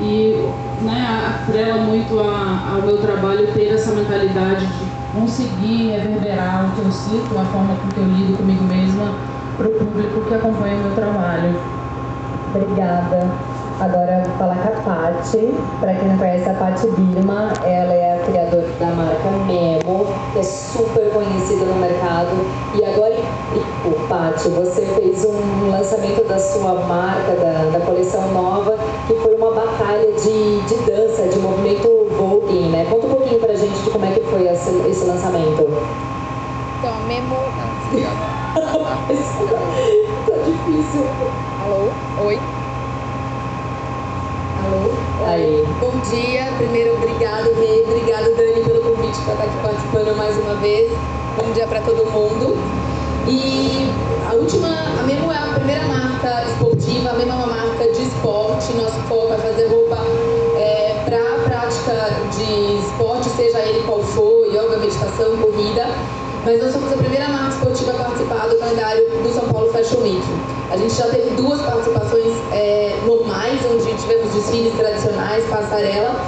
e 0.00 0.48
né, 0.82 1.40
atrela 1.42 1.78
muito 1.78 2.20
a, 2.20 2.74
ao 2.74 2.82
meu 2.82 2.98
trabalho 2.98 3.52
ter 3.52 3.74
essa 3.74 3.92
mentalidade 3.92 4.66
de 4.66 4.86
conseguir 5.12 5.90
reverberar 5.90 6.66
o 6.66 6.72
que 6.72 6.86
eu 6.86 6.92
sinto, 6.92 7.38
a 7.38 7.44
forma 7.46 7.74
com 7.76 7.88
que 7.88 7.98
eu 7.98 8.04
lido 8.04 8.36
comigo 8.36 8.64
mesma 8.64 9.14
para 9.56 9.66
o 9.66 9.70
público 9.72 10.20
que 10.20 10.34
acompanha 10.34 10.76
o 10.76 10.80
meu 10.80 10.94
trabalho. 10.94 11.60
Obrigada. 12.54 13.28
Agora 13.80 14.24
vou 14.26 14.36
falar 14.38 14.56
com 14.56 14.70
a 14.70 14.82
Paty. 14.82 15.54
Para 15.78 15.94
quem 15.94 16.08
não 16.08 16.18
conhece 16.18 16.48
a 16.48 16.54
Paty 16.54 16.88
Birma, 16.88 17.52
ela 17.64 17.94
é 17.94 18.16
a 18.16 18.24
criadora 18.24 18.66
da 18.80 18.86
marca 18.86 19.30
Memo, 19.46 20.04
que 20.32 20.40
é 20.40 20.42
super 20.42 21.08
conhecida 21.12 21.64
no 21.64 21.76
mercado. 21.76 22.30
E 22.74 22.84
agora, 22.84 23.14
o 23.84 24.08
Paty, 24.08 24.48
você 24.48 24.82
fez 24.82 25.24
um 25.24 25.70
lançamento 25.70 26.26
da 26.26 26.40
sua 26.40 26.74
marca, 26.74 27.36
da, 27.36 27.78
da 27.78 27.86
coleção 27.86 28.26
nova, 28.32 28.76
que 29.06 29.14
foi 29.14 29.36
uma 29.36 29.52
batalha 29.52 30.10
de, 30.10 30.60
de 30.62 30.74
dança, 30.84 31.28
de 31.28 31.38
movimento 31.38 31.88
Vogue, 32.18 32.58
né? 32.70 32.84
Conta 32.90 33.06
um 33.06 33.10
pouquinho 33.10 33.38
pra 33.38 33.54
gente 33.54 33.78
de 33.78 33.90
como 33.90 34.04
é 34.04 34.10
que 34.10 34.22
foi 34.22 34.48
esse, 34.48 34.70
esse 34.88 35.04
lançamento. 35.04 35.68
Então, 36.80 36.98
Memo... 37.06 37.36
tá 40.26 40.34
difícil. 40.44 41.06
Alô? 41.64 41.90
Oi? 42.26 42.57
Aí. 45.26 45.64
Bom 45.80 45.98
dia. 46.10 46.52
Primeiro, 46.58 46.94
obrigado, 46.94 47.54
Rê. 47.54 47.84
Obrigado, 47.86 48.36
Dani, 48.36 48.64
pelo 48.64 48.80
convite 48.82 49.18
para 49.22 49.34
estar 49.34 49.44
aqui 49.44 49.58
participando 49.62 50.16
mais 50.16 50.36
uma 50.36 50.54
vez. 50.56 50.92
Bom 51.36 51.52
dia 51.52 51.66
para 51.66 51.80
todo 51.80 52.04
mundo. 52.10 52.56
E 53.26 53.88
a 54.28 54.34
última, 54.34 54.68
a 54.68 55.02
Memo 55.04 55.32
é 55.32 55.36
a 55.36 55.54
primeira 55.54 55.86
marca 55.86 56.44
esportiva, 56.44 57.10
a 57.10 57.12
Memo 57.14 57.32
é 57.32 57.34
uma 57.34 57.46
marca 57.46 57.92
de 57.92 58.02
esporte. 58.02 58.72
Nosso 58.74 59.00
foco 59.08 59.32
é 59.32 59.38
fazer 59.38 59.68
roupa 59.68 59.98
é, 60.58 61.02
para 61.04 61.16
a 61.16 61.38
prática 61.44 62.10
de 62.36 62.78
esporte, 62.86 63.28
seja 63.30 63.60
ele 63.60 63.82
qual 63.86 64.00
for, 64.00 64.46
yoga, 64.46 64.76
meditação, 64.76 65.36
corrida. 65.38 65.86
Mas 66.48 66.62
nós 66.62 66.72
somos 66.72 66.90
a 66.90 66.96
primeira 66.96 67.28
marca 67.28 67.50
esportiva 67.50 67.90
a 67.90 68.04
participar 68.04 68.48
do 68.48 68.56
calendário 68.56 69.04
do 69.22 69.28
São 69.34 69.52
Paulo 69.52 69.70
Fashion 69.70 70.00
Week. 70.00 70.22
A 70.72 70.78
gente 70.78 70.94
já 70.94 71.06
teve 71.08 71.28
duas 71.36 71.60
participações 71.60 72.32
é, 72.52 72.98
normais, 73.04 73.60
onde 73.70 73.84
tivemos 74.00 74.32
desfiles 74.32 74.72
tradicionais, 74.74 75.44
passarela. 75.44 76.18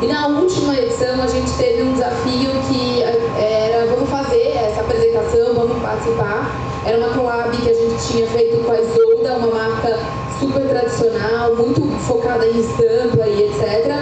E 0.00 0.06
na 0.06 0.28
última 0.28 0.74
edição 0.74 1.22
a 1.22 1.26
gente 1.26 1.50
teve 1.58 1.82
um 1.82 1.92
desafio 1.92 2.52
que 2.70 3.02
é, 3.02 3.70
era 3.70 3.86
vamos 3.94 4.08
fazer 4.08 4.56
essa 4.56 4.80
apresentação, 4.80 5.52
vamos 5.52 5.82
participar. 5.82 6.50
Era 6.86 6.96
uma 6.96 7.10
collab 7.10 7.54
que 7.54 7.68
a 7.68 7.74
gente 7.74 8.02
tinha 8.08 8.26
feito 8.28 8.64
com 8.64 8.72
a 8.72 8.80
Isolda, 8.80 9.36
uma 9.36 9.54
marca 9.58 9.98
super 10.40 10.66
tradicional, 10.66 11.54
muito 11.54 11.82
focada 12.06 12.46
em 12.46 12.60
estampa 12.60 13.28
e 13.28 13.42
etc. 13.42 13.94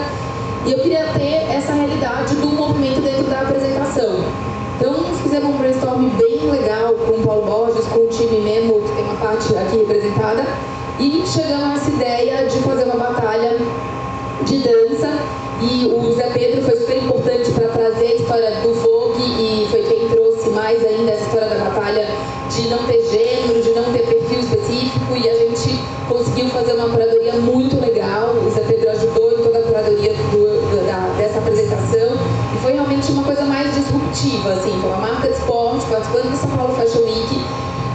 E 0.67 0.73
eu 0.73 0.79
queria 0.79 1.05
ter 1.15 1.53
essa 1.53 1.73
realidade 1.73 2.37
do 2.37 2.47
movimento 2.47 3.01
dentro 3.01 3.25
da 3.25 3.41
apresentação. 3.41 4.54
Então 4.79 4.95
fizemos 5.23 5.55
um 5.55 5.59
brainstorm 5.59 6.09
bem 6.17 6.51
legal 6.51 6.95
com 6.95 7.13
o 7.13 7.27
Paulo 7.27 7.47
Borges, 7.47 7.87
com 7.87 8.01
o 8.01 8.09
time 8.09 8.41
Memo, 8.41 8.81
que 8.83 8.95
tem 8.95 9.05
uma 9.05 9.17
parte 9.17 9.57
aqui 9.57 9.79
representada, 9.79 10.45
e 10.99 11.23
chegamos 11.27 11.65
a 11.65 11.75
essa 11.75 11.91
ideia 11.91 12.47
de 12.47 12.59
fazer 12.59 12.85
uma 12.85 12.97
batalha 12.97 13.57
de 14.45 14.59
dança. 14.59 15.19
E 15.63 15.87
o 15.87 16.13
Zé 16.15 16.31
Pedro 16.31 16.63
foi 16.63 16.77
super 16.77 16.97
importante 16.97 17.51
para 17.53 17.69
trazer 17.69 18.07
a 18.07 18.15
história 18.17 18.51
do 18.61 18.75
Vogue 18.75 19.23
e 19.23 19.67
foi 19.71 19.83
quem 19.85 20.09
trouxe 20.09 20.51
mais 20.51 20.85
ainda 20.85 21.13
essa 21.13 21.25
história 21.25 21.49
da 21.49 21.65
batalha 21.65 22.07
de 22.55 22.69
não 22.69 22.79
ter 22.87 23.03
gênero, 23.11 23.61
de 23.61 23.71
não 23.71 23.93
ter 23.93 24.07
perfil 24.07 24.39
específico 24.39 25.17
e 25.17 25.29
a 25.29 25.35
gente 25.35 25.79
conseguiu 26.09 26.49
fazer 26.51 26.75
uma 26.75 26.89
curadoria 26.89 27.33
muito 27.35 27.81
legal. 27.81 28.31
O 28.31 28.51
Zé 28.51 28.61
Pedro 28.61 28.91
ajudou 28.91 29.33
em 29.33 29.43
toda 29.43 29.59
a 29.59 29.63
curadoria 29.63 30.13
do, 30.15 30.87
da, 30.87 31.15
dessa 31.19 31.39
apresentação 31.39 32.17
e 32.55 32.59
foi 32.63 32.73
realmente 32.75 33.11
uma 33.11 33.25
coisa 33.25 33.45
mais 33.45 33.75
disruptiva, 33.75 34.53
assim, 34.53 34.71
foi 34.81 34.91
uma 34.91 34.99
marca 34.99 35.29
de 35.29 35.35
esporte 35.35 35.85
participando 35.87 36.31
do 36.31 36.37
São 36.37 36.51
Paulo 36.51 36.75
Fashion 36.77 37.03
Week, 37.03 37.45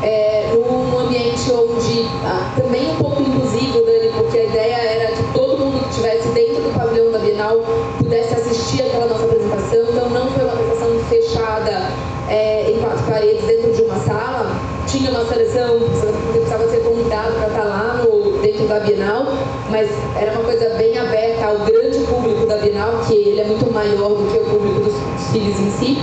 é, 0.04 0.52
num 0.54 1.00
ambiente 1.00 1.52
onde 1.52 2.06
ah, 2.26 2.54
também 2.62 2.92
um 2.92 2.96
pouco 2.96 3.22
inclusivo, 3.22 3.82
Dani, 3.86 4.12
porque 4.18 4.40
a 4.40 4.44
ideia 4.44 4.76
era 4.76 5.12
que 5.16 5.24
todo 5.32 5.58
mundo 5.58 5.84
que 5.84 5.90
estivesse 5.90 6.28
dentro 6.30 6.64
do 6.64 6.74
pavilhão 6.78 7.12
da 7.12 7.20
Bienal 7.20 7.64
pudesse 7.98 8.34
assistir 8.34 8.82
aquela 8.82 9.08
nossa 9.08 9.24
apresentação, 9.24 9.84
então 9.90 10.10
não 10.10 10.32
foi 10.32 10.44
uma 10.44 10.54
apresentação 10.54 11.00
fechada 11.10 12.10
é, 12.30 12.72
em 12.72 12.80
quatro 12.80 13.04
paredes 13.12 13.44
dentro 13.46 13.74
de 13.74 13.82
uma 13.82 13.98
sala, 14.00 14.39
tinha 14.90 15.12
uma 15.12 15.24
seleção, 15.26 15.78
você 15.78 16.08
precisava 16.32 16.68
ser 16.68 16.80
convidado 16.80 17.34
para 17.34 17.48
estar 17.48 17.64
lá 17.64 18.02
no, 18.04 18.42
dentro 18.42 18.68
da 18.68 18.80
Bienal, 18.80 19.26
mas 19.70 19.88
era 20.20 20.32
uma 20.32 20.44
coisa 20.44 20.70
bem 20.78 20.98
aberta 20.98 21.46
ao 21.46 21.60
grande 21.60 22.00
público 22.00 22.48
da 22.48 22.58
Bienal, 22.58 23.00
que 23.08 23.14
ele 23.14 23.42
é 23.42 23.44
muito 23.44 23.72
maior 23.72 24.10
do 24.10 24.32
que 24.32 24.38
o 24.40 24.46
público 24.46 24.80
dos 24.80 24.94
desfiles 25.16 25.60
em 25.60 25.72
si. 25.72 25.98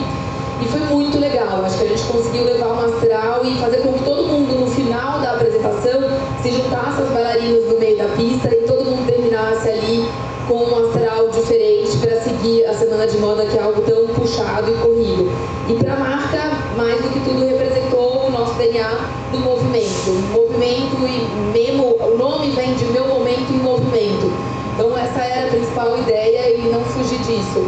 E 0.63 0.69
foi 0.69 0.81
muito 0.81 1.19
legal, 1.19 1.65
acho 1.65 1.79
que 1.79 1.85
a 1.85 1.89
gente 1.89 2.05
conseguiu 2.05 2.45
levar 2.45 2.69
um 2.69 2.85
astral 2.87 3.45
e 3.45 3.57
fazer 3.57 3.79
com 3.79 3.93
que 3.93 4.05
todo 4.05 4.23
mundo, 4.23 4.55
no 4.61 4.71
final 4.71 5.19
da 5.21 5.33
apresentação, 5.33 6.01
se 6.43 6.51
juntasse 6.53 7.01
aos 7.01 7.11
bailarinos 7.11 7.67
no 7.67 7.79
meio 7.79 7.99
da 7.99 8.05
pista 8.17 8.55
e 8.55 8.63
todo 8.67 8.85
mundo 8.85 9.05
terminasse 9.07 9.69
ali 9.69 10.09
com 10.47 10.63
um 10.63 10.87
astral 10.87 11.29
diferente 11.29 11.97
para 11.99 12.21
seguir 12.21 12.65
a 12.67 12.73
semana 12.73 13.07
de 13.07 13.19
moda, 13.19 13.45
que 13.47 13.59
é 13.59 13.63
algo 13.63 13.83
tão 13.83 14.07
puxado 14.15 14.71
e 14.71 14.75
corrido. 14.75 15.31
E 15.69 15.75
para 15.75 15.95
a 15.95 15.97
marca, 15.97 16.51
mais 16.77 17.03
do 17.03 17.09
que 17.09 17.21
tudo, 17.21 17.45
representou 17.45 17.96
o 17.96 17.96
nosso 18.37 18.55
DNA 18.55 18.89
do 19.33 19.39
movimento. 19.41 20.11
Movimento 20.33 20.97
e 21.09 21.59
memo, 21.59 21.97
o 22.01 22.19
nome 22.19 22.51
vem 22.51 22.75
de 22.75 22.85
meu 22.87 23.09
momento 23.09 23.51
em 23.51 23.59
movimento. 23.59 24.31
Então 24.75 24.97
essa 24.97 25.21
era 25.21 25.47
a 25.47 25.51
principal 25.51 25.97
ideia 25.97 26.55
e 26.55 26.69
não 26.71 26.85
fugir 26.85 27.19
disso. 27.21 27.65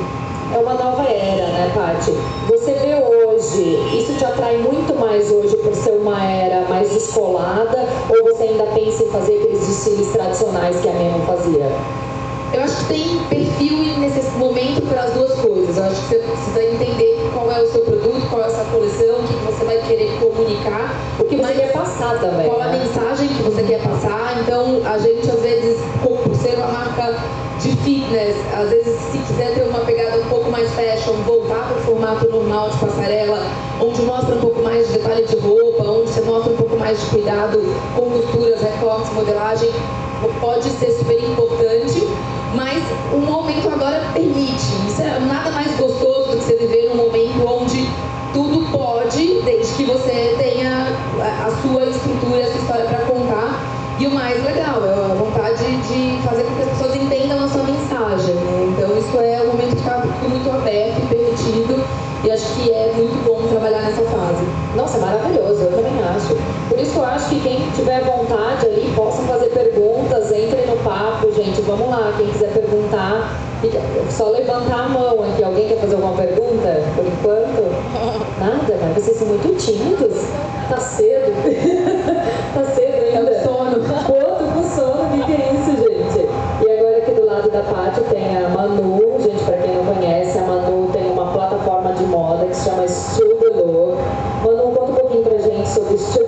É 0.55 0.59
uma 0.59 0.75
nova 0.75 1.03
era, 1.05 1.47
né, 1.47 1.73
Paty? 1.75 2.13
Você 2.49 2.73
vê 2.75 2.95
hoje, 2.95 3.99
isso 3.99 4.15
te 4.19 4.25
atrai 4.25 4.59
muito 4.59 4.95
mais 4.99 5.31
hoje 5.31 5.57
por 5.57 5.75
ser 5.75 5.93
uma 5.93 6.23
era 6.23 6.67
mais 6.69 6.91
descolada 6.91 7.87
ou 8.11 8.25
você 8.25 8.45
ainda 8.45 8.65
pensa 8.75 9.05
em 9.05 9.09
fazer 9.09 9.39
aqueles 9.39 9.67
desfiles 9.67 10.13
tradicionais 10.13 10.81
que 10.81 10.89
a 10.89 10.93
Memo 10.93 11.25
fazia? 11.27 12.08
Eu 12.53 12.63
acho 12.63 12.77
que 12.79 12.85
tem 12.87 13.19
perfil 13.29 13.99
nesse 13.99 14.23
momento 14.39 14.81
para 14.89 15.03
as 15.03 15.13
duas 15.13 15.33
coisas. 15.35 15.77
Eu 15.77 15.85
acho 15.85 16.01
que 16.03 16.09
você 16.09 16.17
precisa 16.17 16.65
entender 16.65 17.31
qual 17.35 17.53
é 17.53 17.61
o 17.61 17.67
seu 17.71 17.83
produto, 17.83 18.27
qual 18.31 18.43
é 18.43 18.47
a 18.47 18.51
sua 18.51 18.65
coleção, 18.65 19.17
o 19.17 19.23
que 19.23 19.35
você 19.53 19.65
vai 19.65 19.79
querer 19.87 20.19
comunicar, 20.19 20.97
o 21.21 21.25
que 21.25 21.37
você 21.37 21.53
quer 21.53 21.73
passar 21.73 22.19
também. 22.19 22.49
Qual 22.49 22.63
a 22.63 22.69
né? 22.69 22.79
mensagem 22.79 23.29
que 23.29 23.43
você 23.43 23.63
quer 23.63 23.83
passar. 23.83 24.41
Então, 24.41 24.81
a 24.87 24.99
gente, 24.99 25.31
às 25.31 25.41
vezes, 25.41 25.79
por 26.03 26.35
ser 26.37 26.57
uma 26.57 26.69
marca 26.69 27.19
de 27.61 27.77
fitness, 27.77 28.37
às 28.57 28.71
vezes, 28.71 28.99
se 29.13 29.19
quiser 29.19 29.55
ter 29.55 29.63
uma 29.65 29.81
pegada 29.81 30.17
um 30.17 30.29
pouco 30.29 30.51
mais 30.51 30.71
fashion, 30.71 31.13
voltar 31.27 31.69
para 31.69 31.77
o 31.77 31.81
formato 31.83 32.31
normal 32.31 32.71
de 32.71 32.79
passarela, 32.79 33.43
onde 33.81 34.01
mostra 34.03 34.35
um 34.35 34.41
pouco 34.41 34.63
mais 34.63 34.87
de 34.87 34.95
detalhe 34.95 35.27
de 35.27 35.37
roupa, 35.37 35.85
onde 35.85 36.11
você 36.11 36.23
mostra 36.23 36.53
um 36.53 36.57
pouco 36.57 36.77
mais 36.77 36.99
de 36.99 37.07
cuidado 37.07 37.61
com 37.95 38.11
costuras, 38.11 38.63
recortes, 38.63 39.13
modelagem, 39.13 39.71
pode 40.41 40.65
ser 40.71 40.91
super 40.93 41.23
importante 41.23 42.07
mas 42.55 42.83
o 43.13 43.19
momento 43.19 43.69
agora 43.69 44.01
permite. 44.13 44.67
Isso 44.87 45.03
é 45.03 45.19
nada 45.21 45.51
mais 45.51 45.77
gostoso 45.77 46.31
do 46.31 46.37
que 46.37 46.45
você 46.45 46.57
viver 46.57 46.89
num 46.89 46.97
momento 46.97 47.47
onde 47.47 47.89
tudo 48.33 48.71
pode, 48.71 49.41
desde 49.43 49.75
que 49.75 49.85
você 49.85 50.35
tenha 50.39 50.89
a 51.21 51.51
sua 51.63 51.85
estrutura, 51.85 52.45
a 52.45 52.47
sua 52.47 52.61
história 52.61 52.85
para 52.85 52.99
contar. 53.07 53.79
E 53.99 54.07
o 54.07 54.11
mais 54.13 54.45
legal 54.45 54.85
é 54.87 54.93
a 54.93 55.15
vontade 55.15 55.65
de 55.65 56.23
fazer 56.23 56.45
com 56.45 56.55
que 56.55 56.63
as 56.63 56.69
pessoas 56.69 56.95
entendam 56.95 57.45
a 57.45 57.49
sua 57.49 57.65
mensagem. 57.65 58.35
Né? 58.35 58.75
Então 58.77 58.97
isso 58.97 59.19
é 59.19 59.43
um 59.43 59.49
momento 59.49 59.71
que 59.71 59.81
está 59.81 60.05
muito 60.23 60.51
aberto 60.51 60.99
e 61.03 61.07
permitido. 61.07 61.98
E 62.25 62.31
acho 62.31 62.53
que 62.55 62.71
é 62.71 62.93
muito 62.97 63.25
bom 63.25 63.47
trabalhar 63.49 63.83
nessa 63.83 64.03
fase. 64.03 64.45
Nossa, 64.75 64.99
é 64.99 65.01
maravilhoso, 65.01 65.63
eu 65.63 65.71
também 65.71 66.03
acho. 66.03 66.37
Por 66.69 66.79
isso 66.79 66.93
que 66.93 66.99
eu 66.99 67.05
acho 67.05 67.29
que 67.29 67.41
quem 67.41 67.71
tiver 67.71 68.03
vontade 68.03 68.67
ali 68.67 68.93
possa 68.97 69.23
fazer 69.23 69.47
perguntas, 69.51 70.33
entre 70.33 70.67
no 70.67 70.77
papo, 70.79 71.31
gente. 71.33 71.61
Vamos 71.63 71.89
lá, 71.89 72.13
quem 72.17 72.27
quiser 72.29 72.53
perguntar, 72.53 73.39
só 74.11 74.31
levantar 74.31 74.85
a 74.85 74.89
mão 74.89 75.23
aqui. 75.25 75.45
Alguém 75.45 75.69
quer 75.69 75.79
fazer 75.79 75.95
alguma 75.95 76.17
pergunta? 76.17 76.83
Por 76.97 77.07
enquanto? 77.07 77.63
Nada, 78.39 78.75
né? 78.75 78.93
Vocês 78.97 79.17
são 79.17 79.27
muito 79.29 79.57
tímidos. 79.57 80.25
Tá 80.69 80.79
cedo. 80.79 81.33
tá 82.55 82.65
cedo 82.75 82.95
ainda. 82.95 83.31
É 83.31 83.41
o 83.41 83.45
sono. 83.45 83.77
Quanto 84.07 84.53
pro 84.53 84.63
sono? 84.63 85.07
O 85.07 85.11
que, 85.13 85.25
que 85.25 85.33
é 85.33 85.53
isso, 85.55 85.71
gente? 85.77 86.27
E 86.67 86.79
agora 86.79 86.99
aqui 86.99 87.13
do 87.13 87.27
lado 87.27 87.51
da 87.51 87.63
Paty 87.63 88.01
tem 88.11 88.37
a 88.37 88.49
Manu. 88.49 89.19
Gente, 89.21 89.43
para 89.45 89.57
quem 89.57 89.75
não 89.75 89.95
conhece, 89.95 90.39
a 90.39 90.43
Manu 90.43 90.91
tem 90.93 90.98
chama 92.65 92.89
Still 92.89 93.39
the 93.39 93.65
Look. 93.65 93.99
Manu, 94.45 94.73
conta 94.73 94.83
um 94.83 94.95
pouquinho 94.95 95.23
pra 95.25 95.39
gente 95.39 95.69
sobre 95.69 95.99
Still 95.99 96.28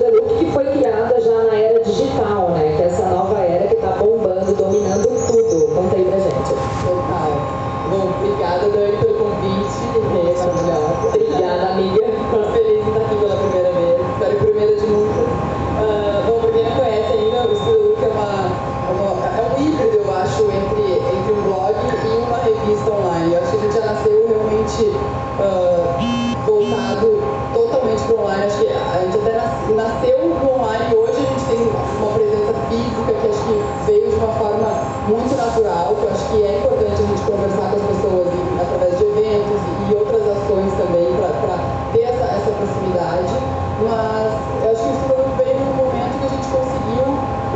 também 40.81 41.13
para 41.13 41.59
ter 41.93 42.09
essa, 42.09 42.25
essa 42.25 42.51
proximidade. 42.57 43.37
Mas 43.85 44.33
eu 44.65 44.71
acho 44.73 44.83
que 44.83 44.93
isso 44.97 45.09
veio 45.37 45.61
num 45.61 45.77
momento 45.77 46.13
que 46.21 46.27
a 46.27 46.33
gente 46.33 46.49
conseguiu 46.49 47.05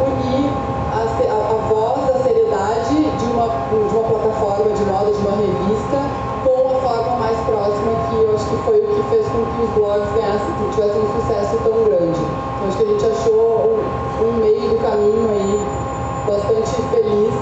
unir 0.05 0.44
a, 0.93 1.00
a, 1.00 1.38
a 1.41 1.59
voz 1.69 2.00
da 2.05 2.17
seriedade 2.21 2.94
de 2.94 3.26
uma, 3.32 3.49
de 3.49 3.97
uma 3.97 4.05
plataforma 4.05 4.73
de 4.73 4.85
moda, 4.85 5.11
de 5.12 5.21
uma 5.25 5.37
revista, 5.37 5.99
com 6.44 6.69
a 6.69 6.81
forma 6.81 7.17
mais 7.17 7.38
próxima 7.49 7.93
que 8.09 8.17
eu 8.21 8.35
acho 8.35 8.44
que 8.44 8.56
foi 8.65 8.79
o 8.81 8.88
que 8.88 9.03
fez 9.09 9.26
com 9.29 9.41
que 9.44 9.62
os 9.65 9.71
blogs 9.76 10.09
ganhassem, 10.12 10.53
tivessem 10.73 11.00
um 11.00 11.21
sucesso 11.21 11.56
tão 11.65 11.85
grande. 11.85 12.21
Então, 12.21 12.69
acho 12.69 12.76
que 12.76 12.85
a 12.85 12.87
gente 12.87 13.05
achou 13.05 13.44
um, 13.65 14.29
um 14.29 14.32
meio 14.41 14.69
do 14.69 14.79
caminho 14.81 15.29
aí 15.31 15.61
bastante 16.26 16.82
feliz 16.93 17.35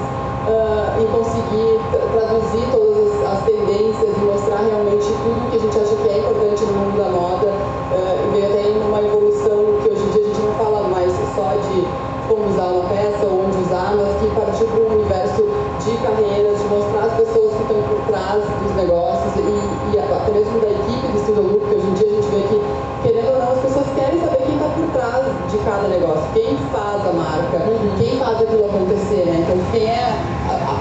uh, 0.46 1.00
em 1.00 1.06
conseguir 1.06 1.79
traduzir 2.12 2.67
todas 2.73 2.91
as, 3.32 3.38
as, 3.38 3.44
tendências 3.44 4.17
e 4.17 4.20
mostrar 4.20 4.61
realmente 4.61 5.06
tudo 5.25 5.50
que 5.50 5.56
a 5.56 5.61
gente 5.61 5.79
acha 5.79 5.96
que 5.96 6.08
é 6.08 6.19
importante 6.19 6.64
no 6.64 6.73
mundo 6.73 6.96
da 6.99 7.08
moda 7.08 7.49
uh, 7.49 8.29
e 8.29 8.40
ver 8.40 8.46
até 8.46 8.69
uma 8.69 9.00
evolução 9.00 9.81
que 9.81 9.88
hoje 9.88 10.02
em 10.02 10.11
dia 10.12 10.23
a 10.23 10.29
gente 10.29 10.40
não 10.40 10.55
fala 10.55 10.88
mais 10.88 11.12
só 11.34 11.56
de 11.56 12.12
como 12.29 12.49
usar 12.49 12.69
uma 12.69 12.84
peça 12.88 13.25
ou 13.26 13.44
onde 13.44 13.56
usar, 13.58 13.96
mas 13.96 14.08
que 14.20 14.26
partiu 14.37 14.67
para 14.69 14.81
um 14.81 14.93
universo 15.00 15.43
de 15.81 15.93
carreiras, 16.05 16.58
de 16.61 16.64
mostrar 16.69 17.05
as 17.08 17.14
pessoas 17.14 17.50
que 17.56 17.62
estão 17.62 17.82
por 17.88 18.00
trás 18.06 18.43
dos 18.44 18.73
negócios 18.76 19.32
e, 19.37 19.96
e 19.96 19.99
até 19.99 20.31
mesmo 20.32 20.61
da 20.61 20.70
equipe 20.70 21.06
do 21.08 21.19
Studio 21.19 21.43
Loop, 21.43 21.64
que 21.67 21.75
hoje 21.75 21.87
em 21.88 21.94
dia 21.94 22.08
a 22.08 22.14
gente 22.14 22.29
vê 22.31 22.40
que, 22.49 22.58
querendo 23.02 23.29
ou 23.32 23.38
não, 23.40 23.52
as 23.52 23.61
pessoas 23.61 23.87
querem 23.96 24.20
saber 24.20 24.40
quem 24.46 24.55
está 24.55 24.69
por 24.69 24.87
trás 24.93 25.25
de 25.50 25.58
cada 25.64 25.88
negócio, 25.88 26.25
quem 26.32 26.56
faz 26.73 27.00
a 27.02 27.12
marca, 27.12 27.56
uhum. 27.69 27.90
quem 27.99 28.17
faz 28.17 28.40
aquilo 28.40 28.64
acontecer, 28.64 29.25
né? 29.26 29.44
Então, 29.44 29.56
quem 29.73 29.84
é 29.88 30.31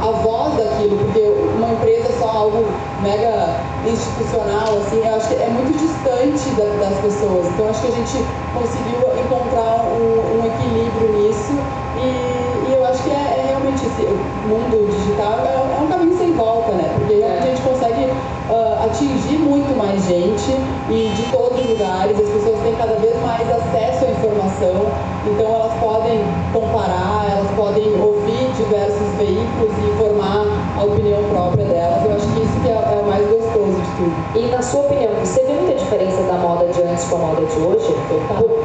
a, 0.01 0.12
voz 0.24 0.57
daquilo, 0.57 0.98
porque 0.98 1.21
uma 1.56 1.69
empresa 1.69 2.09
é 2.09 2.19
só 2.19 2.30
algo 2.30 2.65
mega 3.01 3.62
institucional, 3.86 4.77
assim, 4.77 5.01
eu 5.06 5.15
acho 5.15 5.27
que 5.30 5.36
é 5.36 5.50
muito 5.50 5.77
distante 5.77 6.50
da, 6.57 6.65
das 6.81 6.98
pessoas. 7.01 7.48
Então, 7.48 7.69
acho 7.69 7.81
que 7.81 7.88
a 7.88 7.95
gente 7.95 8.18
conseguiu 8.53 9.00
encontrar 9.21 9.86
um, 9.86 10.42
um 10.42 10.45
equilíbrio 10.45 11.21
nisso 11.21 11.53
e, 11.98 12.69
e, 12.69 12.74
eu 12.74 12.86
acho 12.86 13.03
que 13.03 13.12
é, 13.12 13.13
é 13.13 13.45
realmente 13.48 13.86
esse 13.86 14.03
mundo 14.50 14.89
digital 14.89 15.39
é, 15.45 15.53
é, 15.53 15.81
um 15.81 15.88
caminho 15.88 16.18
sem 16.18 16.33
volta, 16.33 16.71
né? 16.74 16.89
Porque 16.98 17.24
a 17.24 17.42
gente 17.45 17.62
consegue 17.62 18.06
uh, 18.50 18.86
atingir 18.86 19.38
muito 19.38 19.75
mais 19.77 20.03
gente 20.06 20.51
e 20.89 21.13
de 21.15 21.24
todos 21.31 21.59
os 21.59 21.69
lugares, 21.69 22.19
as 22.19 22.30
pessoas 22.30 22.59
têm 22.62 22.75
cada 22.75 22.95
vez 22.95 23.15
mais 23.21 23.48
acesso 23.50 24.06
à 24.06 24.09
informação, 24.09 24.86
então 25.25 25.45
elas 25.45 25.73
podem 25.79 26.19
comparar, 26.51 27.29
elas 27.29 27.51
podem 27.56 27.85
ouvir 28.01 28.50
diversos 28.57 29.07
veículos 29.18 29.71
e 29.77 29.97
formar 29.97 30.45
a 30.77 30.83
opinião 30.83 31.21
própria 31.29 31.65
delas. 31.65 32.06
Eu 32.06 32.15
acho 32.15 32.27
que 32.33 32.41
isso 32.41 32.59
que 32.63 32.69
é, 32.69 32.73
é 32.73 33.01
o 33.01 33.06
mais 33.06 33.21
gostoso 33.29 33.77
de 33.77 33.91
tudo. 33.97 34.15
E 34.35 34.47
na 34.50 34.62
sua 34.62 34.81
opinião, 34.81 35.13
você 35.23 35.44
vê 35.44 35.53
muita 35.53 35.77
diferença 35.77 36.23
da 36.23 36.33
moda 36.33 36.65
de 36.73 36.81
antes 36.81 37.03
com 37.06 37.15
a 37.15 37.19
moda 37.19 37.45
de 37.45 37.57
hoje? 37.59 37.95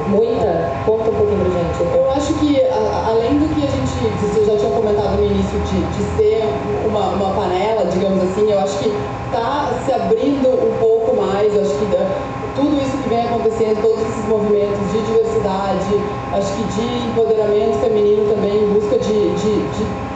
Muita? 0.09 0.73
Conta 0.87 1.11
um 1.11 1.15
pouquinho 1.15 1.45
pra 1.45 1.53
gente. 1.61 1.95
Eu 1.95 2.11
acho 2.13 2.33
que, 2.35 2.61
a, 2.63 3.07
além 3.09 3.39
do 3.39 3.55
que 3.55 3.63
a 3.63 3.71
gente, 3.71 3.93
você 4.23 4.45
já 4.47 4.57
tinha 4.57 4.71
comentado 4.71 5.17
no 5.17 5.25
início, 5.25 5.61
de, 5.61 5.81
de 5.93 6.03
ser 6.17 6.43
uma, 6.87 7.09
uma 7.11 7.35
panela, 7.35 7.85
digamos 7.93 8.23
assim, 8.23 8.51
eu 8.51 8.59
acho 8.61 8.79
que 8.79 8.89
está 9.27 9.69
se 9.85 9.93
abrindo 9.93 10.49
um 10.49 10.79
pouco 10.81 11.17
mais, 11.21 11.55
eu 11.55 11.61
acho 11.61 11.75
que 11.75 11.85
da, 11.87 12.07
tudo 12.57 12.81
isso 12.81 12.97
que 13.03 13.09
vem 13.11 13.21
acontecendo, 13.27 13.83
movimentos 14.29 14.79
de 14.93 15.01
diversidade, 15.03 16.01
acho 16.33 16.53
que 16.55 16.65
de 16.75 17.09
empoderamento 17.11 17.79
feminino 17.81 18.29
também, 18.31 18.63
em 18.63 18.69
busca 18.75 18.99
de, 18.99 19.31
de, 19.35 19.53
de 19.73 20.07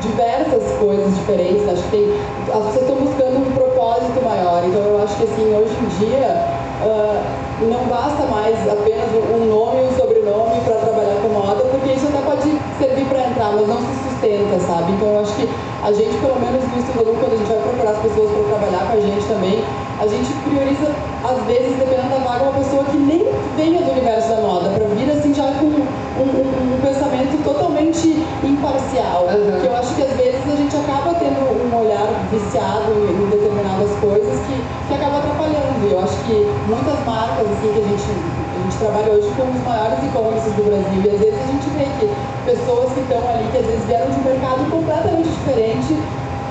diversas 0.00 0.62
coisas 0.78 1.14
diferentes, 1.16 1.68
acho 1.68 1.82
que 1.84 1.90
tem, 1.90 2.06
as 2.48 2.64
pessoas 2.66 2.82
estão 2.82 2.96
buscando 2.96 3.36
um 3.38 3.52
propósito 3.52 4.22
maior, 4.24 4.62
então 4.64 4.80
eu 4.82 5.02
acho 5.02 5.16
que 5.16 5.24
assim, 5.24 5.54
hoje 5.54 5.74
em 5.74 5.88
dia 5.98 6.46
uh, 6.84 7.46
não 7.64 7.84
basta 7.86 8.22
mais 8.26 8.54
apenas 8.68 9.08
um 9.34 9.46
nome 9.46 9.82
e 9.82 9.88
um 9.88 9.96
sobrenome 9.96 10.60
para 10.64 10.76
trabalhar 10.76 11.16
com 11.22 11.28
moda, 11.28 11.64
porque 11.70 11.92
isso 11.92 12.06
até 12.08 12.20
pode 12.22 12.42
servir 12.78 13.06
para 13.06 13.26
entrar, 13.26 13.52
mas 13.52 13.66
não 13.66 13.78
se 13.78 14.08
sustenta, 14.08 14.60
sabe? 14.60 14.92
Então 14.92 15.08
eu 15.08 15.20
acho 15.20 15.34
que 15.34 15.48
a 15.82 15.92
gente, 15.92 16.14
pelo 16.18 16.38
menos 16.40 16.62
no 16.68 16.78
Estudo 16.78 17.16
quando 17.18 17.32
a 17.32 17.36
gente 17.36 17.48
vai 17.48 17.58
procurar 17.58 17.90
as 17.90 17.98
pessoas 17.98 18.30
para 18.30 18.58
trabalhar 18.58 18.90
com 18.90 18.96
a 18.96 19.00
gente 19.00 19.24
também, 19.26 19.64
a 19.98 20.06
gente 20.06 20.30
prioriza, 20.56 20.88
às 21.22 21.44
vezes, 21.44 21.76
dependendo 21.76 22.08
da 22.08 22.24
vaga, 22.24 22.44
uma 22.44 22.56
pessoa 22.56 22.84
que 22.84 22.96
nem 22.96 23.28
venha 23.56 23.82
do 23.82 23.92
universo 23.92 24.28
da 24.30 24.36
moda, 24.40 24.70
para 24.70 24.88
vir 24.96 25.10
assim 25.12 25.34
já 25.34 25.52
com 25.60 25.68
um, 25.68 25.84
um, 26.16 26.76
um 26.76 26.80
pensamento 26.80 27.36
totalmente 27.44 28.24
imparcial. 28.42 29.28
Uhum. 29.28 29.60
Que 29.60 29.66
eu 29.66 29.76
acho 29.76 29.94
que 29.94 30.02
às 30.02 30.16
vezes 30.16 30.40
a 30.48 30.56
gente 30.56 30.76
acaba 30.76 31.12
tendo 31.20 31.44
um 31.44 31.68
olhar 31.76 32.08
viciado 32.32 32.88
em, 33.04 33.28
determinadas 33.28 33.92
coisas 34.00 34.40
que, 34.48 34.56
que 34.88 34.94
acaba 34.94 35.18
atrapalhando. 35.18 35.84
Eu 35.84 36.00
acho 36.00 36.16
que 36.24 36.48
muitas 36.66 36.98
marcas 37.04 37.44
assim, 37.52 37.68
que 37.68 37.80
a 37.84 37.88
gente, 37.92 38.08
a 38.08 38.58
gente 38.64 38.76
trabalha 38.80 39.12
hoje 39.12 39.28
com 39.36 39.44
os 39.52 39.60
maiores 39.60 40.00
e-commerces 40.00 40.52
do 40.56 40.62
Brasil, 40.64 41.00
e 41.04 41.08
às 41.12 41.20
vezes 41.20 41.36
a 41.36 41.46
gente 41.52 41.68
vê 41.76 41.84
que 42.00 42.06
pessoas 42.48 42.92
que 42.96 43.00
estão 43.04 43.20
ali, 43.28 43.44
que 43.52 43.58
às 43.60 43.66
vezes 43.66 43.84
vieram 43.84 44.08
de 44.08 44.16
um 44.16 44.24
mercado 44.24 44.64
completamente 44.72 45.28
diferente, 45.28 45.92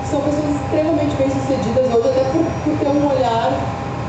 são 0.05 0.21
pessoas 0.21 0.53
extremamente 0.61 1.15
bem-sucedidas 1.17 1.89
hoje, 1.89 2.09
até 2.13 2.23
por, 2.29 2.45
por 2.45 2.73
ter 2.77 2.89
um 2.93 3.09
olhar 3.09 3.49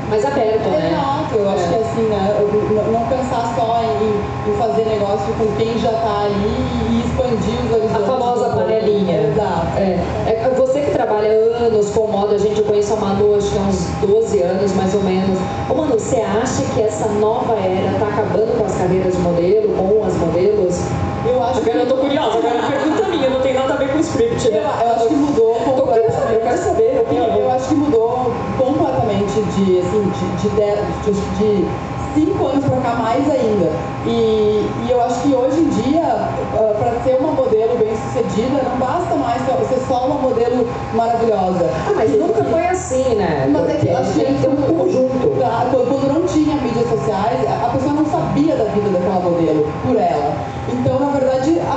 mais 0.08 0.24
aberto, 0.24 0.68
né? 0.68 0.90
Exato, 0.92 1.34
eu 1.34 1.50
acho 1.50 1.64
é. 1.64 1.68
que 1.68 1.74
assim, 1.74 2.02
né, 2.02 2.92
não 2.92 3.06
pensar 3.08 3.54
só 3.56 3.80
em, 3.82 4.50
em, 4.50 4.56
fazer 4.56 4.84
negócio 4.84 5.32
com 5.34 5.46
quem 5.56 5.78
já 5.78 5.90
está 5.90 6.24
ali 6.24 6.66
e 6.90 7.02
expandir 7.04 7.64
os 7.64 7.72
horizontes. 7.72 7.96
A 7.96 8.06
famosa 8.06 8.48
panelinha. 8.50 9.32
Exato. 9.32 9.78
É. 9.78 9.98
é. 10.26 10.54
Você 10.56 10.80
que 10.80 10.90
trabalha 10.92 11.28
anos 11.66 11.90
com 11.90 12.06
moda, 12.06 12.34
a 12.34 12.38
gente 12.38 12.62
conhece 12.62 12.92
a 12.92 12.96
Manu 12.96 13.34
acho 13.36 13.50
que 13.50 13.58
há 13.58 13.62
uns 13.62 13.86
12 14.06 14.42
anos 14.42 14.72
mais 14.74 14.94
ou 14.94 15.02
menos. 15.02 15.38
Ô 15.68 15.74
Manu, 15.74 15.98
você 15.98 16.16
acha 16.16 16.62
que 16.74 16.82
essa 16.82 17.08
nova 17.08 17.54
era 17.54 17.92
está 17.92 18.06
acabando 18.06 18.56
com 18.58 18.64
as 18.64 18.74
carreiras 18.76 19.14
de 19.14 19.20
modelo, 19.20 19.68
com 19.76 20.04
as 20.04 20.14
modelos? 20.14 20.80
Eu 21.28 21.42
acho 21.42 21.58
agora 21.58 21.72
que... 21.72 21.78
eu 21.78 21.86
tô 21.86 21.96
curiosa, 21.96 22.38
agora 22.38 22.58
a 22.58 22.70
pergunta 22.70 23.08
minha, 23.08 23.30
não 23.30 23.40
tem 23.40 23.54
nada 23.54 23.74
a 23.74 23.76
ver 23.76 23.88
com 23.88 23.98
o 23.98 24.00
script, 24.00 24.50
né? 24.50 24.58
Eu, 24.58 24.86
eu 24.86 24.94
acho 24.94 25.08
que 25.08 25.14
mudou 25.14 25.54
completamente. 25.54 26.34
Eu 26.34 26.40
quero 26.40 26.58
saber, 26.58 27.06
eu, 27.10 27.22
eu 27.22 27.50
acho 27.50 27.68
que 27.68 27.74
mudou 27.74 28.32
completamente 28.58 29.42
de, 29.42 29.80
assim, 29.80 30.10
de, 30.10 30.48
de, 30.48 31.12
de, 31.12 31.38
de 31.38 31.68
cinco 32.14 32.46
anos 32.46 32.64
para 32.64 32.80
cá 32.80 32.94
mais 32.94 33.28
ainda. 33.30 33.70
E, 34.06 34.66
e, 34.86 34.90
eu 34.90 35.02
acho 35.02 35.20
que 35.20 35.34
hoje 35.34 35.60
em 35.60 35.68
dia, 35.68 36.28
uh, 36.54 36.74
para 36.78 37.00
ser 37.02 37.18
uma 37.20 37.32
modelo 37.32 37.76
bem 37.76 37.94
sucedida, 37.96 38.62
não 38.62 38.78
basta 38.78 39.14
mais 39.16 39.42
ser 39.68 39.80
só 39.86 40.06
uma 40.06 40.20
modelo 40.20 40.66
maravilhosa. 40.94 41.68
Ah, 41.88 41.92
mas 41.94 42.10
e, 42.10 42.16
nunca 42.16 42.44
foi 42.44 42.66
assim, 42.66 43.14
né? 43.16 43.48
Mas 43.52 43.68
é 43.68 43.74
que 43.74 43.90
acho 43.90 44.12
que 44.12 44.24
tem 44.24 44.50
um 44.50 44.78
conjunto. 44.78 45.26
Quando 45.36 46.12
não 46.12 46.22
tinha 46.26 46.56
mídias 46.56 46.88
sociais, 46.88 47.40
a 47.46 47.68
pessoa 47.70 47.94
não 47.94 48.06
sabia 48.06 48.56
da 48.56 48.64
vida 48.64 48.90
daquela 48.90 49.20
modelo 49.20 49.66
por 49.84 49.96
ela. 49.96 50.34
Então, 50.68 50.98
na 50.98 51.15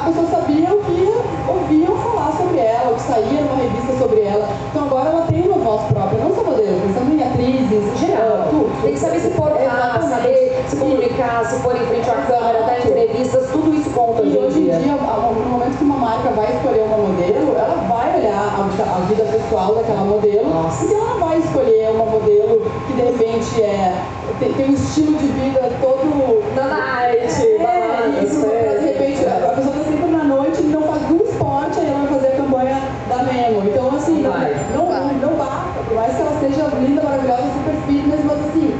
verdade, 0.09 0.19
a 0.19 0.23
pessoa 0.23 0.27
sabia 0.27 0.73
o 0.73 0.83
que 0.83 1.49
ouviam 1.49 1.95
falar 1.97 2.31
sobre 2.37 2.59
ela, 2.59 2.93
que 2.93 3.01
saía 3.01 3.41
numa 3.41 3.55
revista 3.55 3.97
sobre 3.97 4.21
ela. 4.21 4.47
Então 4.69 4.83
agora 4.85 5.09
ela 5.09 5.21
tem 5.27 5.41
uma 5.41 5.57
voz 5.57 5.81
própria, 5.91 6.19
não 6.19 6.35
só 6.35 6.43
modelo, 6.43 6.81
pensando 6.81 7.13
em 7.13 7.23
atrizes, 7.23 7.99
geral, 7.99 8.47
tudo. 8.49 8.81
Tem 8.81 8.93
que 8.93 8.99
saber 8.99 9.19
se 9.19 9.29
portar, 9.29 10.01
saber 10.01 10.63
se 10.67 10.75
comunicar, 10.75 11.45
se 11.45 11.61
pôr 11.61 11.75
em 11.75 11.85
frente 11.85 12.09
à 12.09 12.15
câmera, 12.15 12.63
dar 12.63 12.79
entrevistas, 12.79 13.49
tudo 13.51 13.73
isso 13.73 13.89
conta 13.91 14.23
e 14.23 14.37
hoje 14.37 14.59
em 14.59 14.63
dia. 14.65 14.79
no 14.79 15.49
momento 15.49 15.77
que 15.77 15.83
uma 15.83 15.97
marca 15.97 16.29
vai 16.29 16.51
escolher 16.53 16.83
uma 16.83 16.97
modelo, 16.97 17.55
ela 17.55 17.75
vai 17.87 18.19
olhar 18.19 18.33
a, 18.33 18.97
a 18.97 18.99
vida 19.05 19.23
pessoal 19.25 19.75
daquela 19.75 20.03
modelo, 20.03 20.49
Nossa. 20.49 20.85
e 20.85 20.93
ela 20.93 21.19
vai 21.19 21.37
escolher 21.37 21.89
uma 21.91 22.05
modelo 22.05 22.71
que 22.87 22.93
de 22.93 23.01
repente 23.01 23.61
é, 23.61 24.01
tem, 24.39 24.53
tem 24.53 24.69
um 24.69 24.73
estilo 24.73 25.17
de 25.17 25.27
vida 25.27 25.71
todo... 25.81 26.39
Na 26.55 26.67
night, 26.67 27.41
é, 27.41 27.78
isso, 28.23 28.45
é, 28.45 28.77
de 28.79 28.85
repente 28.85 29.25
a 29.25 29.53
pessoa 29.55 29.75
está 29.75 29.91
sempre 29.91 30.11
na 30.11 30.23
noite 30.23 30.61
e 30.61 30.67
não 30.67 30.83
faz 30.83 31.03
um 31.11 31.17
esporte, 31.17 31.79
aí 31.79 31.87
ela 31.87 31.99
vai 31.99 32.19
fazer 32.19 32.27
a 32.27 32.37
campanha 32.37 32.81
da 33.09 33.23
Memo. 33.23 33.63
Então 33.65 33.95
assim, 33.95 34.21
não, 34.21 34.85
não, 34.85 35.13
não 35.13 35.33
basta, 35.37 35.79
por 35.87 35.95
mais 35.95 36.15
que 36.15 36.21
ela 36.21 36.39
seja 36.39 36.67
linda, 36.79 37.01
maravilhosa, 37.03 37.43
super 37.53 37.75
fitness, 37.87 38.21
mas 38.25 38.39
assim, 38.47 38.73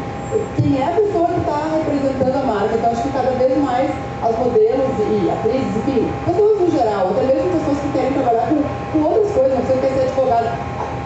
quem 0.58 0.80
é 0.80 0.86
a 0.86 0.92
pessoa 0.92 1.28
que 1.28 1.40
está 1.40 1.58
representando 1.74 2.36
a 2.36 2.46
marca. 2.46 2.76
Então, 2.76 2.92
acho 2.92 3.02
que 3.02 3.10
cada 3.10 3.32
vez 3.32 3.58
mais 3.58 3.90
as 4.22 4.38
modelos 4.38 4.92
e 5.00 5.30
atrizes, 5.30 5.76
enfim, 5.78 6.08
pessoas 6.26 6.60
no 6.60 6.72
geral, 6.72 7.10
até 7.10 7.34
mesmo 7.34 7.50
pessoas 7.50 7.80
que 7.80 7.92
querem 7.94 8.14
trabalhar 8.14 8.48
com, 8.50 8.62
com 8.92 9.06
outras 9.08 9.32
coisas, 9.32 9.54
não 9.58 9.66
precisa 9.66 9.80
quer 9.80 9.94
ser 9.94 10.02
advogada. 10.08 10.54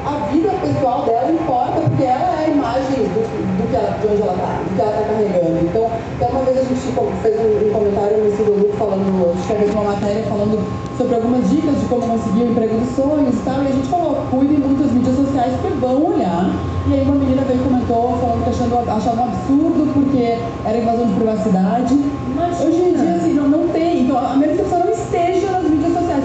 A, 0.03 0.09
a, 0.09 0.27
vida 0.27 0.51
pessoal 0.59 1.03
dela 1.03 1.31
importa 1.31 1.81
porque 1.81 2.03
ela 2.03 2.41
é 2.41 2.45
a 2.45 2.49
imagem 2.49 3.07
do, 3.15 3.21
do 3.23 3.69
que 3.69 3.75
ela, 3.75 3.97
de 3.97 4.07
onde 4.07 4.21
ela 4.21 4.33
está, 4.33 4.59
que 4.75 4.81
ela 4.81 4.91
está 4.91 5.03
carregando. 5.03 5.59
Então, 5.61 5.85
até 5.85 6.25
uma 6.27 6.43
vez 6.43 6.57
a 6.57 6.63
gente 6.63 6.81
fez 7.21 7.35
um, 7.39 7.73
comentário 7.73 8.17
no 8.17 8.29
Estudo 8.29 8.51
Lucro 8.57 8.77
falando, 8.77 9.39
escreveu 9.39 9.73
uma 9.73 9.91
matéria 9.93 10.23
falando 10.23 10.59
sobre 10.97 11.15
algumas 11.15 11.49
dicas 11.49 11.79
de 11.79 11.85
como 11.85 12.01
conseguir 12.01 12.43
o 12.43 12.51
emprego 12.51 12.77
dos 12.77 12.95
sonhos 12.95 13.35
e 13.35 13.43
tal, 13.45 13.63
e 13.63 13.67
a 13.67 13.71
gente 13.71 13.87
falou, 13.87 14.15
cuidem 14.29 14.59
muito 14.59 14.83
das 14.83 14.91
mídias 14.91 15.15
sociais 15.15 15.53
porque 15.61 15.77
vão 15.79 16.13
olhar. 16.13 16.49
E 16.87 16.93
aí 16.93 17.01
uma 17.01 17.15
menina 17.15 17.43
veio 17.43 17.59
e 17.59 17.63
comentou 17.63 18.17
falando 18.19 18.43
que 18.43 18.49
achando, 18.49 18.75
achava 18.89 19.21
um 19.21 19.25
absurdo 19.31 19.93
porque 19.93 20.37
era 20.65 20.77
invasão 20.77 21.07
de 21.07 21.13
privacidade. 21.13 21.93
Imagina. 21.93 22.67
Hoje 22.67 22.81
em 22.81 22.93
dia, 22.93 23.15
assim, 23.15 23.33
não, 23.33 23.47
não 23.47 23.67
tem. 23.69 24.03
Então, 24.03 24.17
a 24.17 24.35
menos 24.35 24.55
que 24.55 24.61
a 24.61 24.63
pessoa 24.65 24.85
não 24.85 24.91
esteja 24.91 25.51
nas 25.51 25.63
mídias 25.63 25.93
sociais 25.93 26.23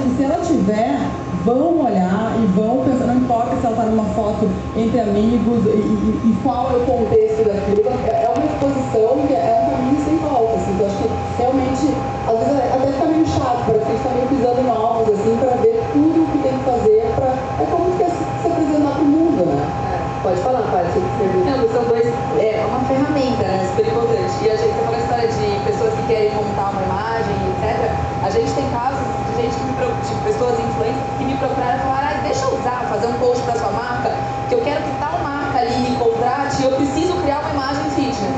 vão 1.48 1.86
olhar 1.86 2.36
e 2.42 2.46
vão 2.46 2.84
pensar, 2.84 3.06
não 3.06 3.16
importa 3.16 3.56
se 3.56 3.66
ela 3.66 3.76
está 3.76 3.84
numa 3.86 4.04
foto 4.14 4.48
entre 4.76 5.00
amigos 5.00 5.64
e, 5.64 5.68
e, 5.68 6.30
e, 6.30 6.36
qual 6.42 6.70
é 6.72 6.76
o 6.76 6.80
contexto 6.80 7.44
daquilo. 7.44 8.27
É, 8.58 8.66
é 8.66 9.38
é 9.38 9.54
um 9.54 9.70
caminho 9.70 10.04
sem 10.04 10.18
volta. 10.18 10.56
Assim, 10.58 10.72
então, 10.74 10.86
acho 10.86 10.98
que 10.98 11.08
realmente, 11.38 11.94
às 12.26 12.38
vezes 12.42 12.58
até 12.58 12.86
fica 12.90 13.06
meio 13.06 13.26
chato, 13.26 13.60
parece 13.70 13.84
que 13.86 13.90
a 13.90 13.94
gente 13.94 14.02
está 14.02 14.10
meio 14.18 14.28
pisando 14.34 14.60
em 14.66 14.70
ovos, 14.70 15.14
assim, 15.14 15.36
para 15.38 15.54
ver 15.62 15.78
tudo 15.94 16.16
o 16.18 16.26
que 16.26 16.38
tem 16.42 16.58
que 16.58 16.64
fazer 16.66 17.00
para. 17.14 17.30
É 17.38 17.64
como 17.70 17.86
que 17.94 18.04
se, 18.10 18.24
se 18.42 18.46
apresentar 18.50 18.92
para 18.98 19.02
o 19.02 19.10
mundo, 19.14 19.46
né? 19.46 19.62
É, 19.62 20.22
pode 20.26 20.40
falar, 20.42 20.66
Paty. 20.74 20.98
Não, 20.98 21.70
são 21.70 21.84
dois. 21.86 22.10
É 22.38 22.66
uma 22.66 22.82
ferramenta, 22.90 23.46
né? 23.46 23.62
Super 23.70 23.86
importante. 23.86 24.34
E 24.42 24.50
a 24.50 24.56
gente, 24.58 24.74
você 24.74 24.82
falou 24.82 24.98
a 24.98 25.02
história 25.06 25.28
de 25.30 25.46
pessoas 25.62 25.94
que 25.94 26.02
querem 26.10 26.34
montar 26.34 26.74
uma 26.74 26.82
imagem, 26.82 27.36
etc. 27.54 27.94
A 28.26 28.30
gente 28.30 28.50
tem 28.58 28.66
casos 28.74 29.06
de 29.30 29.42
gente 29.42 29.54
que 29.54 29.64
me 29.70 29.78
de 29.78 30.14
pessoas 30.26 30.58
influentes 30.58 30.98
que 31.16 31.24
me 31.24 31.34
procuraram 31.38 31.78
e 31.78 31.82
falaram, 31.86 32.08
ah, 32.10 32.20
deixa 32.26 32.42
eu 32.42 32.58
usar, 32.58 32.90
fazer 32.90 33.06
um 33.06 33.14
post 33.22 33.42
para 33.46 33.54
sua 33.54 33.70
marca, 33.70 34.10
que 34.48 34.54
eu 34.54 34.60
quero 34.66 34.82
que 34.82 34.90
tal 34.98 35.14
marca 35.22 35.27
ali 35.56 35.76
me 35.78 35.96
contrate 35.96 36.62
eu 36.62 36.72
preciso 36.72 37.14
criar 37.22 37.40
uma 37.40 37.50
imagem 37.50 37.90
fitness. 37.90 38.34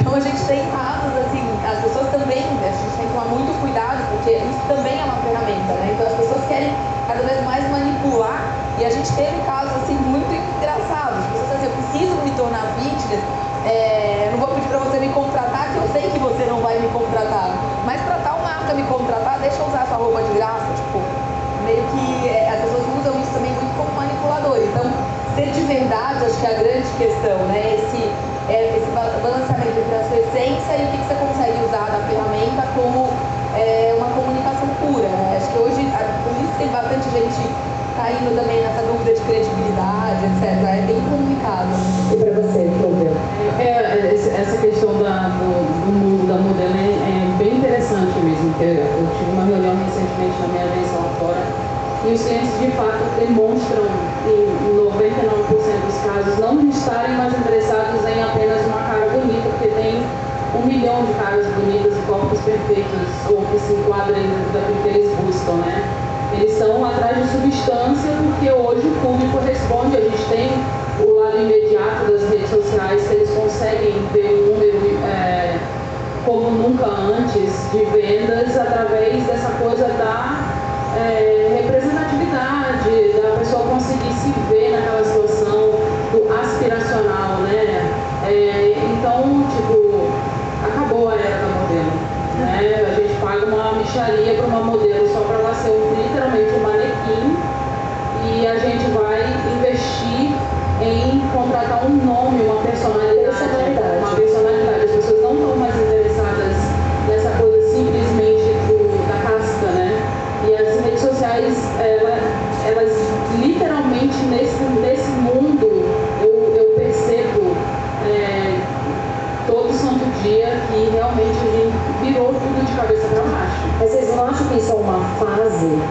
Então 0.00 0.14
a 0.14 0.20
gente 0.20 0.40
tem 0.44 0.64
casos 0.70 1.10
assim, 1.26 1.42
as 1.66 1.82
pessoas 1.82 2.08
também, 2.10 2.38
a 2.38 2.70
gente 2.70 2.96
tem 2.96 3.06
que 3.06 3.12
tomar 3.12 3.26
muito 3.26 3.60
cuidado, 3.60 3.98
porque 4.12 4.36
isso 4.36 4.60
também 4.68 5.00
é 5.00 5.04
uma 5.04 5.16
ferramenta, 5.16 5.72
né? 5.74 5.90
Então 5.92 6.06
as 6.06 6.14
pessoas 6.14 6.46
querem 6.46 6.72
cada 7.06 7.22
vez 7.22 7.44
mais 7.44 7.68
manipular 7.70 8.54
e 8.78 8.84
a 8.84 8.90
gente 8.90 9.10
teve 9.12 9.40
casos 9.44 9.74
assim 9.82 9.94
muito 9.94 10.32
engraçados. 10.32 11.18
As 11.18 11.30
pessoas 11.32 11.60
dizem, 11.60 11.66
eu 11.66 11.76
preciso 11.76 12.14
me 12.22 12.30
tornar 12.30 12.62
fitness, 12.78 13.20
é, 13.66 14.28
não 14.30 14.38
vou 14.38 14.48
pedir 14.54 14.68
para 14.68 14.78
você 14.78 15.00
me 15.00 15.08
contratar, 15.08 15.72
que 15.72 15.78
eu 15.78 15.88
sei 15.92 16.10
que 16.10 16.18
você 16.18 16.44
não 16.46 16.60
vai 16.60 16.78
me 16.78 16.88
contratar. 16.88 17.50
Mas 17.84 18.00
para 18.02 18.18
tal 18.18 18.38
marca 18.40 18.72
me 18.72 18.84
contratar, 18.84 19.40
deixa 19.40 19.58
eu 19.58 19.66
usar 19.66 19.86
sua 19.86 19.96
roupa 19.96 20.22
de 20.22 20.32
graça. 20.34 20.77
Ser 25.38 25.52
de 25.52 25.60
verdade, 25.62 26.24
acho 26.24 26.40
que 26.40 26.46
é 26.46 26.50
a 26.50 26.58
grande 26.58 26.88
questão, 26.98 27.38
né? 27.46 27.78
Esse, 27.78 28.10
é, 28.50 28.74
esse 28.74 28.90
balanceamento 28.90 29.78
entre 29.78 29.94
a 29.94 30.04
sua 30.10 30.18
essência 30.18 30.72
e 30.74 30.82
o 30.82 30.88
que, 30.90 30.98
que 30.98 31.06
você 31.06 31.14
consegue 31.14 31.58
usar 31.62 31.86
da 31.94 32.00
ferramenta 32.10 32.66
como 32.74 33.06
é, 33.54 33.94
uma 33.96 34.08
comunicação 34.10 34.66
pura. 34.82 35.06
Né? 35.06 35.38
Acho 35.38 35.48
que 35.52 35.58
hoje, 35.58 35.86
por 36.26 36.34
isso 36.42 36.54
tem 36.58 36.68
bastante 36.68 37.06
gente 37.10 37.38
caindo 37.94 38.34
também 38.34 38.62
nessa 38.62 38.82
dúvida 38.82 39.14
de 39.14 39.20
credibilidade, 39.22 40.26
etc. 40.26 40.42
É 40.42 40.82
bem 40.86 41.00
complicado. 41.06 41.70
E 42.10 42.16
para 42.18 42.32
você, 42.34 42.66
Flávia? 42.82 43.12
É, 43.58 43.62
é, 43.62 44.42
essa 44.42 44.58
questão 44.58 44.90
da, 44.98 45.30
do, 45.38 45.46
do 45.86 45.92
mundo 45.92 46.26
da 46.26 46.34
modelo 46.34 46.74
é, 46.74 46.98
é, 46.98 47.38
bem 47.38 47.58
interessante 47.58 48.18
mesmo, 48.18 48.50
porque 48.50 48.82
eu 48.82 49.06
tive 49.14 49.30
uma 49.38 49.44
reunião 49.46 49.78
recentemente 49.86 50.34
na 50.42 50.48
minha 50.48 50.64
agência 50.66 50.98
lá 50.98 51.10
fora 51.20 51.67
e 52.08 52.14
os 52.14 52.22
clientes 52.22 52.58
de 52.58 52.70
fato 52.70 53.04
demonstram 53.18 53.84
em 54.24 54.48
99% 54.74 55.44
dos 55.84 55.98
casos 56.00 56.38
não 56.38 56.68
estarem 56.70 57.16
mais 57.16 57.38
interessados 57.38 58.00
em 58.06 58.22
apenas 58.22 58.64
uma 58.64 58.80
cara 58.80 59.10
bonita, 59.10 59.48
porque 59.50 59.68
tem 59.68 60.02
um 60.56 60.66
milhão 60.66 61.04
de 61.04 61.12
caras 61.14 61.46
bonitas 61.48 61.92
e 61.92 62.00
corpos 62.06 62.40
perfeitos 62.40 63.08
ou 63.28 63.42
que 63.52 63.58
se 63.58 63.74
enquadrem 63.74 64.22
dentro 64.22 64.52
daquilo 64.54 64.82
que 64.82 64.88
eles 64.88 65.10
buscam, 65.18 65.56
né? 65.66 65.84
Eles 66.32 66.52
estão 66.52 66.84
atrás 66.84 67.16
de 67.18 67.28
substância 67.30 68.10
porque 68.24 68.50
hoje 68.52 68.88
o 68.88 68.94
público 69.06 69.38
responde, 69.44 69.98
a 69.98 70.00
gente 70.00 70.24
tem 70.30 70.48
o 71.04 71.20
lado 71.20 71.36
imediato 71.36 72.10
das 72.10 72.30
redes 72.30 72.48
sociais, 72.48 73.06
que 73.06 73.14
eles 73.14 73.30
conseguem 73.30 73.94
ver 74.14 74.32
um 74.32 74.54
número 74.54 74.98
é, 75.04 75.58
como 76.24 76.50
nunca 76.50 76.86
antes 76.86 77.70
de 77.70 77.84
vendas 77.84 78.56
através 78.56 79.24
dessa 79.24 79.50
coisa 79.60 79.88
da 79.88 80.48
é, 80.96 81.60
representatividade, 81.62 81.68
da 81.72 81.77
pessoa 83.48 83.64
conseguir 83.64 84.12
se 84.12 84.30
ver 84.50 84.72
naquela 84.72 85.02
situação 85.02 85.70
do 86.12 86.28
aspiracional, 86.38 87.40
né? 87.40 87.90
É, 88.26 88.74
então, 88.76 89.46
tipo, 89.56 90.12
acabou 90.62 91.08
a 91.08 91.14
era 91.14 91.38
da 91.38 91.48
modelo. 91.48 91.90
Né? 92.40 92.84
A 92.86 92.94
gente 92.94 93.18
paga 93.22 93.46
uma 93.46 93.72
micharia 93.72 94.34
para 94.34 94.46
uma 94.46 94.60
modelo 94.64 95.08
só 95.08 95.20
para 95.20 95.36
ela 95.36 95.54
ser 95.54 95.80
literalmente 95.96 96.52
um 96.52 96.60
manequim 96.60 97.36
e 98.26 98.46
a 98.46 98.58
gente 98.58 98.84
vai 98.90 99.22
investir 99.56 100.30
em 100.82 101.20
contratar 101.32 101.86
um 101.86 101.96
nome, 102.04 102.42
uma 102.42 102.60
personalidade, 102.60 103.07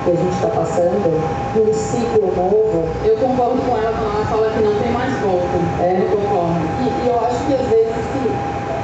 que 0.07 0.11
a 0.11 0.15
gente 0.15 0.35
está 0.39 0.47
passando? 0.47 1.11
Um 1.51 1.73
ciclo 1.75 2.31
novo? 2.31 2.87
Eu 3.03 3.17
concordo 3.19 3.59
com 3.67 3.75
ela 3.75 3.91
quando 3.91 4.15
ela 4.15 4.25
fala 4.31 4.47
que 4.55 4.63
não 4.63 4.71
tem 4.79 4.91
mais 4.95 5.11
volta. 5.19 5.59
É. 5.83 5.99
Eu 5.99 6.07
concordo. 6.15 6.63
E, 6.79 6.87
e 6.87 7.07
eu 7.11 7.19
acho 7.27 7.43
que 7.43 7.53
às 7.59 7.67
vezes 7.67 7.91
assim, 7.91 8.23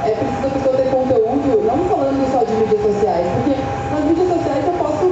é 0.04 0.12
preciso 0.20 0.44
a 0.44 0.50
pessoa 0.52 0.76
ter 0.76 0.88
conteúdo, 0.92 1.64
não 1.64 1.80
falando 1.88 2.20
só 2.28 2.44
de 2.44 2.52
mídias 2.52 2.82
sociais, 2.84 3.24
porque 3.40 3.56
nas 3.56 4.04
mídias 4.04 4.28
sociais 4.36 4.64
eu 4.68 4.76
posso 4.76 5.04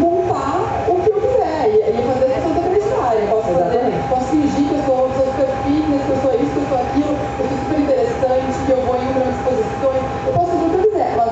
montar 0.00 0.56
o 0.88 0.94
que 1.04 1.10
eu 1.12 1.20
quiser 1.20 1.60
e, 1.68 1.76
e 1.84 2.00
fazer 2.00 2.24
as 2.24 2.32
pessoas 2.32 2.56
acreditarem. 2.64 3.20
Eu 3.20 3.28
posso, 3.28 3.52
fazer, 3.52 3.84
posso 4.08 4.26
fingir 4.32 4.64
que 4.64 4.72
eu 4.72 4.82
sou, 4.88 5.00
sou 5.20 5.26
super 5.36 5.50
fitness, 5.68 6.00
que 6.00 6.12
eu 6.16 6.20
sou 6.24 6.32
isso, 6.32 6.52
que 6.56 6.60
eu 6.64 6.68
sou 6.72 6.78
aquilo, 6.80 7.12
que 7.12 7.40
eu 7.44 7.48
sou 7.52 7.58
super 7.60 7.76
interessante, 7.76 8.56
que 8.64 8.72
eu 8.72 8.80
vou 8.88 8.96
em 8.96 9.08
grandes 9.12 9.40
posições. 9.44 10.00
Eu 10.24 10.32
posso 10.32 10.48
fazer 10.48 10.64
o 10.64 10.70
que 10.72 10.80
eu 10.80 10.84
quiser, 10.88 11.12
mas 11.20 11.28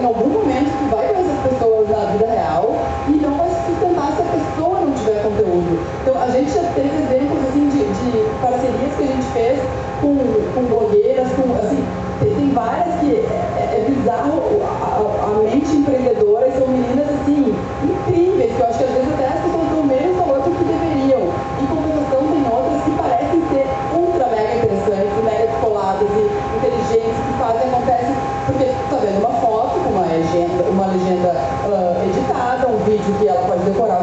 em 0.00 0.04
algum 0.08 0.28
momento 0.40 0.72
tu 0.72 0.88
vai 0.88 1.11
é, 13.72 13.80
bizarro 13.88 14.60
a, 14.60 15.24
a, 15.24 15.42
mente 15.42 15.74
empreendedora 15.74 16.46
e 16.46 16.52
são 16.52 16.68
meninas 16.68 17.08
assim, 17.08 17.56
incríveis, 17.82 18.52
que 18.52 18.60
eu 18.60 18.66
acho 18.66 18.78
que 18.78 18.84
às 18.84 18.90
vezes 18.90 19.12
até 19.14 19.26
as 19.28 19.40
pessoas 19.40 19.68
dão 19.72 19.82
menos 19.84 20.16
valor 20.16 20.40
do 20.44 20.50
que 20.52 20.64
deveriam. 20.64 21.22
Em 21.56 21.66
compensação 21.66 22.20
tem 22.28 22.44
outras 22.52 22.82
que 22.84 22.90
parecem 22.92 23.40
ser 23.48 23.66
ultra 23.96 24.26
mega 24.28 24.52
interessantes, 24.60 25.24
mega 25.24 25.46
descoladas 25.48 26.08
e 26.12 26.22
inteligentes, 26.60 27.16
que 27.16 27.32
fazem, 27.40 27.64
acontece, 27.72 28.12
porque 28.44 28.64
tu 28.68 28.84
tá 28.92 28.96
vendo 29.00 29.18
uma 29.24 29.34
foto 29.40 29.80
com 29.80 29.90
uma 29.90 30.04
legenda, 30.04 30.60
uma 30.68 30.86
legenda 30.92 31.32
uh, 31.64 31.96
editada, 32.04 32.68
um 32.68 32.78
vídeo 32.84 33.14
que 33.18 33.26
ela 33.26 33.40
pode 33.48 33.64
decorar 33.64 34.01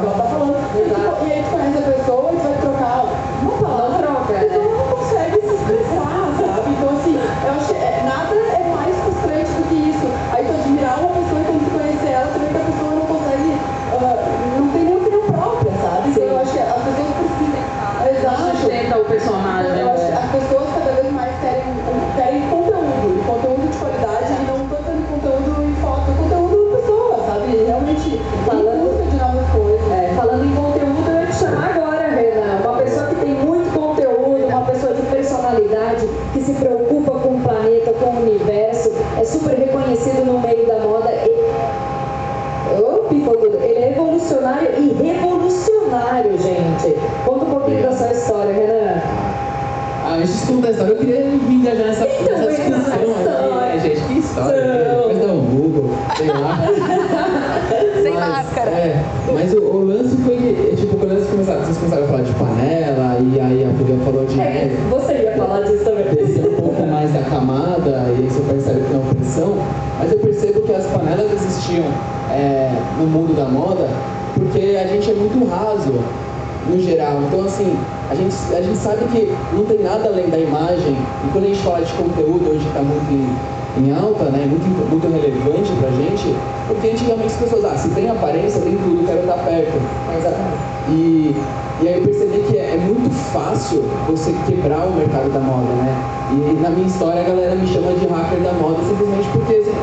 conteúdo, 81.99 82.51
hoje 82.51 82.65
está 82.67 82.81
muito 82.81 83.11
em, 83.11 83.83
em, 83.83 83.91
alta, 83.91 84.25
né, 84.25 84.47
muito, 84.47 84.65
muito 84.89 85.07
relevante 85.11 85.71
pra 85.79 85.91
gente, 85.91 86.35
porque 86.67 86.89
antigamente 86.89 87.27
as 87.27 87.37
pessoas, 87.37 87.65
ah, 87.65 87.77
se 87.77 87.89
tem 87.89 88.09
aparência, 88.09 88.61
tem 88.61 88.77
tudo, 88.77 89.05
quero 89.05 89.19
estar 89.19 89.37
perto. 89.43 89.77
Exatamente. 90.15 90.69
E, 90.89 91.35
e 91.81 91.87
aí 91.87 91.99
eu 91.99 92.03
percebi 92.03 92.39
que 92.49 92.57
é, 92.57 92.75
é 92.75 92.77
muito 92.77 93.13
fácil 93.31 93.83
você 94.07 94.33
quebrar 94.47 94.87
o 94.87 94.95
mercado 94.95 95.31
da 95.31 95.39
moda, 95.39 95.71
né? 95.75 95.95
E 96.31 96.61
na 96.61 96.69
minha 96.69 96.87
história 96.87 97.21
a 97.21 97.23
galera 97.23 97.55
me 97.55 97.67
chama 97.67 97.93
de 97.93 98.07
hacker 98.07 98.39
da 98.41 98.53
moda 98.53 98.83
simplesmente 98.83 99.27
porque 99.29 99.53
assim, 99.55 99.75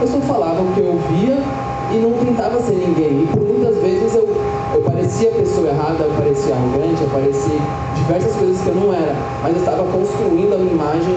eu 0.00 0.06
só 0.08 0.20
falava 0.20 0.60
o 0.60 0.72
que 0.72 0.80
eu 0.80 0.98
via 1.10 1.38
e 1.92 1.98
não 1.98 2.12
tentava 2.12 2.60
ser 2.60 2.74
ninguém. 2.74 3.22
E 3.22 3.26
por 3.32 3.42
muitas 3.42 3.76
vezes 3.78 4.14
eu, 4.14 4.28
eu 4.74 4.80
parecia 4.82 5.30
a 5.30 5.32
pessoa 5.32 5.68
errada, 5.68 6.04
eu 6.04 6.10
parecia 6.16 6.54
arrogante, 6.54 7.02
eu 7.02 7.08
parecia 7.08 7.58
diversas 7.94 8.34
coisas 8.36 8.60
que 8.60 8.68
eu 8.68 8.74
não 8.74 8.92
era, 8.92 9.14
mas 9.42 9.54
eu 9.54 9.60
estava 9.60 9.84
construindo 9.84 10.54
a 10.54 10.58
minha 10.58 10.72
imagem 10.72 11.16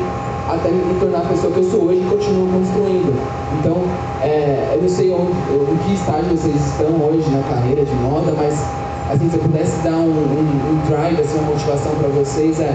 até 0.50 0.70
me 0.70 1.00
tornar 1.00 1.20
a 1.20 1.26
pessoa 1.26 1.54
que 1.54 1.60
eu 1.60 1.64
sou 1.64 1.84
hoje 1.86 2.02
e 2.02 2.10
continuo 2.10 2.48
construindo. 2.48 3.14
Então, 3.60 3.84
é, 4.22 4.74
eu 4.76 4.82
não 4.82 4.90
sei 4.90 5.12
onde, 5.12 5.32
em 5.32 5.78
que 5.86 5.94
estágio 5.94 6.36
vocês 6.36 6.56
estão 6.56 6.90
hoje 7.06 7.30
na 7.30 7.44
carreira 7.44 7.86
de 7.86 7.94
moda, 7.96 8.34
mas 8.36 8.66
assim, 9.12 9.30
se 9.30 9.36
eu 9.38 9.42
pudesse 9.42 9.78
dar 9.84 9.98
um, 9.98 10.10
um, 10.10 10.72
um 10.72 10.90
drive, 10.90 11.22
assim, 11.22 11.38
uma 11.40 11.52
motivação 11.52 11.92
para 11.96 12.10
vocês 12.10 12.60
é 12.60 12.74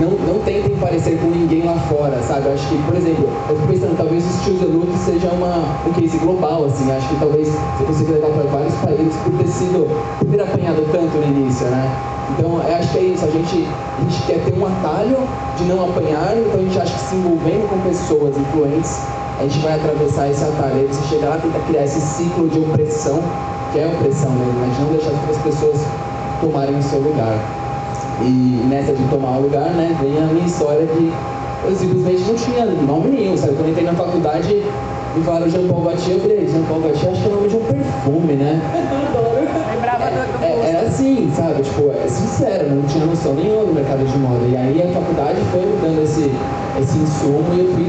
não, 0.00 0.10
não 0.10 0.38
tentem 0.44 0.76
parecer 0.76 1.18
com 1.18 1.26
ninguém 1.28 1.64
lá 1.64 1.74
fora, 1.88 2.20
sabe? 2.22 2.46
Eu 2.46 2.54
acho 2.54 2.68
que, 2.68 2.76
por 2.82 2.94
exemplo, 2.94 3.28
eu 3.48 3.56
fico 3.56 3.68
pensando, 3.68 3.96
talvez 3.96 4.24
o 4.24 4.28
Steel 4.40 4.58
the 4.58 4.66
Look 4.66 4.96
seja 4.98 5.28
uma, 5.28 5.76
um 5.86 5.92
case 5.92 6.18
global, 6.18 6.66
assim. 6.66 6.90
Acho 6.92 7.08
que 7.08 7.16
talvez 7.16 7.48
você 7.48 7.84
consiga 7.84 8.12
levar 8.12 8.30
para 8.30 8.44
vários 8.44 8.74
países 8.74 9.16
por 9.16 9.32
ter 9.32 9.48
sido, 9.48 9.88
por 10.18 10.28
ter 10.28 10.40
apanhado 10.40 10.86
tanto 10.92 11.16
no 11.16 11.24
início, 11.24 11.66
né? 11.66 12.17
Então, 12.30 12.60
acho 12.60 12.92
que 12.92 12.98
é 12.98 13.02
isso. 13.02 13.24
A 13.24 13.30
gente, 13.30 13.66
a 13.98 14.00
gente 14.02 14.22
quer 14.26 14.44
ter 14.44 14.58
um 14.58 14.66
atalho 14.66 15.16
de 15.56 15.64
não 15.64 15.84
apanhar, 15.84 16.36
então 16.36 16.60
a 16.60 16.62
gente 16.62 16.78
acha 16.78 16.92
que 16.92 17.00
se 17.00 17.16
envolvendo 17.16 17.68
com 17.68 17.78
pessoas 17.80 18.36
influentes, 18.36 19.02
a 19.38 19.42
gente 19.42 19.58
vai 19.60 19.74
atravessar 19.74 20.28
esse 20.28 20.44
atalho. 20.44 20.74
Aí 20.74 20.86
você 20.86 21.14
chega 21.14 21.28
lá 21.28 21.38
tenta 21.38 21.58
criar 21.66 21.84
esse 21.84 22.00
ciclo 22.00 22.48
de 22.48 22.58
opressão, 22.58 23.22
que 23.72 23.78
é 23.78 23.86
opressão 23.86 24.30
mesmo, 24.32 24.60
mas 24.60 24.78
não 24.78 24.88
deixar 24.88 25.10
as 25.30 25.38
pessoas 25.38 25.80
tomarem 26.40 26.76
o 26.76 26.82
seu 26.82 27.00
lugar. 27.00 27.38
E 28.20 28.64
nessa 28.68 28.92
de 28.92 29.02
tomar 29.08 29.38
o 29.38 29.42
lugar, 29.42 29.70
né, 29.70 29.96
vem 30.00 30.18
a 30.18 30.26
minha 30.26 30.46
história 30.46 30.86
de 30.86 31.12
eu 31.64 31.74
simplesmente 31.74 32.22
não 32.22 32.34
tinha 32.34 32.66
nome 32.66 33.10
nenhum, 33.10 33.36
sabe? 33.36 33.54
Quando 33.54 33.66
eu 33.66 33.70
entrei 33.70 33.86
na 33.86 33.94
faculdade 33.94 34.54
e 34.54 35.20
falaram 35.24 35.48
Jean 35.48 35.66
Paul 35.66 35.82
Gaultier, 35.82 36.16
eu 36.16 36.20
falei, 36.20 36.48
Jean 36.48 36.62
Paul 36.62 36.80
Gaultier 36.80 37.12
acho 37.12 37.22
que 37.22 37.28
é 37.28 37.32
o 37.32 37.34
nome 37.34 37.48
de 37.48 37.56
um 37.56 37.64
perfume, 37.64 38.32
né? 38.34 38.60
É, 40.08 40.38
do 40.38 40.44
é, 40.44 40.70
Era 40.70 40.88
assim, 40.88 41.30
sabe? 41.36 41.62
Tipo, 41.62 41.90
é 41.90 42.08
sincero, 42.08 42.74
não 42.74 42.82
tinha 42.82 43.04
noção 43.04 43.34
nenhuma 43.34 43.66
do 43.66 43.74
mercado 43.74 44.04
de 44.04 44.18
moda. 44.18 44.44
E 44.46 44.56
aí 44.56 44.82
a 44.82 44.92
faculdade 44.92 45.38
foi 45.50 45.60
me 45.60 45.76
dando 45.82 46.02
esse, 46.02 46.32
esse 46.80 46.98
insumo 46.98 47.44
e 47.54 47.60
eu 47.60 47.72
fui 47.74 47.86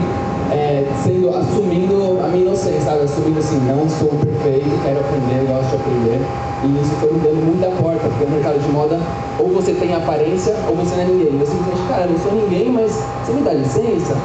é, 0.52 0.86
sendo, 1.04 1.30
assumindo 1.30 2.20
a 2.24 2.28
minha 2.28 2.46
inocência, 2.46 2.82
sabe? 2.82 3.04
Assumindo 3.04 3.40
assim, 3.40 3.60
não 3.66 3.88
sou 3.90 4.10
perfeito, 4.10 4.70
quero 4.84 5.00
aprender, 5.00 5.48
gosto 5.48 5.70
de 5.70 5.76
aprender. 5.76 6.22
E 6.64 6.82
isso 6.82 6.92
foi 7.00 7.14
me 7.14 7.20
dando 7.20 7.46
muita 7.46 7.68
porta, 7.82 8.08
porque 8.10 8.26
no 8.26 8.32
mercado 8.32 8.60
de 8.60 8.72
moda, 8.72 9.00
ou 9.40 9.48
você 9.50 9.74
tem 9.74 9.94
aparência, 9.94 10.56
ou 10.68 10.76
você 10.76 10.96
não 10.96 11.04
é 11.04 11.06
ninguém. 11.06 11.40
Eu 11.40 11.46
simplesmente, 11.46 11.88
cara, 11.88 12.04
eu 12.04 12.12
não 12.12 12.20
sou 12.20 12.34
ninguém, 12.34 12.72
mas 12.72 13.04
você 13.24 13.32
me 13.32 13.42
dá 13.42 13.54
licença? 13.54 14.18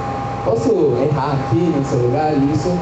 Posso 0.45 0.71
errar 1.01 1.39
aqui 1.39 1.57
no 1.57 1.85
seu 1.85 1.99
lugar? 1.99 2.35
E 2.35 2.53
isso 2.53 2.73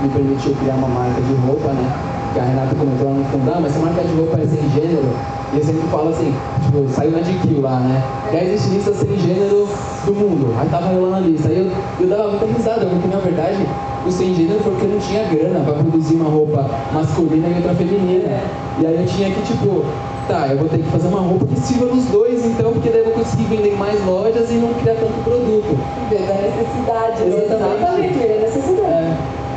me 0.00 0.08
permitiu 0.08 0.54
criar 0.60 0.74
uma 0.74 0.88
marca 0.88 1.20
de 1.20 1.34
roupa, 1.46 1.68
né? 1.68 2.13
Que 2.34 2.40
a 2.40 2.42
Renata 2.42 2.74
comentou 2.74 3.06
lá 3.06 3.14
no 3.14 3.24
fundão, 3.26 3.60
mas 3.60 3.70
essa 3.70 3.78
marca 3.78 4.02
de 4.02 4.12
roupa 4.14 4.40
é 4.40 4.46
sem 4.46 4.68
gênero. 4.70 5.08
E 5.52 5.58
eu 5.58 5.64
sempre 5.64 5.86
falo 5.88 6.08
assim, 6.08 6.34
tipo, 6.64 6.88
saiu 6.90 7.12
na 7.12 7.20
GQ 7.20 7.60
lá, 7.62 7.78
né? 7.78 8.02
10 8.32 8.54
estilistas 8.54 8.96
sem 8.96 9.16
gênero 9.18 9.68
do 10.04 10.12
mundo. 10.12 10.52
Aí 10.58 10.68
tava 10.68 10.92
eu 10.92 11.02
lá 11.02 11.20
na 11.20 11.26
lista. 11.26 11.48
Aí 11.48 11.58
eu, 11.58 11.70
eu 12.00 12.08
dava 12.08 12.30
muita 12.30 12.46
risada, 12.46 12.86
porque 12.86 13.06
na 13.06 13.20
verdade 13.22 13.64
o 14.04 14.10
sem 14.10 14.34
gênero 14.34 14.58
foi 14.60 14.72
porque 14.72 14.86
eu 14.86 14.90
não 14.90 14.98
tinha 14.98 15.22
grana 15.24 15.60
para 15.64 15.74
produzir 15.74 16.16
uma 16.16 16.28
roupa 16.28 16.68
masculina 16.92 17.48
e 17.48 17.54
outra 17.54 17.74
feminina. 17.74 18.40
E 18.80 18.86
aí 18.86 18.96
eu 19.00 19.06
tinha 19.06 19.30
que, 19.30 19.40
tipo, 19.42 19.84
tá, 20.26 20.48
eu 20.50 20.58
vou 20.58 20.68
ter 20.68 20.78
que 20.78 20.90
fazer 20.90 21.06
uma 21.08 21.20
roupa 21.20 21.46
que 21.46 21.60
sirva 21.60 21.86
nos 21.86 22.04
dois, 22.06 22.44
então, 22.44 22.72
porque 22.72 22.90
daí 22.90 22.98
eu 22.98 23.04
vou 23.04 23.14
conseguir 23.14 23.44
vender 23.44 23.76
mais 23.76 24.04
lojas 24.04 24.50
e 24.50 24.54
não 24.54 24.74
criar 24.74 24.94
tanto 24.94 25.22
produto. 25.22 25.78
Da 26.10 26.18
necessidade, 26.18 27.22
Exatamente. 27.22 27.76
exatamente, 27.78 28.18
é 28.18 28.40
necessidade. 28.42 28.83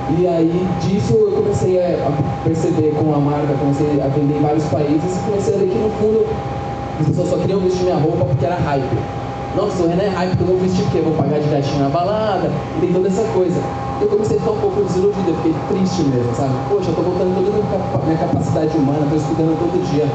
E 0.09 0.25
aí 0.25 0.67
disso 0.81 1.13
eu 1.13 1.31
comecei 1.31 1.77
a 1.79 2.11
perceber 2.43 2.95
com 2.95 3.13
a 3.13 3.17
marca, 3.17 3.53
comecei 3.59 4.01
a 4.01 4.07
vender 4.07 4.37
em 4.37 4.41
vários 4.41 4.63
países 4.65 5.17
e 5.17 5.19
comecei 5.29 5.55
a 5.55 5.57
ver 5.57 5.67
que 5.67 5.77
no 5.77 5.89
fundo 5.99 6.25
as 6.99 7.07
pessoas 7.07 7.29
só 7.29 7.37
queriam 7.37 7.59
vestir 7.59 7.83
minha 7.83 7.97
roupa 7.97 8.23
porque 8.23 8.45
era 8.45 8.55
hype. 8.55 8.97
Nossa, 9.55 9.83
o 9.83 9.87
Renan 9.87 10.03
é 10.03 10.09
hype, 10.09 10.39
eu 10.39 10.47
vou 10.47 10.57
vestir 10.59 10.83
porque 10.83 10.99
eu 10.99 11.03
vou 11.03 11.13
pagar 11.13 11.39
de 11.39 11.49
gatinho 11.49 11.83
na 11.83 11.89
balada, 11.89 12.49
e 12.77 12.79
tem 12.79 12.93
toda 12.93 13.07
essa 13.07 13.23
coisa. 13.33 13.59
Eu 13.99 14.07
comecei 14.07 14.37
a 14.37 14.39
ficar 14.39 14.51
um 14.51 14.61
pouco 14.61 14.83
desiludido, 14.83 15.27
eu 15.27 15.35
fiquei 15.35 15.55
triste 15.67 16.03
mesmo, 16.03 16.33
sabe? 16.35 16.53
Poxa, 16.69 16.89
eu 16.89 16.95
tô 16.95 17.01
botando 17.01 17.33
toda 17.35 17.97
a 17.97 18.05
minha 18.05 18.17
capacidade 18.17 18.77
humana, 18.77 19.07
tô 19.09 19.15
estudando 19.15 19.59
todo 19.59 19.91
dia, 19.91 20.07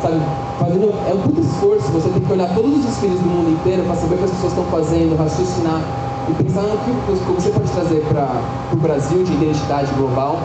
sabe? 0.00 0.20
Fazendo, 0.60 0.94
é 1.10 1.14
um 1.14 1.20
puto 1.22 1.40
esforço, 1.40 1.90
você 1.90 2.08
tem 2.10 2.22
que 2.22 2.32
olhar 2.32 2.54
todos 2.54 2.76
os 2.76 2.84
desfiles 2.84 3.18
do 3.18 3.26
mundo 3.26 3.50
inteiro 3.50 3.82
para 3.82 3.96
saber 3.96 4.14
o 4.14 4.18
que 4.18 4.24
as 4.24 4.30
pessoas 4.30 4.52
estão 4.52 4.64
fazendo, 4.66 5.16
raciocinar 5.16 5.80
e 6.28 6.42
pensar 6.42 6.62
no 6.62 6.78
que, 6.78 6.90
você 7.32 7.50
pode 7.50 7.70
trazer 7.70 8.02
para 8.08 8.40
o 8.72 8.76
Brasil 8.76 9.24
de 9.24 9.32
identidade 9.34 9.92
global, 9.94 10.40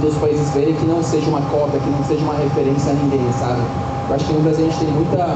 dos 0.00 0.14
países 0.16 0.50
verem 0.50 0.74
que 0.74 0.86
não 0.86 1.02
seja 1.02 1.28
uma 1.28 1.40
cópia, 1.42 1.80
que 1.80 1.90
não 1.90 2.04
seja 2.04 2.22
uma 2.24 2.34
referência 2.34 2.92
a 2.92 2.94
ninguém, 2.94 3.20
sabe? 3.32 3.60
Eu 4.08 4.14
acho 4.14 4.24
que 4.24 4.32
no 4.32 4.40
Brasil 4.40 4.66
a 4.66 4.68
gente 4.68 4.78
tem 4.78 4.88
muita, 4.88 5.26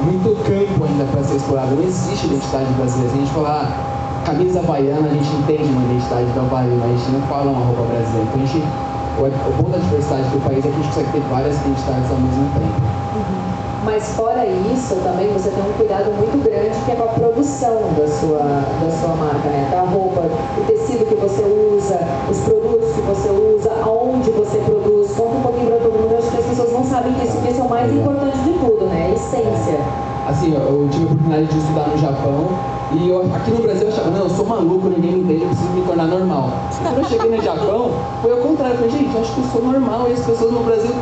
muito 0.00 0.36
campo 0.44 0.84
ainda 0.84 1.04
para 1.12 1.22
ser 1.24 1.36
explorado. 1.36 1.74
Não 1.76 1.84
existe 1.84 2.26
identidade 2.26 2.72
brasileira. 2.74 3.10
Se 3.10 3.16
a 3.16 3.20
gente 3.20 3.32
falar 3.32 3.92
camisa 4.24 4.60
havaiana, 4.60 5.08
a 5.08 5.12
gente 5.12 5.28
entende 5.36 5.68
uma 5.72 5.82
identidade 5.84 6.26
do 6.26 6.40
Havaí, 6.40 6.72
mas 6.80 6.90
a 6.90 6.96
gente 6.96 7.10
não 7.12 7.22
fala 7.28 7.50
uma 7.50 7.64
roupa 7.64 7.82
brasileira. 7.82 8.28
Então 8.28 8.42
a 8.42 8.46
gente, 8.46 8.64
o, 9.18 9.24
o 9.24 9.62
bom 9.62 9.70
da 9.70 9.78
diversidade 9.78 10.28
do 10.28 10.40
país 10.44 10.58
é 10.58 10.68
que 10.68 10.68
a 10.68 10.82
gente 10.82 10.88
consegue 10.88 11.12
ter 11.12 11.22
várias 11.30 11.56
identidades 11.60 12.10
ao 12.10 12.18
mesmo 12.18 12.44
tempo. 12.54 12.76
Mas 13.84 14.14
fora 14.14 14.46
isso, 14.46 14.94
também 15.02 15.26
você 15.32 15.50
tem 15.50 15.58
um 15.58 15.72
cuidado 15.72 16.12
muito 16.12 16.38
grande 16.44 16.78
que 16.84 16.92
é 16.92 16.94
com 16.94 17.02
a 17.02 17.08
produção 17.08 17.82
da 17.98 18.06
sua, 18.06 18.38
da 18.38 18.90
sua 18.90 19.14
marca, 19.16 19.48
né? 19.48 19.68
Da 19.72 19.80
roupa, 19.80 20.22
o 20.56 20.64
tecido 20.66 21.04
que 21.04 21.16
você 21.16 21.42
usa, 21.42 21.98
os 22.30 22.38
produtos 22.38 22.92
que 22.94 23.00
você 23.02 23.28
usa, 23.28 23.72
aonde 23.82 24.30
você 24.30 24.58
produz. 24.58 25.10
Conta 25.16 25.36
um 25.36 25.42
pouquinho 25.42 25.66
para 25.66 25.78
todo 25.78 25.98
mundo, 25.98 26.16
acho 26.16 26.30
que 26.30 26.38
as 26.38 26.46
pessoas 26.46 26.72
não 26.72 26.84
sabem 26.84 27.12
disso, 27.14 27.32
porque 27.32 27.50
isso 27.50 27.60
é 27.60 27.64
o 27.64 27.70
mais 27.70 27.92
importante 27.92 28.38
de 28.38 28.52
tudo, 28.52 28.84
né? 28.86 29.06
A 29.06 29.14
essência. 29.14 29.80
Assim, 30.28 30.54
eu 30.54 30.88
tive 30.88 31.02
a 31.02 31.06
oportunidade 31.06 31.46
de 31.46 31.58
estudar 31.58 31.88
no 31.88 31.98
Japão 31.98 32.48
e 32.92 33.08
eu, 33.08 33.20
aqui 33.34 33.50
no 33.50 33.62
Brasil 33.62 33.82
eu 33.82 33.88
achava, 33.88 34.10
não, 34.10 34.20
eu 34.20 34.30
sou 34.30 34.46
maluco, 34.46 34.88
ninguém 34.88 35.10
me 35.10 35.20
entende, 35.24 35.42
eu 35.42 35.48
preciso 35.48 35.70
me 35.70 35.82
tornar 35.82 36.06
normal. 36.06 36.50
Quando 36.80 36.98
eu 36.98 37.04
cheguei 37.04 37.36
no 37.36 37.42
Japão, 37.42 37.90
foi 38.22 38.30
ao 38.30 38.38
contrário, 38.38 38.74
eu 38.74 38.78
falei, 38.78 38.90
gente, 38.92 39.12
eu 39.12 39.20
acho 39.20 39.34
que 39.34 39.40
eu 39.40 39.46
sou 39.50 39.62
normal 39.62 40.06
e 40.08 40.12
as 40.12 40.20
pessoas 40.20 40.52
no 40.52 40.60
Brasil 40.60 40.94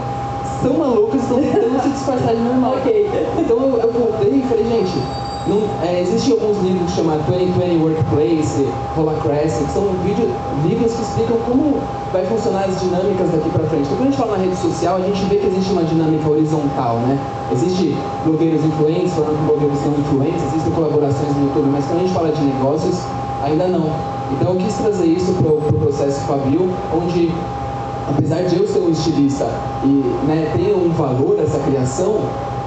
são 0.63 0.75
malucas, 0.75 1.23
estão 1.23 1.41
tentando 1.41 1.83
se 1.83 1.89
disfarçar 1.91 2.35
de 2.35 2.43
normal. 2.43 2.75
Ok. 2.79 3.11
Então 3.39 3.57
eu, 3.57 3.79
eu 3.79 3.93
voltei 3.93 4.39
e 4.39 4.43
falei, 4.43 4.65
gente, 4.65 4.99
não, 5.47 5.63
é, 5.83 6.01
existem 6.01 6.33
alguns 6.35 6.63
livros 6.63 6.93
chamados 6.93 7.25
2020 7.27 7.83
Workplace, 7.83 8.69
Holacracy, 8.97 9.65
que 9.65 9.73
são 9.73 9.89
vídeo, 10.05 10.29
livros 10.65 10.93
que 10.93 11.03
explicam 11.03 11.39
como 11.47 11.81
vai 12.13 12.25
funcionar 12.27 12.65
as 12.65 12.79
dinâmicas 12.79 13.31
daqui 13.31 13.49
para 13.49 13.65
frente. 13.65 13.87
Então 13.87 13.97
quando 13.97 14.09
a 14.09 14.11
gente 14.11 14.21
fala 14.21 14.37
na 14.37 14.45
rede 14.45 14.57
social, 14.57 14.97
a 14.97 15.01
gente 15.01 15.25
vê 15.25 15.37
que 15.37 15.47
existe 15.47 15.73
uma 15.73 15.83
dinâmica 15.85 16.29
horizontal, 16.29 16.97
né? 17.09 17.19
Existe 17.53 17.97
blogueiros 18.25 18.65
influentes 18.65 19.15
falando 19.15 19.39
com 19.39 19.47
blogueiros 19.47 19.81
não 19.81 19.99
influentes, 19.99 20.43
existem 20.53 20.73
colaborações 20.73 21.37
no 21.37 21.47
YouTube, 21.47 21.69
mas 21.73 21.85
quando 21.87 21.99
a 21.99 22.03
gente 22.03 22.13
fala 22.13 22.33
de 22.33 22.43
negócios, 22.43 23.01
ainda 23.43 23.67
não. 23.67 23.91
Então 24.33 24.53
eu 24.53 24.57
quis 24.61 24.75
trazer 24.75 25.07
isso 25.07 25.33
para 25.33 25.51
o 25.51 25.57
pro 25.57 25.79
processo 25.79 26.21
Fabio, 26.27 26.69
onde 26.95 27.33
apesar 28.11 28.43
de 28.43 28.57
eu 28.57 28.67
ser 28.67 28.81
um 28.81 28.91
estilista 28.91 29.47
e 29.85 30.03
né, 30.27 30.53
ter 30.57 30.75
um 30.75 30.91
valor 30.91 31.39
essa 31.41 31.59
criação, 31.61 32.21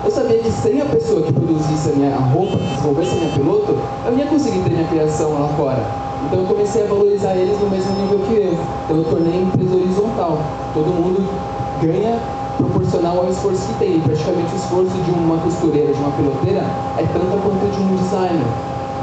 eu 0.03 0.11
sabia 0.11 0.39
que 0.39 0.51
sem 0.51 0.81
a 0.81 0.85
pessoa 0.85 1.21
que 1.21 1.31
produzisse 1.31 1.89
a 1.89 1.93
minha 1.93 2.15
roupa, 2.15 2.57
que 2.57 2.65
desenvolvesse 2.75 3.11
a 3.11 3.19
minha 3.19 3.33
piloto, 3.33 3.77
eu 4.05 4.17
ia 4.17 4.25
conseguir 4.25 4.59
ter 4.59 4.71
minha 4.71 4.87
criação 4.87 5.33
lá 5.33 5.47
fora. 5.55 5.79
Então 6.25 6.39
eu 6.39 6.45
comecei 6.45 6.83
a 6.83 6.87
valorizar 6.87 7.35
eles 7.35 7.59
no 7.59 7.69
mesmo 7.69 7.91
nível 8.01 8.19
que 8.19 8.33
eu. 8.35 8.53
Então 8.83 8.97
eu 8.97 9.03
tornei 9.05 9.41
empresa 9.41 9.75
horizontal. 9.75 10.39
Todo 10.73 10.87
mundo 10.87 11.23
ganha 11.81 12.19
proporcional 12.57 13.19
ao 13.19 13.29
esforço 13.29 13.67
que 13.67 13.79
tem. 13.79 13.99
Praticamente 13.99 14.53
o 14.53 14.57
esforço 14.57 14.97
de 15.03 15.11
uma 15.11 15.37
costureira, 15.37 15.93
de 15.93 15.99
uma 15.99 16.11
piloteira, 16.11 16.63
é 16.97 17.03
tanto 17.13 17.39
quanto 17.43 17.71
de 17.71 17.83
um 17.83 17.95
designer. 17.95 18.47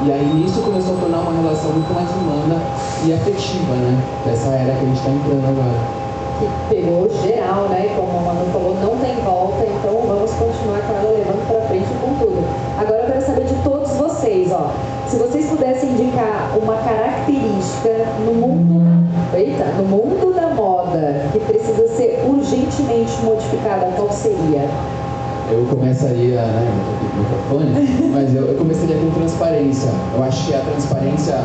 E 0.03 0.11
aí 0.11 0.45
isso 0.45 0.61
começou 0.61 0.97
a 0.97 0.99
tornar 0.99 1.19
uma 1.19 1.33
relação 1.41 1.71
muito 1.71 1.93
mais 1.93 2.09
humana 2.09 2.61
e 3.05 3.13
afetiva, 3.13 3.73
né? 3.75 4.01
Dessa 4.25 4.49
era 4.49 4.73
que 4.73 4.85
a 4.85 4.87
gente 4.87 4.97
está 4.97 5.11
entrando 5.11 5.45
agora 5.45 6.00
que 6.41 6.75
pegou 6.75 7.07
geral, 7.21 7.69
né? 7.69 7.93
Como 7.95 8.17
a 8.17 8.33
Manu 8.33 8.45
falou, 8.51 8.75
não 8.81 8.97
tem 8.97 9.15
volta, 9.23 9.63
então 9.65 10.01
vamos 10.07 10.31
continuar 10.31 10.81
com 10.81 10.93
ela 10.93 11.11
levando 11.11 11.47
para 11.47 11.61
frente 11.67 11.89
com 12.01 12.13
tudo. 12.17 12.43
Agora 12.79 13.01
eu 13.01 13.07
quero 13.07 13.21
saber 13.21 13.45
de 13.45 13.55
todos 13.63 13.91
vocês, 13.91 14.51
ó. 14.51 14.71
Se 15.07 15.17
vocês 15.17 15.49
pudessem 15.49 15.91
indicar 15.91 16.57
uma 16.57 16.75
característica 16.77 17.89
no 18.25 18.33
mundo, 18.33 18.81
eita, 19.35 19.65
no 19.77 19.83
mundo 19.83 20.33
da 20.33 20.47
moda 20.55 21.27
que 21.31 21.39
precisa 21.39 21.87
ser 21.89 22.23
urgentemente 22.27 23.13
modificada, 23.23 23.91
qual 23.95 24.11
seria? 24.11 24.67
Eu 25.51 25.65
começaria, 25.69 26.41
né, 26.41 26.65
eu 26.65 26.85
tô 26.85 26.91
aqui 26.95 27.11
com 27.11 27.17
o 27.17 27.65
microfone, 27.67 28.07
mas 28.15 28.33
eu, 28.33 28.47
eu 28.47 28.57
começaria 28.57 28.95
com 28.95 29.11
transparência. 29.11 29.91
Eu 30.15 30.23
acho 30.23 30.47
que 30.47 30.55
a 30.55 30.59
transparência, 30.59 31.35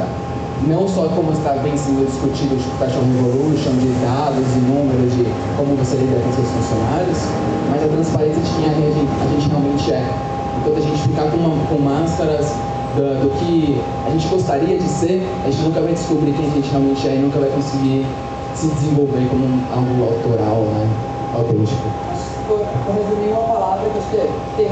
não 0.65 0.89
só 0.89 1.09
como 1.13 1.33
está 1.33 1.53
bem 1.61 1.77
sendo 1.77 2.07
discutido 2.07 2.57
o 2.57 2.61
Fashion 2.81 3.05
Revolution, 3.05 3.77
de 3.77 3.93
dados 4.01 4.49
e 4.57 4.61
números, 4.65 5.13
de 5.13 5.27
como 5.57 5.77
você 5.77 5.97
lida 5.97 6.17
com 6.21 6.33
seus 6.33 6.49
funcionários, 6.49 7.19
mas 7.69 7.85
a 7.85 7.89
transparência 7.89 8.41
de 8.41 8.51
quem 8.57 8.65
a 8.65 8.75
gente, 8.75 9.05
a 9.21 9.27
gente 9.29 9.49
realmente 9.51 9.93
é. 9.93 10.05
Enquanto 10.57 10.79
a 10.79 10.81
gente 10.81 11.03
ficar 11.03 11.31
com, 11.31 11.37
uma, 11.37 11.67
com 11.69 11.79
máscaras 11.79 12.49
do, 12.97 13.05
do, 13.21 13.29
que 13.39 13.79
a 14.07 14.11
gente 14.11 14.27
gostaria 14.29 14.79
de 14.79 14.89
ser, 14.89 15.21
a 15.45 15.51
gente 15.51 15.63
nunca 15.63 15.81
vai 15.81 15.93
descobrir 15.93 16.33
quem 16.33 16.47
a 16.47 16.51
gente 16.51 16.71
realmente 16.71 17.09
é 17.09 17.15
e 17.15 17.19
nunca 17.19 17.39
vai 17.39 17.51
conseguir 17.51 18.07
se 18.55 18.69
desenvolver 18.69 19.29
como 19.29 19.45
um, 19.45 19.61
algo 19.69 20.09
autoral, 20.09 20.65
né, 20.73 20.89
autêntico. 21.37 21.85
Uma 22.49 23.43
palavra 23.53 23.91
acho 23.93 24.09
que 24.09 24.17
tem, 24.57 24.69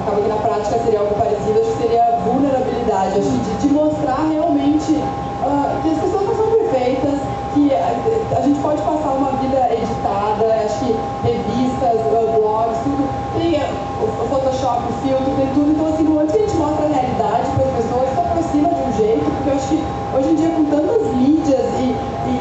acaba 0.00 0.20
que 0.20 0.28
na 0.28 0.36
prática 0.36 0.78
seria 0.84 1.00
algo 1.00 1.14
parecido, 1.14 1.60
acho 1.60 1.70
que 1.72 1.82
seria 1.82 2.04
vulnerabilidade, 2.24 3.18
acho 3.18 3.30
que 3.30 3.38
de, 3.38 3.68
de 3.68 3.74
mostrar 3.74 4.26
realmente 4.28 4.92
uh, 4.92 5.82
que 5.82 5.90
as 5.90 5.98
pessoas 5.98 6.24
não 6.26 6.36
são 6.36 6.46
perfeitas, 6.50 7.18
que 7.54 7.72
a, 7.74 8.38
a, 8.38 8.40
gente 8.42 8.60
pode 8.60 8.80
passar 8.82 9.12
uma 9.12 9.32
vida 9.42 9.60
editada, 9.72 10.46
acho 10.64 10.78
que 10.84 10.96
revistas, 11.24 12.00
uh, 12.06 12.40
blogs, 12.40 12.78
tudo, 12.84 13.04
tem 13.36 13.60
uh, 13.60 14.04
o 14.04 14.28
Photoshop, 14.28 14.82
o 14.88 14.92
filtro, 15.04 15.30
tem 15.36 15.46
tudo, 15.54 15.70
então 15.72 15.86
assim, 15.88 16.06
antes 16.18 16.32
que 16.32 16.42
a 16.42 16.46
gente 16.46 16.56
mostra 16.56 16.84
a 16.84 16.88
realidade 16.88 17.46
para 17.54 17.64
as 17.64 17.74
pessoas, 17.76 18.08
se 18.10 18.20
aproxima 18.20 18.68
de 18.68 18.82
um 18.82 18.92
jeito, 18.96 19.24
porque 19.24 19.50
eu 19.50 19.54
acho 19.54 19.68
que 19.68 19.78
hoje 20.16 20.28
em 20.30 20.34
dia 20.34 20.50
com 20.50 20.64
tantas 20.64 21.02
mídias 21.14 21.66
e, 21.78 21.94
e, 22.26 22.34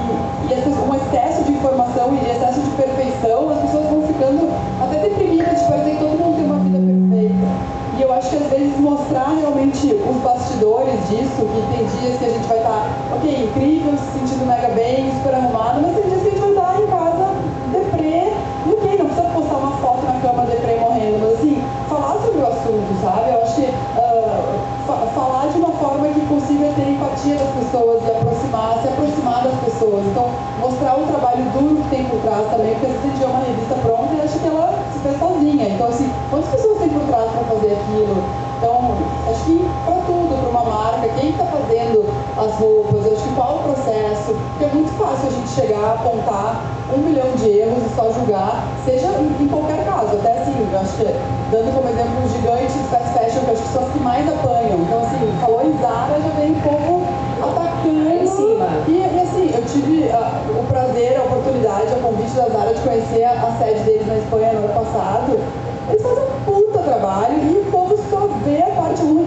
e 0.48 0.60
um 0.89 0.95
excesso 0.95 1.43
de 1.43 1.52
informação 1.52 2.13
e 2.15 2.30
excesso 2.30 2.62
de 2.62 2.69
perfeição, 2.72 3.50
as 3.50 3.60
pessoas 3.60 3.86
vão 3.89 4.02
ficando 4.08 4.50
até 4.82 5.00
deprimidas 5.00 5.60
de 5.60 5.65
parecer 5.67 5.91
que 5.91 5.98
todo 5.98 6.17
mundo 6.17 6.36
tem 6.36 6.45
uma 6.45 6.60
vida 6.60 6.80
perfeita. 6.80 7.48
E 7.98 8.02
eu 8.02 8.13
acho 8.13 8.30
que 8.30 8.36
às 8.38 8.50
vezes 8.50 8.80
mostrar 8.80 9.36
realmente 9.38 9.93
os 9.93 10.15
bastidores 10.24 10.99
disso, 11.10 11.41
que 11.41 11.62
tem 11.76 11.86
dias 11.86 12.17
que 12.19 12.26
a 12.26 12.30
gente 12.30 12.48
vai 12.48 12.58
estar, 12.58 12.86
ok, 13.15 13.50
incrível, 13.50 13.93
se 13.98 14.19
sentindo 14.19 14.45
mega 14.45 14.69
bem, 14.69 15.12
super 15.17 15.34
arrumado, 15.34 15.82
mas 15.82 15.95
tem 15.95 16.04
dias 16.06 16.22
que 16.22 16.28
a 16.28 16.32
gente 16.32 16.41
vai 16.41 16.52
estar 16.52 16.82
em 16.82 16.88
casa 16.88 17.26
deprê, 17.74 18.34
e 18.65 18.69
ok, 18.72 18.98
não 18.98 19.06
precisa 19.06 19.28
postar 19.34 19.58
uma 19.58 19.78
foto 19.78 20.06
na 20.06 20.19
cama 20.22 20.45
deprê 20.45 20.78
morrendo, 20.78 21.17
mas 21.19 21.34
assim, 21.34 21.62
falar 21.89 22.22
sobre 22.22 22.41
o 22.41 22.48
assunto, 22.48 22.89
sabe? 23.02 23.32
Eu 23.34 23.41
acho 23.41 23.56
que 23.56 23.65
uh, 23.65 24.60
fa 24.86 24.93
falar 25.17 25.48
de 25.50 25.58
uma 25.58 25.74
forma 25.82 26.08
que 26.10 26.22
consiga 26.28 26.69
ter 26.78 26.88
empatia 26.93 27.36
das 27.36 27.50
pessoas 27.58 28.02
e 28.06 28.12
aproximar, 28.12 28.78
se 28.82 28.88
aproximar 28.88 29.43
das 29.43 29.58
pessoas. 29.65 30.06
Então, 30.06 30.30
mostrar 30.62 30.93
o 30.93 31.08
trabalho 31.08 31.43
duro 31.58 31.82
que 31.82 31.89
tem 31.89 32.06
por 32.06 32.19
trás 32.22 32.45
também, 32.52 32.74
porque 32.78 32.86
às 32.86 33.02
vezes 33.02 33.17
vê 33.17 33.26
uma 33.26 33.41
revista 33.41 33.76
pronta 33.82 34.13
e 34.13 34.22
acha 34.22 34.38
que 34.38 34.48
ela 34.48 34.78
se 34.93 35.00
fez 35.00 35.17
sozinha. 35.17 35.69
Então, 35.69 35.88
assim, 35.88 36.10
quantas 36.30 36.50
pessoas 36.50 36.78
tem 36.78 36.89
por 36.89 37.02
trás 37.10 37.32
para 37.32 37.43
fazer 37.56 37.74
aquilo? 37.74 38.17
Então, 38.60 38.91
acho 39.32 39.43
que 39.45 39.65
uma 40.60 40.76
marca, 40.76 41.08
quem 41.19 41.30
está 41.32 41.45
fazendo 41.45 42.06
as 42.38 42.54
roupas, 42.60 43.13
acho 43.13 43.24
que 43.24 43.36
qual 43.36 43.56
o 43.56 43.63
processo, 43.63 44.36
porque 44.52 44.65
é 44.65 44.67
muito 44.74 44.91
fácil 44.98 45.28
a 45.28 45.32
gente 45.32 45.50
chegar, 45.50 45.93
apontar 45.93 46.62
um 46.93 46.98
milhão 46.98 47.30
de 47.36 47.50
erros 47.50 47.84
e 47.86 47.95
só 47.95 48.12
julgar, 48.12 48.67
seja 48.84 49.08
em, 49.19 49.43
em 49.43 49.48
qualquer 49.48 49.86
caso, 49.86 50.15
até 50.17 50.39
assim, 50.39 50.54
eu 50.60 50.80
acho 50.80 50.98
que, 50.98 51.04
dando 51.52 51.74
como 51.74 51.88
exemplo 51.89 52.13
um 52.24 52.30
gigante 52.30 52.74
de 52.74 52.84
fast 52.89 53.10
fashion, 53.13 53.45
que 53.45 53.52
acho 53.52 53.63
que 53.63 53.69
são 53.69 53.84
as 53.84 53.91
que 53.91 54.00
mais 54.00 54.28
apanham. 54.28 54.80
Então, 54.82 55.00
assim, 55.00 55.19
falou 55.39 55.62
em 55.63 55.78
Zara, 55.80 56.19
já 56.19 56.30
vem 56.39 56.52
o 56.52 56.62
povo 56.62 57.08
atacando. 57.41 57.69
Em 58.10 58.28
cima. 58.28 58.67
E, 58.88 58.91
e 58.91 59.19
assim, 59.22 59.52
eu 59.56 59.63
tive 59.65 60.10
uh, 60.10 60.60
o 60.60 60.63
prazer, 60.67 61.17
a 61.17 61.24
oportunidade, 61.24 61.93
o 61.93 62.02
convite 62.02 62.32
da 62.32 62.50
Zara 62.50 62.74
de 62.74 62.82
conhecer 62.82 63.24
a, 63.24 63.32
a 63.32 63.52
sede 63.58 63.80
deles 63.82 64.08
na 64.08 64.17
Espanha 64.17 64.54
no 64.54 64.60
ano 64.65 64.74
passado. 64.74 65.39
Eles 65.89 66.02
fazem 66.02 66.24
um 66.24 66.43
puta 66.45 66.80
trabalho 66.80 67.38
e 67.38 67.60
o 67.60 67.72
povo 67.72 67.98
só 68.10 68.28
vê 68.45 68.62
a 68.62 68.76
parte 68.76 69.02
ruim 69.02 69.26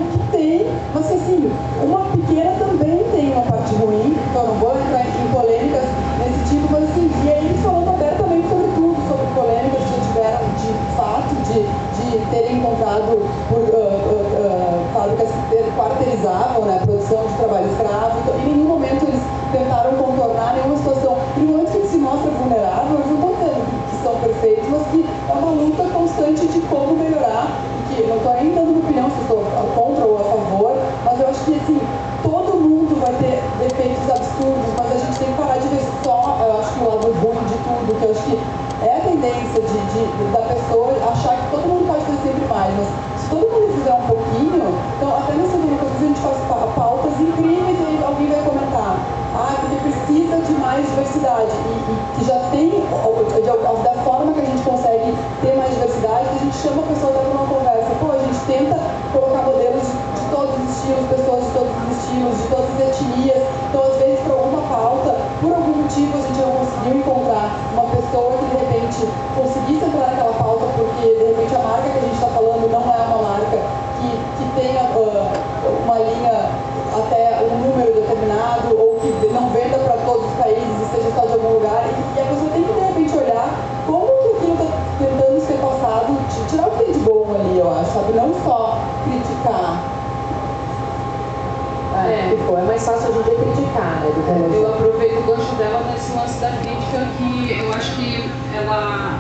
mas 0.95 1.07
assim, 1.07 1.51
uma 1.83 2.01
pequena 2.13 2.53
também 2.59 3.05
tem 3.13 3.33
uma 3.33 3.43
parte 3.43 3.75
ruim, 3.75 4.17
então 4.31 4.47
não 4.47 4.55
vou 4.55 4.77
entrar 4.77 5.01
em 5.01 5.33
polêmicas 5.33 5.85
nesse 6.19 6.55
tipo, 6.55 6.69
mas 6.71 6.85
assim, 6.85 7.11
e 7.25 7.31
aí 7.31 7.47
eles 7.47 7.61
falando 7.63 7.89
abertamente 7.89 8.49
sobre 8.49 8.67
tudo, 8.75 8.97
sobre 9.09 9.27
polêmicas 9.35 9.83
que 9.85 10.01
tiveram 10.09 10.45
de 10.61 10.97
fato 10.97 11.35
de, 11.49 11.63
de 11.65 12.27
terem 12.31 12.59
encontrado 12.59 13.19
por 13.49 13.59
uh, 13.59 13.73
uh, 13.73 14.25
uh, 14.37 14.93
fábricas 14.93 15.29
que 15.49 15.63
quarteirizavam 15.77 16.65
né, 16.67 16.81
produção 16.85 17.27
de 17.27 17.35
trabalho 17.35 17.71
escravo, 17.71 18.19
então, 18.21 18.35
em 18.41 18.53
nenhum 18.53 18.69
momento 18.69 19.05
eles 19.09 19.23
tentaram 19.53 19.93
contornar 19.93 20.55
nenhuma 20.55 20.77
situação. 20.77 21.19
E 21.37 21.41
momento 21.41 21.73
que 21.73 21.89
se 21.89 21.99
mostra 21.99 22.31
vulnerável, 22.31 22.99
eles 22.99 23.19
não 23.19 23.33
estão 23.33 23.53
que 23.91 23.97
são 24.03 24.15
perfeitos, 24.21 24.69
mas 24.69 24.87
que 24.89 25.07
é 25.29 25.33
uma 25.33 25.51
luta 25.51 25.85
constante 25.93 26.47
de 26.47 26.61
como 26.63 26.97
melhorar. 26.97 27.49
Que 27.89 28.07
não 28.07 28.17
estou 28.17 28.33
nem 28.35 28.55
dando 28.55 28.79
opinião 28.79 29.11
se 29.11 29.21
estou 29.21 29.45
contra 29.75 30.05
ou 30.07 30.17
a 30.17 30.25
favor, 30.25 30.73
mas 31.13 31.21
eu 31.21 31.29
acho 31.29 31.45
que 31.45 31.55
assim, 31.61 31.81
todo 32.23 32.57
mundo 32.57 32.97
vai 32.97 33.13
ter 33.21 33.45
defeitos 33.61 34.09
absurdos, 34.09 34.73
mas 34.79 34.89
a 34.93 34.97
gente 34.97 35.19
tem 35.19 35.29
que 35.29 35.37
parar 35.37 35.59
de 35.61 35.69
ver 35.69 35.85
só, 36.03 36.41
eu 36.41 36.57
acho 36.57 36.73
que 36.73 36.81
o 36.81 36.89
lado 36.89 37.13
ruim 37.21 37.45
de 37.53 37.59
tudo, 37.61 38.01
que 38.01 38.05
eu 38.07 38.11
acho 38.17 38.23
que 38.25 38.41
é 38.81 38.97
a 38.97 39.01
tendência 39.05 39.61
de, 39.61 39.77
de, 39.93 40.33
da 40.33 40.41
pessoa 40.49 40.89
achar 41.13 41.37
que 41.37 41.51
todo 41.53 41.69
mundo 41.69 41.85
pode 41.85 42.01
fazer 42.09 42.33
sempre 42.33 42.49
mais, 42.49 42.73
mas 42.81 42.89
se 43.21 43.29
todo 43.29 43.45
mundo 43.45 43.77
fizer 43.77 43.93
um 43.93 44.07
pouquinho, 44.09 44.65
então 44.97 45.09
até 45.13 45.33
nessa 45.37 45.57
única 45.61 45.85
coisa 45.85 46.01
a 46.01 46.09
gente 46.09 46.21
faz 46.25 46.39
pautas 46.49 47.13
incríveis 47.21 47.77
e 47.77 48.01
alguém 48.01 48.29
vai 48.33 48.41
comentar, 48.41 48.97
ah, 49.37 49.53
porque 49.61 49.77
precisa 49.85 50.37
de 50.41 50.53
mais 50.65 50.89
diversidade, 50.89 51.53
e, 51.53 51.93
e 51.93 51.95
que 52.17 52.25
já 52.25 52.41
tem, 52.49 52.73
de, 52.73 53.85
da 53.85 53.95
forma 54.01 54.33
que 54.33 54.41
a 54.41 54.49
gente 54.49 54.63
consegue 54.65 55.13
ter 55.45 55.61
mais 55.61 55.77
diversidade, 55.77 56.25
a 56.33 56.39
gente 56.41 56.57
chama 56.57 56.81
a 56.81 56.87
pessoa 56.89 57.13
para 57.13 57.29
uma 57.29 57.47
conversa, 57.53 57.93
pô, 58.01 58.17
a 58.17 58.19
gente 58.25 58.41
tenta 58.49 58.81
colocar 59.13 59.43
modelos 59.43 59.83
de, 59.85 59.93
de 59.93 60.12
todos 60.33 60.57
os 60.57 60.71
estilos, 60.73 61.05
pessoas 61.13 61.45
de 61.45 61.51
todos 61.53 61.73
os 61.77 61.89
estilos, 61.93 62.35
de 62.41 62.47
todas 62.49 62.71
as 62.73 62.81
etnias, 62.89 63.43
então 63.69 63.83
às 63.85 63.97
vezes 64.01 64.21
por 64.25 64.33
alguma 64.33 64.63
pauta, 64.65 65.13
por 65.41 65.53
algum 65.53 65.75
motivo 65.85 66.17
a 66.17 66.23
gente 66.25 66.41
não 66.41 66.53
conseguiu 66.57 66.95
encontrar 66.97 67.47
uma 67.77 67.87
pessoa 67.93 68.33
que 68.41 68.47
de 68.49 68.57
repente 68.65 69.01
conseguisse 69.37 69.85
entrar 69.85 70.09
naquela 70.09 70.33
pauta, 70.33 70.65
porque 70.73 71.05
de 71.05 71.25
repente 71.37 71.55
a 71.55 71.61
marca 71.61 71.85
que 71.85 71.99
a 71.99 72.05
gente 72.09 72.17
está 72.17 72.29
falando 72.33 72.65
não 72.73 72.81
é 72.81 72.99
uma 73.13 73.21
marca 73.29 73.59
que, 74.01 74.09
que 74.41 74.45
tenha 74.57 74.83
uh, 74.97 75.29
uma 75.85 75.99
linha 76.01 76.49
até 76.97 77.45
um 77.45 77.69
número 77.69 77.93
determinado, 77.93 78.73
ou 78.73 78.97
que 79.01 79.29
não 79.29 79.51
venda 79.51 79.79
para 79.85 79.97
todos 80.09 80.25
os 80.25 80.37
países 80.41 80.65
e 80.65 80.97
seja 80.97 81.11
só 81.15 81.27
de 81.27 81.33
algum 81.35 81.61
lugar, 81.61 81.85
e, 81.93 82.21
a 82.21 82.25
pessoa 82.25 82.51
tem 82.53 82.65
que 82.65 82.73
de 82.73 82.81
repente 82.81 83.17
olhar 83.17 83.49
como 83.87 84.07
que 84.07 84.29
aquilo 84.37 84.55
está 84.57 84.67
tentando 84.99 85.41
ser 85.45 85.59
passado, 85.61 86.17
tirar 86.49 86.69
o 86.69 86.71
que 86.73 86.85
tem 86.85 86.93
de 86.93 86.99
bom 87.01 87.25
ali, 87.37 87.59
eu 87.59 87.71
acho, 87.71 87.93
sabe? 87.93 88.13
Não 88.13 88.33
só 88.45 88.79
criticar. 89.05 89.82
É, 92.07 92.35
tipo, 92.37 92.57
é 92.57 92.63
mais 92.63 92.85
fácil 92.85 93.09
a 93.09 93.13
gente 93.13 93.37
criticar, 93.37 94.01
né? 94.01 94.11
Do 94.15 94.51
que 94.51 94.57
Eu 94.57 94.75
aproveito 94.75 95.19
o 95.19 95.23
gancho 95.23 95.55
dela 95.57 95.85
nesse 95.93 96.13
lance 96.13 96.41
da 96.41 96.51
crítica 96.51 97.09
que 97.19 97.61
eu 97.61 97.73
acho 97.73 97.97
que 97.97 98.31
ela. 98.55 99.19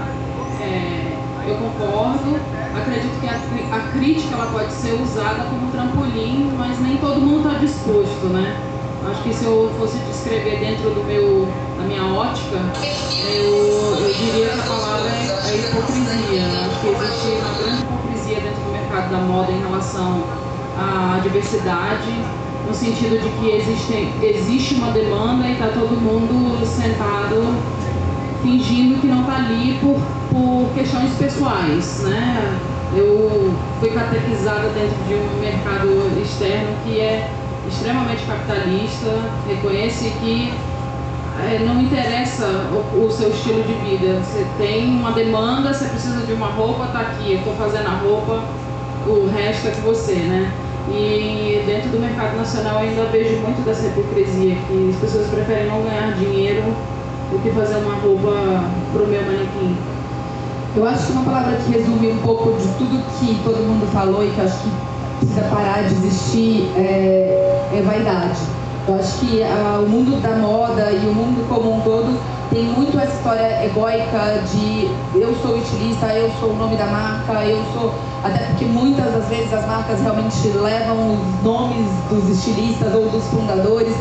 É, 0.61 1.12
eu 1.47 1.57
concordo, 1.57 2.38
acredito 2.75 3.21
que 3.21 3.29
a, 3.29 3.77
a, 3.77 3.81
crítica 3.92 4.35
ela 4.35 4.47
pode 4.47 4.73
ser 4.73 4.92
usada 4.95 5.45
como 5.51 5.71
trampolim, 5.73 6.53
mas 6.57 6.79
nem 6.81 6.97
todo 6.99 7.21
mundo 7.21 7.49
está 7.49 7.59
disposto, 7.59 8.27
né? 8.33 8.57
Acho 9.11 9.23
que 9.25 9.35
se 9.35 9.45
eu 9.45 9.71
fosse 9.79 9.99
descrever 9.99 10.61
dentro 10.61 10.90
do 10.90 11.05
meu, 11.05 11.49
da 11.77 11.83
minha 11.83 12.05
ótica, 12.05 12.57
eu, 13.27 13.97
eu 13.99 14.14
diria 14.14 14.51
que 14.51 14.61
a 14.61 14.62
palavra 14.62 15.09
é, 15.09 15.51
é 15.51 15.57
hipocrisia. 15.57 16.45
Acho 16.66 16.81
que 16.81 16.87
existe 16.87 17.42
uma 17.42 17.59
grande 17.59 17.83
hipocrisia 17.83 18.40
dentro 18.40 18.62
do 18.62 18.73
mercado 18.73 19.11
da 19.11 19.18
moda 19.18 19.51
em 19.51 19.61
relação 19.61 20.23
à 20.79 21.18
diversidade, 21.21 22.25
no 22.66 22.75
sentido 22.75 23.20
de 23.20 23.29
que 23.29 23.57
existe, 23.57 24.09
existe 24.22 24.75
uma 24.75 24.92
demanda 24.92 25.46
e 25.46 25.53
está 25.53 25.68
todo 25.68 26.01
mundo 26.01 26.64
sentado 26.64 27.55
fingindo 28.42 29.01
que 29.01 29.07
não 29.07 29.20
está 29.20 29.37
ali 29.37 29.79
por, 29.81 29.96
por 30.31 30.68
questões 30.75 31.12
pessoais, 31.14 32.01
né? 32.01 32.59
Eu 32.94 33.55
fui 33.81 33.90
catequizada 33.90 34.68
dentro 34.70 34.96
de 35.09 35.14
um 35.14 35.40
mercado 35.40 36.20
externo 36.20 36.75
que 36.85 37.01
é 37.01 37.31
extremamente 37.66 38.22
capitalista, 38.25 39.09
reconhece 39.48 40.12
que 40.20 40.53
é, 41.40 41.59
não 41.64 41.81
interessa 41.81 42.46
o, 42.70 43.07
o, 43.07 43.11
seu 43.11 43.31
estilo 43.31 43.62
de 43.62 43.72
vida. 43.72 44.20
Você 44.20 44.46
tem 44.59 44.90
uma 44.90 45.12
demanda, 45.12 45.72
você 45.72 45.87
precisa 45.87 46.27
de 46.27 46.33
uma 46.33 46.48
roupa, 46.48 46.87
tá 46.88 47.01
aqui, 47.01 47.33
eu 47.33 47.38
estou 47.38 47.55
fazendo 47.55 47.87
a 47.87 47.92
roupa, 47.92 48.42
o 49.07 49.31
resto 49.35 49.68
é 49.68 49.70
com 49.70 49.83
você, 49.83 50.14
né? 50.14 50.53
E 50.88 51.62
dentro 51.66 51.90
do 51.90 52.01
mercado 52.01 52.37
nacional 52.37 52.79
ainda 52.79 53.05
vejo 53.12 53.37
muito 53.37 53.64
dessa 53.64 53.87
hipocrisia, 53.87 54.57
que 54.66 54.90
as 54.92 54.97
pessoas 55.01 55.29
preferem 55.29 55.66
não 55.66 55.83
ganhar 55.83 56.12
dinheiro 56.18 56.62
do 57.31 57.42
que 57.42 57.51
fazer 57.51 57.77
uma 57.77 57.95
roupa 57.95 58.64
para 58.92 59.03
o 59.03 59.07
meu 59.07 59.23
manequim. 59.23 59.77
Eu 60.75 60.87
acho 60.87 61.07
que 61.07 61.12
uma 61.12 61.25
palavra 61.25 61.57
que 61.57 61.71
resume 61.71 62.12
um 62.12 62.18
pouco 62.18 62.53
de 62.59 62.66
tudo 62.79 63.03
que 63.18 63.38
todo 63.45 63.57
mundo 63.59 63.87
falou 63.92 64.25
e 64.25 64.31
que 64.31 64.40
acho 64.40 64.59
que 64.62 64.71
precisa 65.18 65.42
parar 65.55 65.83
de 65.83 65.95
existir 65.95 66.68
é, 66.77 67.68
é 67.75 67.83
vaidade. 67.83 68.40
Eu 68.88 68.97
acho 68.97 69.18
que 69.21 69.42
ah, 69.42 69.81
o 69.81 69.88
mundo 69.88 70.21
da 70.21 70.35
moda 70.37 70.90
e 70.90 71.07
o 71.07 71.14
mundo 71.14 71.47
como 71.49 71.77
um 71.77 71.81
todo 71.83 72.18
tem 72.52 72.64
muito 72.64 72.98
essa 72.98 73.14
história 73.14 73.64
egóica 73.64 74.42
de 74.52 74.90
eu 75.18 75.34
sou 75.40 75.56
estilista, 75.56 76.06
eu 76.12 76.30
sou 76.38 76.50
o 76.50 76.56
nome 76.56 76.76
da 76.76 76.86
marca, 76.86 77.44
eu 77.44 77.62
sou. 77.72 77.94
Até 78.22 78.44
porque 78.44 78.66
muitas 78.66 79.12
das 79.12 79.26
vezes 79.26 79.52
as 79.52 79.66
marcas 79.66 80.00
realmente 80.00 80.48
levam 80.48 81.14
os 81.14 81.42
nomes 81.42 81.88
dos 82.10 82.28
estilistas 82.28 82.94
ou 82.94 83.08
dos 83.08 83.24
fundadores. 83.28 83.94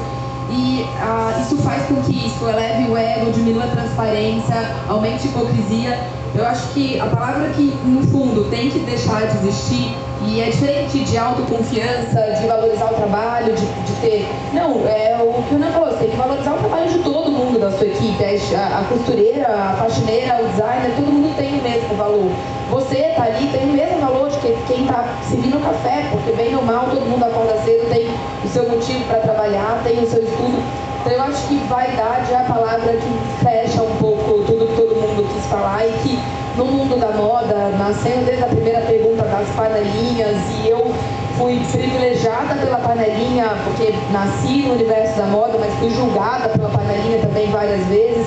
E 0.49 0.85
ah, 0.99 1.39
isso 1.41 1.55
faz 1.63 1.83
com 1.87 1.95
que 2.01 2.27
isso 2.27 2.45
eleve 2.45 2.91
o 2.91 2.97
ego, 2.97 3.31
diminua 3.31 3.63
a 3.63 3.67
transparência, 3.67 4.75
aumente 4.89 5.27
a 5.27 5.31
hipocrisia. 5.31 5.99
Eu 6.35 6.45
acho 6.45 6.67
que 6.73 6.99
a 6.99 7.05
palavra 7.05 7.49
que, 7.49 7.73
no 7.85 8.05
fundo, 8.07 8.49
tem 8.49 8.69
que 8.69 8.79
deixar 8.79 9.27
de 9.27 9.37
existir 9.37 9.95
e 10.27 10.41
é 10.41 10.49
diferente 10.49 10.99
de 10.99 11.17
autoconfiança, 11.17 12.35
de 12.39 12.47
valorizar 12.47 12.91
o 12.91 12.95
trabalho, 12.95 13.53
de, 13.53 13.65
de 13.65 13.93
ter. 14.01 14.27
Não, 14.53 14.87
é 14.87 15.17
o 15.19 15.43
que 15.43 15.55
o 15.55 15.57
Ana 15.57 15.71
falou, 15.71 15.89
você 15.89 15.97
tem 15.97 16.09
que 16.09 16.17
valorizar 16.17 16.53
o 16.53 16.57
trabalho 16.57 16.89
de 16.89 16.99
todo 16.99 17.31
mundo 17.31 17.59
da 17.59 17.71
sua 17.71 17.87
equipe. 17.87 18.23
A, 18.55 18.79
a 18.79 18.83
costureira, 18.85 19.47
a 19.47 19.75
faxineira, 19.77 20.41
o 20.41 20.47
designer, 20.49 20.95
todo 20.95 21.11
mundo 21.11 21.35
tem 21.35 21.59
o 21.59 21.63
mesmo 21.63 21.95
valor. 21.95 22.31
Você 22.69 23.13
tá 23.15 23.23
ali, 23.23 23.47
tem 23.47 23.63
o 23.63 23.73
mesmo 23.73 23.99
valor 23.99 24.29
de 24.29 24.37
que 24.39 24.55
quem 24.67 24.85
tá 24.85 25.05
servindo 25.27 25.61
café, 25.63 26.07
porque 26.11 26.31
bem 26.31 26.55
ou 26.55 26.63
mal, 26.63 26.85
todo 26.85 27.05
mundo 27.05 27.25
acorda 27.25 27.57
cedo, 27.63 27.89
tem 27.89 28.07
o 28.43 28.47
seu 28.47 28.69
motivo 28.69 29.03
para 29.05 29.19
trabalhar, 29.19 29.81
tem 29.83 29.99
o 29.99 30.07
seu 30.07 30.23
estudo. 30.23 30.63
Então 31.01 31.13
eu 31.13 31.23
acho 31.23 31.47
que 31.47 31.55
vaidade 31.67 32.31
é 32.31 32.37
a 32.37 32.43
palavra 32.43 32.93
que 32.93 33.43
fecha 33.43 33.81
um 33.81 33.95
pouco 33.97 34.43
tudo 34.45 34.67
que 34.67 34.75
todo 34.75 34.95
mundo 34.95 35.27
quis 35.33 35.45
falar 35.47 35.85
e 35.85 35.91
que 36.03 36.19
no 36.57 36.65
mundo 36.65 36.99
da 36.99 37.11
moda, 37.11 37.69
nascendo 37.77 38.25
desde 38.25 38.43
a 38.43 38.47
primeira 38.47 38.81
pergunta 38.81 39.23
das 39.23 39.47
panelinhas, 39.55 40.37
e 40.63 40.69
eu 40.69 40.93
fui 41.37 41.59
privilegiada 41.71 42.55
pela 42.55 42.77
panelinha, 42.77 43.55
porque 43.63 43.93
nasci 44.11 44.63
no 44.63 44.73
universo 44.73 45.17
da 45.17 45.25
moda, 45.25 45.57
mas 45.59 45.73
fui 45.75 45.89
julgada 45.91 46.49
pela 46.49 46.69
panelinha 46.69 47.19
também 47.19 47.49
várias 47.49 47.85
vezes. 47.85 48.25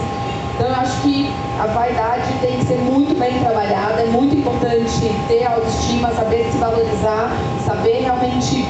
Então 0.54 0.68
eu 0.68 0.74
acho 0.76 1.00
que 1.02 1.30
a 1.60 1.66
vaidade 1.66 2.32
tem 2.40 2.58
que 2.58 2.64
ser 2.64 2.78
muito 2.78 3.18
bem 3.18 3.38
trabalhada, 3.40 4.02
é 4.02 4.06
muito 4.06 4.36
importante 4.36 5.10
ter 5.28 5.44
autoestima, 5.44 6.12
saber 6.12 6.48
se 6.50 6.58
valorizar, 6.58 7.30
saber 7.66 8.02
realmente 8.02 8.64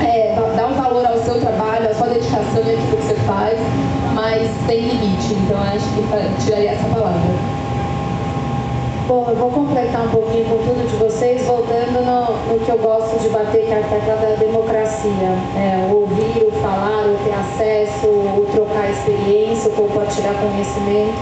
é, 0.00 0.34
dar 0.56 0.66
um 0.66 0.74
valor 0.74 1.06
ao 1.06 1.18
seu 1.18 1.40
trabalho, 1.40 1.90
à 1.90 1.94
sua 1.94 2.08
dedicação 2.08 2.58
e 2.58 2.70
aquilo 2.70 2.96
que 2.96 2.96
você 2.96 3.14
faz, 3.26 3.58
mas 4.14 4.50
tem 4.66 4.80
limite. 4.80 5.34
Então 5.34 5.56
acho 5.62 5.86
que 5.94 6.44
tiraria 6.44 6.72
essa 6.72 6.88
palavra. 6.88 7.65
Bom, 9.06 9.24
eu 9.28 9.36
vou 9.36 9.50
completar 9.50 10.04
um 10.04 10.08
pouquinho 10.08 10.44
com 10.46 10.56
tudo 10.58 10.84
de 10.90 10.96
vocês, 10.96 11.46
voltando 11.46 12.04
no, 12.04 12.52
no 12.52 12.58
que 12.58 12.72
eu 12.72 12.78
gosto 12.78 13.16
de 13.20 13.28
bater, 13.28 13.64
que 13.64 13.72
é 13.72 13.78
a 13.78 13.82
tecla 13.84 14.16
da 14.16 14.34
democracia. 14.34 15.30
É, 15.54 15.86
o 15.88 16.00
ouvir, 16.00 16.42
o 16.42 16.50
falar, 16.60 17.06
o 17.06 17.16
ter 17.22 17.32
acesso, 17.32 18.04
o 18.08 18.48
trocar 18.50 18.90
experiência, 18.90 19.70
o 19.70 19.74
compartilhar 19.74 20.34
conhecimento. 20.34 21.14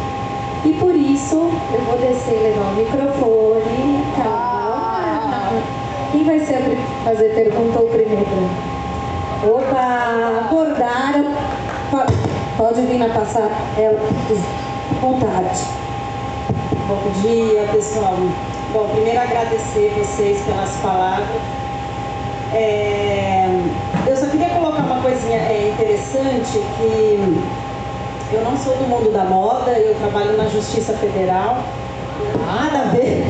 E 0.64 0.72
por 0.80 0.94
isso, 0.94 1.36
eu 1.74 1.80
vou 1.82 1.98
descer 1.98 2.32
e 2.32 2.42
levar 2.44 2.72
o 2.72 2.74
microfone. 2.74 4.02
Calma. 4.16 5.62
Quem 6.10 6.24
vai 6.24 6.40
ser 6.40 6.78
fazer 7.04 7.34
pergunta 7.34 7.80
ou 7.80 7.88
primeiro? 7.88 8.48
Opa, 9.44 10.46
acordaram. 10.46 11.34
Pode 12.56 12.80
vir 12.80 12.96
na 12.96 13.10
passar 13.10 13.50
ela, 13.76 14.00
vontade. 15.02 15.83
Bom 16.94 17.10
dia, 17.22 17.66
pessoal. 17.72 18.14
Bom, 18.72 18.88
primeiro 18.90 19.18
agradecer 19.18 19.92
vocês 19.98 20.40
pelas 20.42 20.76
palavras. 20.76 21.42
É, 22.52 23.48
eu 24.06 24.16
só 24.16 24.28
queria 24.28 24.50
colocar 24.50 24.82
uma 24.84 25.02
coisinha 25.02 25.38
é, 25.38 25.70
interessante 25.70 26.52
que 26.76 27.36
eu 28.32 28.44
não 28.44 28.56
sou 28.56 28.76
do 28.76 28.86
mundo 28.86 29.12
da 29.12 29.24
moda, 29.24 29.72
eu 29.72 29.96
trabalho 29.96 30.36
na 30.36 30.46
Justiça 30.46 30.92
Federal. 30.92 31.64
Nada 32.46 32.78
a 32.78 32.84
ver. 32.94 33.24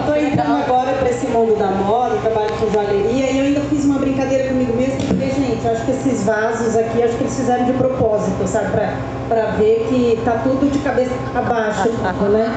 Estou 0.00 0.16
entrando 0.16 0.62
agora 0.62 0.92
para 0.92 1.10
esse 1.10 1.26
mundo 1.26 1.56
da 1.58 1.68
moda, 1.68 2.16
trabalho 2.22 2.50
com 2.58 2.70
joalheria 2.70 3.30
e 3.30 3.38
eu 3.38 3.44
ainda 3.46 3.60
fiz 3.62 3.84
uma 3.84 3.98
brincadeira 3.98 4.48
comigo 4.48 4.76
mesmo, 4.76 4.96
porque, 5.08 5.26
gente, 5.26 5.66
acho 5.66 5.84
que 5.84 5.90
esses 5.90 6.22
vasos 6.24 6.76
aqui, 6.76 7.02
acho 7.02 7.16
que 7.16 7.24
eles 7.24 7.36
fizeram 7.36 7.64
de 7.64 7.72
propósito, 7.72 8.46
sabe? 8.46 8.70
Para 9.28 9.46
ver 9.58 9.86
que 9.88 10.18
tá 10.24 10.40
tudo 10.44 10.70
de 10.70 10.78
cabeça 10.80 11.12
abaixo, 11.34 11.88
né? 12.30 12.52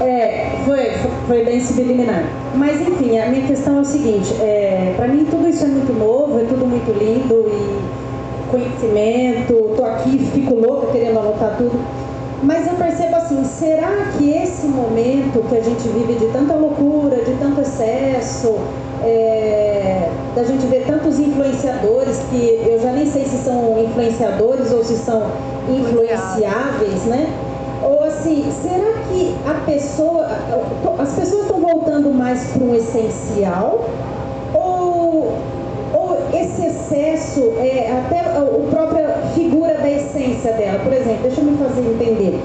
É, 0.00 0.58
foi, 0.64 0.90
foi 1.26 1.44
bem 1.44 1.60
subliminar. 1.60 2.24
Mas 2.54 2.80
enfim, 2.80 3.18
a 3.18 3.26
minha 3.26 3.46
questão 3.46 3.78
é 3.78 3.80
o 3.80 3.84
seguinte, 3.84 4.34
é, 4.40 4.94
para 4.96 5.08
mim 5.08 5.24
tudo 5.30 5.48
isso 5.48 5.64
é 5.64 5.68
muito 5.68 5.92
novo, 5.92 6.40
é 6.40 6.44
tudo 6.44 6.66
muito 6.66 6.90
lindo 6.92 7.46
e 7.48 8.02
conhecimento, 8.50 9.74
tô 9.76 9.84
aqui, 9.84 10.18
fico 10.32 10.54
louca 10.54 10.92
querendo 10.92 11.18
anotar 11.18 11.56
tudo. 11.56 12.01
Mas 12.42 12.66
eu 12.66 12.74
percebo 12.74 13.16
assim, 13.16 13.44
será 13.44 14.10
que 14.18 14.30
esse 14.30 14.66
momento 14.66 15.48
que 15.48 15.56
a 15.56 15.60
gente 15.60 15.88
vive 15.88 16.14
de 16.14 16.26
tanta 16.32 16.54
loucura, 16.54 17.18
de 17.18 17.34
tanto 17.36 17.60
excesso, 17.60 18.58
é, 19.04 20.08
da 20.34 20.42
gente 20.42 20.66
ver 20.66 20.84
tantos 20.86 21.20
influenciadores 21.20 22.18
que 22.30 22.62
eu 22.66 22.80
já 22.80 22.90
nem 22.92 23.06
sei 23.06 23.24
se 23.24 23.36
são 23.38 23.78
influenciadores 23.78 24.72
ou 24.72 24.84
se 24.84 24.96
são 24.96 25.30
influenciáveis, 25.68 27.04
né? 27.04 27.32
Ou 27.80 28.04
assim, 28.04 28.44
será 28.62 28.92
que 29.08 29.36
a 29.46 29.54
pessoa, 29.64 30.26
as 30.98 31.12
pessoas 31.12 31.42
estão 31.42 31.60
voltando 31.60 32.12
mais 32.12 32.44
para 32.50 32.64
um 32.64 32.74
essencial? 32.74 33.84
É, 36.94 38.02
até 38.04 38.20
a 38.20 38.44
própria 38.70 39.08
figura 39.34 39.74
da 39.74 39.90
essência 39.90 40.52
dela? 40.52 40.78
Por 40.80 40.92
exemplo, 40.92 41.22
deixa 41.22 41.40
eu 41.40 41.44
me 41.44 41.56
fazer 41.56 41.80
entender. 41.80 42.38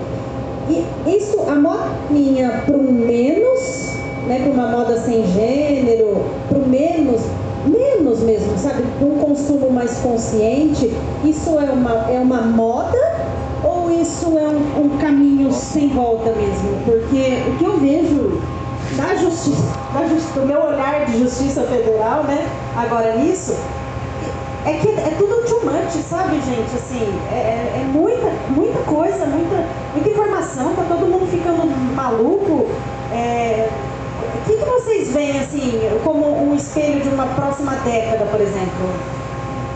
E 0.70 0.86
isso, 1.18 1.42
a 1.50 1.56
moda 1.56 1.90
minha 2.10 2.64
para 2.66 2.78
um 2.78 2.92
menos, 2.92 3.94
né, 4.26 4.40
para 4.44 4.52
uma 4.52 4.68
moda 4.68 4.98
sem 4.98 5.26
gênero, 5.28 6.24
para 6.48 6.58
o 6.58 6.68
menos, 6.68 7.22
menos 7.66 8.20
mesmo, 8.20 8.58
sabe? 8.58 8.84
Um 9.02 9.18
consumo 9.18 9.70
mais 9.70 9.98
consciente, 9.98 10.92
isso 11.26 11.60
é 11.60 11.72
uma, 11.72 12.10
é 12.10 12.20
uma 12.20 12.42
moda 12.42 12.98
ou 13.64 13.92
isso 13.92 14.38
é 14.38 14.48
um, 14.48 14.86
um, 14.86 14.98
caminho 14.98 15.52
sem 15.52 15.90
volta 15.90 16.32
mesmo? 16.32 16.70
Porque 16.86 17.44
o 17.50 17.58
que 17.58 17.66
eu 17.66 17.78
vejo 17.80 18.42
da 18.96 19.16
justiça, 19.16 19.74
da 19.94 20.08
justiça, 20.08 20.40
do 20.40 20.46
meu 20.46 20.62
olhar 20.62 21.06
de 21.06 21.20
justiça 21.20 21.64
federal, 21.64 22.24
né, 22.24 22.48
agora 22.76 23.16
nisso, 23.18 23.54
é 24.68 24.80
que 24.80 24.90
é 24.90 25.16
tudo 25.18 25.46
too 25.48 25.62
much, 25.64 25.94
sabe, 26.10 26.42
gente? 26.42 26.76
Assim, 26.76 27.08
é, 27.32 27.36
é, 27.36 27.82
é 27.82 27.84
muita, 27.86 28.30
muita 28.50 28.80
coisa, 28.80 29.26
muita, 29.26 29.66
muita 29.94 30.10
informação, 30.10 30.74
tá 30.76 30.84
todo 30.90 31.08
mundo 31.08 31.26
ficando 31.32 31.66
maluco. 31.96 32.68
É, 33.14 33.70
o 34.36 34.46
que, 34.46 34.58
que 34.58 34.66
vocês 34.66 35.14
veem 35.14 35.40
assim 35.40 35.80
como 36.04 36.50
um 36.50 36.54
espelho 36.54 37.02
de 37.02 37.08
uma 37.08 37.28
próxima 37.28 37.76
década, 37.86 38.26
por 38.26 38.42
exemplo? 38.42 38.90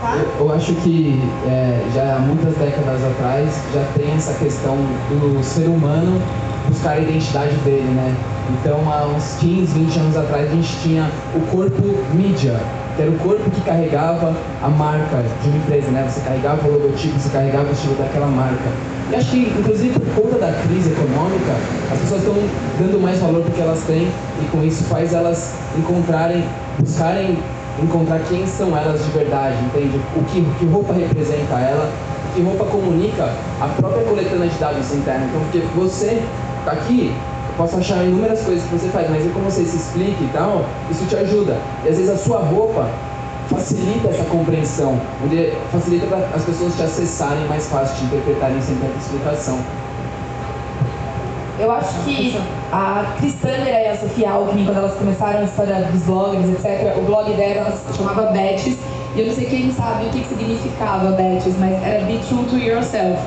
Tá? 0.02 0.16
Eu, 0.16 0.46
eu, 0.46 0.52
acho 0.52 0.74
que 0.74 1.18
é, 1.46 1.80
já 1.94 2.16
há 2.16 2.18
muitas 2.18 2.54
décadas 2.56 3.02
atrás 3.04 3.62
já 3.72 3.84
tem 3.96 4.12
essa 4.14 4.34
questão 4.34 4.76
do 5.08 5.42
ser 5.42 5.68
humano 5.68 6.20
buscar 6.68 6.92
a 6.92 6.98
identidade 6.98 7.54
dele, 7.58 7.88
né? 7.94 8.14
Então, 8.50 8.80
há 8.92 9.06
uns 9.06 9.36
15, 9.40 9.72
20 9.72 9.98
anos 10.00 10.16
atrás, 10.16 10.50
a 10.50 10.54
gente 10.54 10.76
tinha 10.82 11.10
o 11.34 11.40
corpo 11.56 11.82
mídia, 12.12 12.60
que 12.96 13.02
era 13.02 13.10
o 13.10 13.18
corpo 13.18 13.50
que 13.50 13.60
carregava 13.62 14.34
a 14.62 14.68
marca 14.68 15.22
de 15.42 15.48
uma 15.48 15.58
empresa, 15.58 15.90
né? 15.90 16.06
Você 16.08 16.20
carregava 16.20 16.68
o 16.68 16.72
logotipo, 16.72 17.18
você 17.18 17.28
carregava 17.30 17.68
o 17.68 17.72
estilo 17.72 17.94
daquela 17.96 18.26
marca. 18.26 18.70
E 19.10 19.16
acho 19.16 19.30
que, 19.30 19.52
inclusive, 19.58 19.98
por 19.98 20.22
conta 20.22 20.38
da 20.38 20.52
crise 20.52 20.90
econômica, 20.90 21.52
as 21.90 21.98
pessoas 21.98 22.20
estão 22.22 22.34
dando 22.78 23.00
mais 23.00 23.18
valor 23.18 23.42
porque 23.42 23.60
elas 23.60 23.80
têm 23.82 24.08
e 24.40 24.44
com 24.50 24.62
isso 24.62 24.84
faz 24.84 25.12
elas 25.12 25.54
encontrarem, 25.76 26.44
buscarem 26.78 27.38
encontrar 27.82 28.20
quem 28.28 28.46
são 28.46 28.76
elas 28.76 29.04
de 29.04 29.10
verdade, 29.10 29.56
entende? 29.64 30.00
O 30.16 30.24
que, 30.24 30.44
que 30.58 30.66
roupa 30.66 30.92
representa 30.92 31.54
ela, 31.54 31.90
que 32.34 32.42
roupa 32.42 32.64
comunica 32.66 33.30
a 33.60 33.68
própria 33.68 34.04
coletânea 34.04 34.48
de 34.48 34.58
dados 34.58 34.92
interna. 34.92 35.26
Então, 35.26 35.40
porque 35.42 35.58
você 35.74 36.22
tá 36.64 36.72
aqui, 36.72 37.14
posso 37.56 37.76
achar 37.76 38.04
inúmeras 38.04 38.42
coisas 38.42 38.64
que 38.64 38.76
você 38.76 38.88
faz, 38.88 39.08
mas 39.10 39.24
como 39.32 39.44
você 39.44 39.64
se 39.64 39.76
explica 39.76 40.22
e 40.22 40.30
tal, 40.32 40.64
isso 40.90 41.04
te 41.06 41.16
ajuda. 41.16 41.56
E 41.84 41.88
às 41.88 41.96
vezes 41.96 42.10
a 42.10 42.16
sua 42.16 42.38
roupa 42.38 42.88
facilita 43.48 44.08
essa 44.08 44.24
compreensão, 44.24 44.98
onde 45.24 45.52
facilita 45.70 46.06
para 46.06 46.28
as 46.34 46.44
pessoas 46.44 46.74
te 46.74 46.82
acessarem 46.82 47.44
mais 47.48 47.68
fácil, 47.68 47.96
te 47.96 48.04
interpretarem 48.04 48.60
sem 48.60 48.76
tanta 48.76 48.96
explicação. 48.98 49.58
Eu 51.58 51.70
acho 51.70 51.92
que 52.04 52.40
a 52.72 53.14
Cristânia 53.18 53.70
e 53.70 53.88
a 53.88 53.96
Sofia 53.96 54.30
Alckmin, 54.30 54.64
quando 54.64 54.78
elas 54.78 54.94
começaram 54.94 55.40
a 55.40 55.44
história 55.44 55.74
dos 55.92 56.02
blogs, 56.02 56.48
etc., 56.48 56.96
o 56.96 57.02
blog 57.02 57.30
delas 57.34 57.74
chamava 57.96 58.32
Betches, 58.32 58.76
e 59.14 59.20
eu 59.20 59.26
não 59.26 59.34
sei 59.34 59.44
quem 59.44 59.72
sabe 59.72 60.06
o 60.06 60.08
que, 60.08 60.24
significava 60.24 61.10
Betches, 61.12 61.54
mas 61.58 61.80
era 61.82 62.04
Be 62.06 62.18
True 62.28 62.44
to 62.46 62.56
Yourself. 62.56 63.20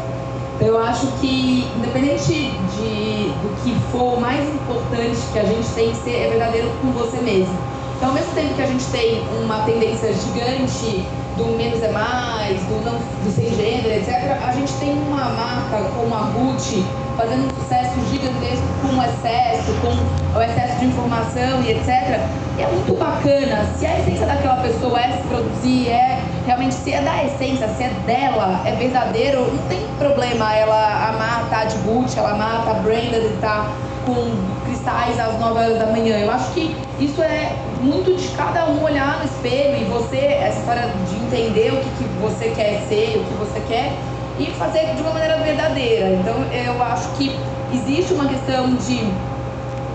Eu 0.59 0.79
acho 0.81 1.07
que, 1.19 1.67
independente 1.75 2.31
de, 2.31 3.29
do 3.41 3.63
que 3.63 3.75
for, 3.91 4.17
o 4.17 4.21
mais 4.21 4.47
importante 4.47 5.17
que 5.33 5.39
a 5.39 5.43
gente 5.43 5.67
tem 5.69 5.91
que 5.91 5.97
ser 5.97 6.15
é 6.15 6.29
verdadeiro 6.29 6.71
com 6.81 6.91
você 6.91 7.17
mesmo. 7.17 7.57
Então, 7.97 8.09
ao 8.09 8.15
mesmo 8.15 8.33
tempo 8.33 8.53
que 8.55 8.61
a 8.61 8.67
gente 8.67 8.85
tem 8.85 9.21
uma 9.43 9.59
tendência 9.65 10.13
gigante 10.13 11.05
do 11.37 11.57
menos 11.57 11.81
é 11.83 11.91
mais, 11.91 12.61
do, 12.63 12.85
não, 12.85 12.93
do 12.93 13.31
sem 13.35 13.53
gênero, 13.53 13.89
etc., 13.89 14.37
a 14.41 14.51
gente 14.53 14.71
tem 14.73 14.93
uma 14.93 15.29
marca 15.29 15.83
como 15.95 16.15
a 16.15 16.21
Gucci 16.31 16.85
fazendo 17.17 17.47
um 17.47 17.61
sucesso 17.61 17.93
gigantesco 18.11 18.65
com 18.81 18.97
o 18.97 19.03
excesso, 19.03 19.71
com 19.81 20.37
o 20.37 20.41
excesso 20.41 20.79
de 20.79 20.85
informação 20.85 21.61
e 21.63 21.71
etc. 21.71 22.19
E 22.57 22.61
é 22.61 22.67
muito 22.67 22.97
bacana. 22.97 23.65
Se 23.77 23.85
a 23.85 23.99
essência 23.99 24.25
daquela 24.25 24.57
pessoa 24.57 24.99
é 24.99 25.11
se 25.11 25.23
produzir, 25.27 25.89
é 25.89 26.21
realmente 26.45 26.75
se 26.75 26.93
é 26.93 27.01
da 27.01 27.23
essência, 27.23 27.67
se 27.69 27.83
é 27.83 27.89
dela, 28.05 28.61
é 28.65 28.71
verdadeiro, 28.73 29.41
não 29.51 29.67
tem 29.67 29.81
problema 29.97 30.53
ela 30.53 31.09
amar 31.09 31.47
tá 31.49 31.65
de 31.65 31.77
ela 32.17 32.31
amar 32.31 32.65
tá 32.65 32.73
branded 32.75 33.25
e 33.25 33.37
tá 33.41 33.67
com 34.05 34.31
cristais 34.65 35.19
às 35.19 35.39
9 35.39 35.59
horas 35.59 35.79
da 35.79 35.87
manhã. 35.87 36.17
Eu 36.19 36.31
acho 36.31 36.51
que 36.51 36.75
isso 36.99 37.21
é 37.21 37.55
muito 37.81 38.15
de 38.15 38.27
cada 38.29 38.65
um 38.65 38.83
olhar 38.83 39.19
no 39.19 39.25
espelho 39.25 39.81
e 39.81 39.83
você, 39.85 40.17
essa 40.17 40.59
história 40.59 40.91
de 41.09 41.15
entender 41.25 41.73
o 41.73 41.77
que, 41.77 41.89
que 41.89 42.03
você 42.21 42.49
quer 42.55 42.81
ser, 42.87 43.17
o 43.17 43.23
que 43.23 43.33
você 43.33 43.59
quer 43.67 43.91
e 44.37 44.45
fazer 44.51 44.93
de 44.95 45.01
uma 45.01 45.11
maneira 45.11 45.37
verdadeira. 45.37 46.09
Então 46.09 46.35
eu 46.53 46.81
acho 46.83 47.09
que 47.17 47.35
existe 47.73 48.13
uma 48.13 48.27
questão 48.27 48.75
de 48.75 49.11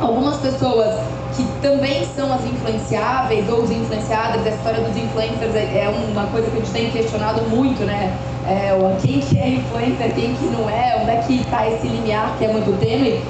algumas 0.00 0.36
pessoas 0.38 0.96
que 1.34 1.44
também 1.60 2.04
são 2.16 2.32
as 2.32 2.44
influenciáveis 2.44 3.48
ou 3.48 3.62
os 3.62 3.70
influenciadas. 3.70 4.46
A 4.46 4.50
história 4.50 4.80
dos 4.82 4.96
influencers 4.96 5.54
é, 5.54 5.84
é 5.84 6.10
uma 6.12 6.26
coisa 6.26 6.50
que 6.50 6.56
a 6.56 6.60
gente 6.60 6.72
tem 6.72 6.90
questionado 6.90 7.42
muito, 7.48 7.84
né? 7.84 8.16
É, 8.46 8.70
quem 9.00 9.20
que 9.20 9.38
é 9.38 9.48
influencer, 9.48 10.14
quem 10.14 10.34
que 10.34 10.44
não 10.46 10.68
é, 10.68 10.98
onde 11.00 11.10
é 11.10 11.16
que 11.26 11.40
está 11.40 11.68
esse 11.68 11.86
limiar 11.86 12.34
que 12.38 12.44
é 12.44 12.48
muito 12.48 12.78
tênue. 12.80 13.20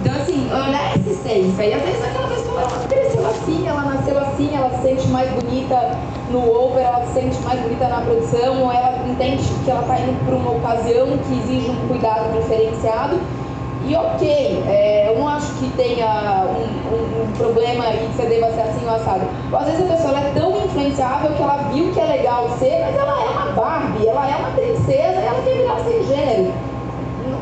Então, 0.00 0.20
assim, 0.20 0.46
olhar 0.52 0.94
essa 0.94 1.10
essência. 1.10 1.64
E 1.64 1.72
às 1.72 1.82
vezes 1.82 2.04
aquela 2.04 2.28
pessoa, 2.28 2.60
ela 2.60 2.86
cresceu 2.88 3.26
assim, 3.26 3.66
ela 3.66 3.82
nasceu 3.84 4.18
assim, 4.18 4.54
ela 4.54 4.70
se 4.76 4.82
sente 4.82 5.08
mais 5.08 5.30
bonita 5.30 5.98
no 6.30 6.46
over, 6.46 6.82
ela 6.82 7.06
se 7.06 7.14
sente 7.14 7.40
mais 7.42 7.58
bonita 7.60 7.88
na 7.88 8.02
produção, 8.02 8.64
ou 8.64 8.72
ela 8.72 9.08
entende 9.08 9.42
que 9.64 9.70
ela 9.70 9.80
está 9.80 9.98
indo 10.00 10.26
para 10.26 10.34
uma 10.34 10.50
ocasião 10.50 11.06
que 11.06 11.38
exige 11.38 11.70
um 11.70 11.88
cuidado 11.88 12.32
diferenciado. 12.38 13.18
E 13.86 13.94
ok, 13.94 14.62
é, 14.66 15.08
eu 15.08 15.18
não 15.18 15.28
acho 15.28 15.52
que 15.54 15.70
tenha 15.76 16.46
um, 16.46 16.94
um, 16.94 17.22
um, 17.22 17.32
problema 17.36 17.84
e 17.88 17.98
que 17.98 18.16
você 18.16 18.26
deva 18.26 18.50
ser 18.52 18.62
assim 18.62 18.86
ou 18.86 18.94
assado. 18.94 19.22
Às 19.52 19.66
vezes 19.66 19.90
a 19.90 19.94
pessoa 19.94 20.18
é 20.18 20.32
tão 20.34 20.64
influenciável 20.64 21.32
que 21.32 21.42
ela 21.42 21.56
viu 21.70 21.92
que 21.92 22.00
é 22.00 22.04
legal 22.04 22.48
ser, 22.58 22.80
mas 22.80 22.96
ela 22.96 23.22
é 23.22 23.28
uma 23.28 23.52
Barbie, 23.52 24.08
ela 24.08 24.30
é 24.30 24.36
uma 24.36 24.50
princesa 24.50 25.20
e 25.20 25.26
ela 25.26 25.42
quer 25.44 25.56
virar 25.56 25.80
sem 25.84 26.02
gênero. 26.06 26.52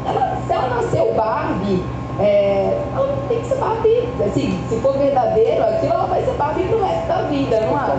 Ela, 0.04 0.38
se 0.44 0.52
ela 0.52 0.68
nasceu 0.68 1.14
Barbie, 1.14 1.84
é, 2.18 2.76
ela 2.92 3.16
tem 3.28 3.40
que 3.40 3.46
ser 3.46 3.56
Barbie. 3.56 4.08
Assim, 4.26 4.58
se 4.68 4.76
for 4.80 4.98
verdadeiro, 4.98 5.62
aquilo 5.62 5.92
ela 5.92 6.06
vai 6.06 6.24
ser 6.24 6.32
Barbie 6.32 6.64
pro 6.64 6.84
resto 6.84 7.06
da 7.06 7.22
vida, 7.22 7.60
não 7.60 7.76
acho. 7.76 7.92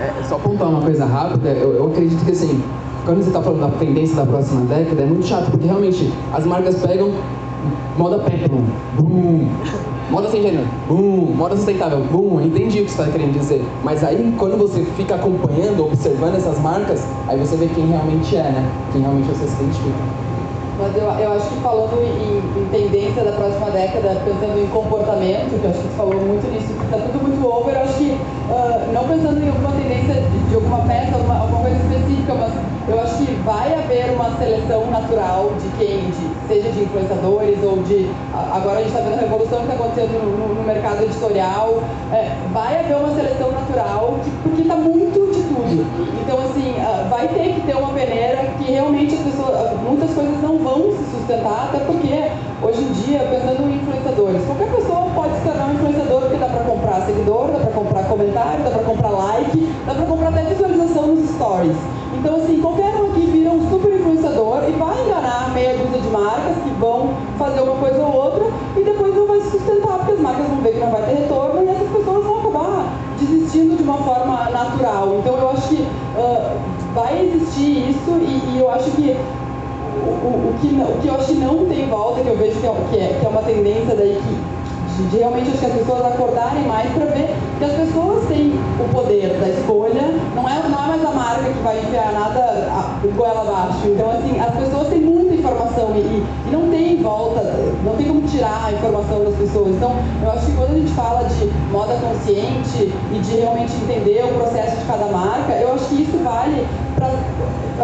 É, 0.00 0.22
só 0.24 0.34
apontar 0.34 0.68
uma 0.68 0.82
coisa 0.82 1.04
rápida, 1.06 1.50
eu, 1.50 1.74
eu 1.74 1.86
acredito 1.86 2.24
que 2.24 2.32
assim, 2.32 2.62
quando 3.06 3.22
você 3.22 3.28
está 3.28 3.40
falando 3.40 3.60
da 3.60 3.78
tendência 3.78 4.16
da 4.16 4.26
próxima 4.26 4.62
década, 4.62 5.02
é 5.02 5.06
muito 5.06 5.24
chato, 5.24 5.48
porque 5.48 5.64
realmente 5.64 6.12
as 6.34 6.44
marcas 6.44 6.74
pegam 6.84 7.12
moda 7.96 8.18
peplum, 8.18 8.64
boom, 8.98 9.48
moda 10.10 10.28
sem 10.28 10.42
gênero, 10.42 10.66
boom, 10.88 11.32
moda 11.36 11.54
sustentável, 11.54 12.00
boom, 12.10 12.40
entendi 12.40 12.80
o 12.80 12.84
que 12.84 12.90
você 12.90 13.02
está 13.02 13.12
querendo 13.12 13.38
dizer. 13.38 13.64
Mas 13.84 14.02
aí, 14.02 14.34
quando 14.36 14.58
você 14.58 14.84
fica 14.96 15.14
acompanhando, 15.14 15.86
observando 15.86 16.34
essas 16.34 16.60
marcas, 16.60 17.06
aí 17.28 17.38
você 17.38 17.56
vê 17.56 17.68
quem 17.68 17.86
realmente 17.86 18.36
é, 18.36 18.42
né? 18.42 18.68
Quem 18.90 19.00
realmente 19.02 19.28
você 19.28 19.46
se 19.46 19.62
identifica. 19.62 20.26
Mas 20.78 20.94
eu, 20.96 21.04
eu 21.04 21.32
acho 21.32 21.48
que 21.48 21.60
falando 21.60 22.02
em, 22.02 22.60
em, 22.60 22.68
tendência 22.70 23.22
da 23.22 23.32
próxima 23.32 23.70
década, 23.70 24.20
pensando 24.24 24.60
em 24.60 24.66
comportamento, 24.66 25.58
que 25.60 25.64
eu 25.64 25.70
acho 25.70 25.78
que 25.78 25.88
você 25.88 25.96
falou 25.96 26.20
muito 26.20 26.44
nisso, 26.52 26.74
está 26.84 26.98
tudo 26.98 27.22
muito 27.22 27.46
over, 27.46 27.72
eu 27.72 27.82
acho 27.82 27.94
que, 27.94 28.10
uh, 28.50 28.92
não 28.92 29.04
pensando 29.04 29.42
em 29.42 29.48
alguma 29.48 29.70
tendência 29.72 30.14
de, 30.14 30.38
de 30.50 30.54
alguma 30.56 30.80
peça, 30.80 31.14
alguma, 31.14 31.38
alguma 31.38 31.60
coisa 31.62 31.76
específica, 31.76 32.34
mas 32.34 32.52
eu 32.88 33.00
acho 33.00 33.16
que 33.16 33.34
vai 33.42 33.74
haver 33.74 34.12
uma 34.12 34.30
seleção 34.38 34.86
natural 34.90 35.50
de 35.60 35.68
quem, 35.76 36.08
de, 36.10 36.46
seja 36.46 36.70
de 36.70 36.84
influenciadores 36.84 37.58
ou 37.64 37.82
de. 37.82 38.08
Agora 38.32 38.78
a 38.78 38.82
gente 38.82 38.94
está 38.94 39.00
vendo 39.00 39.18
a 39.18 39.22
revolução 39.22 39.58
que 39.58 39.72
está 39.72 39.74
acontecendo 39.74 40.22
no, 40.22 40.54
no, 40.54 40.62
mercado 40.62 41.02
editorial. 41.02 41.82
É, 42.12 42.30
vai 42.52 42.78
haver 42.78 42.96
uma 42.96 43.12
seleção 43.14 43.50
natural 43.50 44.14
que, 44.22 44.30
porque 44.42 44.62
está 44.62 44.76
muito 44.76 45.18
de 45.34 45.42
tudo. 45.42 45.82
Então, 46.22 46.38
assim, 46.38 46.74
uh, 46.78 47.08
vai 47.10 47.26
ter 47.28 47.54
que 47.54 47.60
ter 47.62 47.76
uma 47.76 47.92
peneira 47.92 48.54
que 48.58 48.70
realmente 48.70 49.14
as 49.16 49.20
pessoas, 49.22 49.72
uh, 49.72 49.76
muitas 49.82 50.14
coisas 50.14 50.40
não 50.42 50.58
vão 50.58 50.92
se 50.92 51.04
sustentar, 51.10 51.70
até 51.70 51.84
porque 51.84 52.30
hoje 52.62 52.82
em 52.82 52.92
dia, 53.02 53.18
pensando 53.30 53.66
em 53.68 53.82
influenciadores, 53.82 54.44
qualquer 54.46 54.70
pessoa 54.70 55.10
pode 55.14 55.34
se 55.34 55.42
tornar 55.42 55.66
um 55.66 55.74
influenciador 55.74 56.20
porque 56.22 56.36
dá 56.36 56.46
para 56.46 56.64
comprar 56.64 57.00
seguidor, 57.02 57.50
dá 57.50 57.58
para 57.58 57.72
comprar 57.72 58.04
comentário, 58.04 58.62
dá 58.62 58.70
para 58.70 58.84
comprar 58.84 59.10
like, 59.10 59.58
dá 59.86 59.94
para 59.94 60.06
comprar 60.06 60.28
até 60.28 60.42
visualização 60.44 61.06
nos 61.08 61.30
stories. 61.30 61.95
Então, 62.18 62.36
assim, 62.36 62.60
qualquer 62.60 62.94
um 62.96 63.10
aqui 63.10 63.20
vira 63.26 63.50
um 63.50 63.68
super 63.70 63.92
influenciador 63.92 64.62
e 64.68 64.72
vai 64.72 65.04
enganar 65.04 65.52
meia 65.52 65.76
dúzia 65.76 66.00
de 66.00 66.08
marcas 66.08 66.56
que 66.62 66.70
vão 66.80 67.10
fazer 67.38 67.60
uma 67.60 67.76
coisa 67.76 68.02
ou 68.02 68.12
outra 68.12 68.44
e 68.76 68.82
depois 68.82 69.14
não 69.14 69.26
vai 69.26 69.40
se 69.40 69.50
sustentar, 69.50 69.98
porque 69.98 70.12
as 70.12 70.20
marcas 70.20 70.46
vão 70.46 70.56
ver 70.58 70.72
que 70.72 70.80
não 70.80 70.90
vai 70.90 71.02
ter 71.02 71.14
retorno 71.14 71.62
e 71.62 71.68
essas 71.68 71.88
pessoas 71.88 72.24
vão 72.24 72.40
acabar 72.40 72.92
desistindo 73.20 73.76
de 73.76 73.82
uma 73.82 73.98
forma 73.98 74.50
natural. 74.50 75.16
Então, 75.18 75.36
eu 75.36 75.50
acho 75.50 75.68
que 75.68 75.82
uh, 75.82 76.56
vai 76.94 77.26
existir 77.26 77.90
isso 77.90 78.10
e, 78.20 78.54
e 78.54 78.58
eu 78.60 78.70
acho 78.70 78.90
que 78.92 79.16
o, 80.02 80.08
o, 80.08 80.50
o, 80.50 80.54
que 80.60 80.68
o 80.68 81.00
que 81.00 81.08
eu 81.08 81.14
acho 81.14 81.26
que 81.26 81.34
não 81.34 81.66
tem 81.66 81.86
volta, 81.88 82.22
que 82.22 82.28
eu 82.28 82.36
vejo 82.36 82.60
que 82.60 82.66
é, 82.66 82.74
que 82.90 82.98
é, 82.98 83.18
que 83.20 83.26
é 83.26 83.28
uma 83.28 83.42
tendência 83.42 83.94
daí 83.94 84.20
que 84.22 84.55
de, 84.96 85.18
realmente 85.18 85.50
acho 85.50 85.58
que 85.58 85.66
as 85.66 85.72
pessoas 85.72 86.06
acordarem 86.06 86.62
mais 86.66 86.90
para 86.92 87.06
ver 87.06 87.34
que 87.58 87.64
as 87.64 87.72
pessoas 87.72 88.26
têm 88.28 88.52
o 88.80 88.88
poder 88.92 89.36
da 89.40 89.48
escolha, 89.48 90.14
não 90.34 90.48
é, 90.48 90.68
não 90.68 90.84
é 90.84 90.86
mais 90.88 91.04
a 91.04 91.10
marca 91.10 91.44
que 91.44 91.62
vai 91.62 91.78
enfiar 91.78 92.12
nada 92.12 92.96
goela 93.14 93.42
abaixo. 93.42 93.86
Então, 93.86 94.10
assim, 94.10 94.40
as 94.40 94.54
pessoas 94.54 94.88
têm 94.88 95.00
muita 95.00 95.34
informação 95.34 95.92
e, 95.94 96.00
e 96.00 96.50
não 96.50 96.68
tem 96.70 97.00
volta, 97.02 97.40
não 97.84 97.96
tem 97.96 98.06
como 98.08 98.22
tirar 98.22 98.66
a 98.66 98.72
informação 98.72 99.24
das 99.24 99.34
pessoas. 99.36 99.68
Então, 99.68 99.94
eu 100.22 100.30
acho 100.30 100.46
que 100.46 100.52
quando 100.52 100.70
a 100.70 100.78
gente 100.78 100.92
fala 100.92 101.28
de 101.28 101.46
moda 101.70 101.94
consciente 101.94 102.92
e 103.12 103.18
de 103.18 103.36
realmente 103.36 103.72
entender 103.74 104.24
o 104.24 104.38
processo 104.38 104.76
de 104.76 104.84
cada 104.84 105.06
marca, 105.06 105.52
eu 105.52 105.74
acho 105.74 105.84
que 105.86 106.02
isso 106.02 106.18
vale 106.22 106.66
para. 106.94 107.12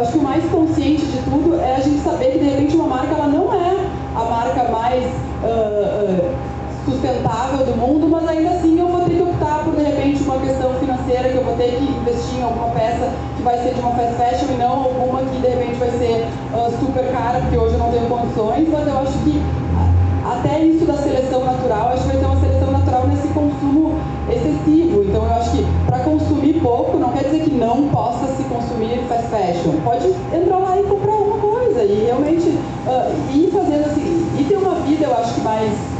Acho 0.01 0.13
que 0.13 0.19
o 0.19 0.23
mais 0.23 0.43
consciente 0.51 1.05
de 1.05 1.19
tudo 1.19 1.61
é 1.61 1.77
a 1.77 1.81
gente 1.81 2.01
saber 2.03 2.33
que 2.33 2.39
de 2.39 2.45
repente 2.47 2.77
uma 2.77 2.87
marca 2.87 3.15
ela 3.15 3.27
não 3.27 3.53
é 3.53 3.77
a 4.17 4.25
marca 4.25 4.65
mais. 4.71 5.05
Uh, 5.43 6.23
uh, 6.39 6.52
sustentável 6.85 7.65
do 7.65 7.77
mundo, 7.77 8.09
mas 8.09 8.29
ainda 8.29 8.51
assim 8.51 8.79
eu 8.79 8.89
vou 8.89 9.01
ter 9.03 9.15
que 9.15 9.23
optar 9.23 9.65
por 9.65 9.75
de 9.77 9.83
repente 9.83 10.23
uma 10.25 10.39
questão 10.39 10.75
financeira 10.75 11.29
que 11.29 11.37
eu 11.37 11.45
vou 11.45 11.55
ter 11.57 11.77
que 11.77 11.85
investir 11.85 12.39
em 12.39 12.43
alguma 12.43 12.69
peça 12.71 13.09
que 13.37 13.43
vai 13.43 13.59
ser 13.63 13.75
de 13.75 13.81
uma 13.81 13.93
fast 13.93 14.15
fashion 14.15 14.55
e 14.55 14.59
não 14.59 14.85
alguma 14.85 15.21
que 15.21 15.39
de 15.39 15.49
repente 15.49 15.75
vai 15.77 15.91
ser 15.91 16.27
uh, 16.55 16.71
super 16.81 17.05
cara, 17.13 17.41
porque 17.41 17.57
hoje 17.57 17.75
eu 17.75 17.79
não 17.79 17.91
tenho 17.91 18.09
condições, 18.09 18.69
mas 18.69 18.87
eu 18.87 18.99
acho 18.99 19.13
que 19.25 19.43
até 20.25 20.61
isso 20.61 20.85
da 20.85 20.95
seleção 20.95 21.45
natural, 21.45 21.89
acho 21.89 22.03
que 22.03 22.09
vai 22.09 22.17
ter 22.19 22.27
uma 22.27 22.41
seleção 22.41 22.71
natural 22.71 23.07
nesse 23.09 23.29
consumo 23.29 23.95
excessivo. 24.31 25.05
Então 25.05 25.25
eu 25.25 25.35
acho 25.35 25.51
que 25.51 25.67
para 25.87 25.99
consumir 26.01 26.55
pouco 26.61 26.97
não 26.99 27.11
quer 27.11 27.25
dizer 27.25 27.41
que 27.41 27.51
não 27.51 27.89
possa 27.89 28.27
se 28.35 28.45
consumir 28.45 29.03
fast 29.09 29.27
fashion. 29.29 29.81
Pode 29.85 30.07
entrar 30.33 30.59
lá 30.59 30.79
e 30.79 30.83
comprar 30.85 31.13
alguma 31.13 31.39
coisa 31.39 31.83
e 31.83 32.05
realmente 32.07 32.49
uh, 32.49 33.13
ir 33.33 33.51
fazendo 33.51 33.87
assim, 33.87 34.27
e 34.39 34.45
ter 34.45 34.57
uma 34.57 34.75
vida 34.77 35.07
eu 35.07 35.15
acho 35.15 35.35
que 35.35 35.41
mais 35.41 35.92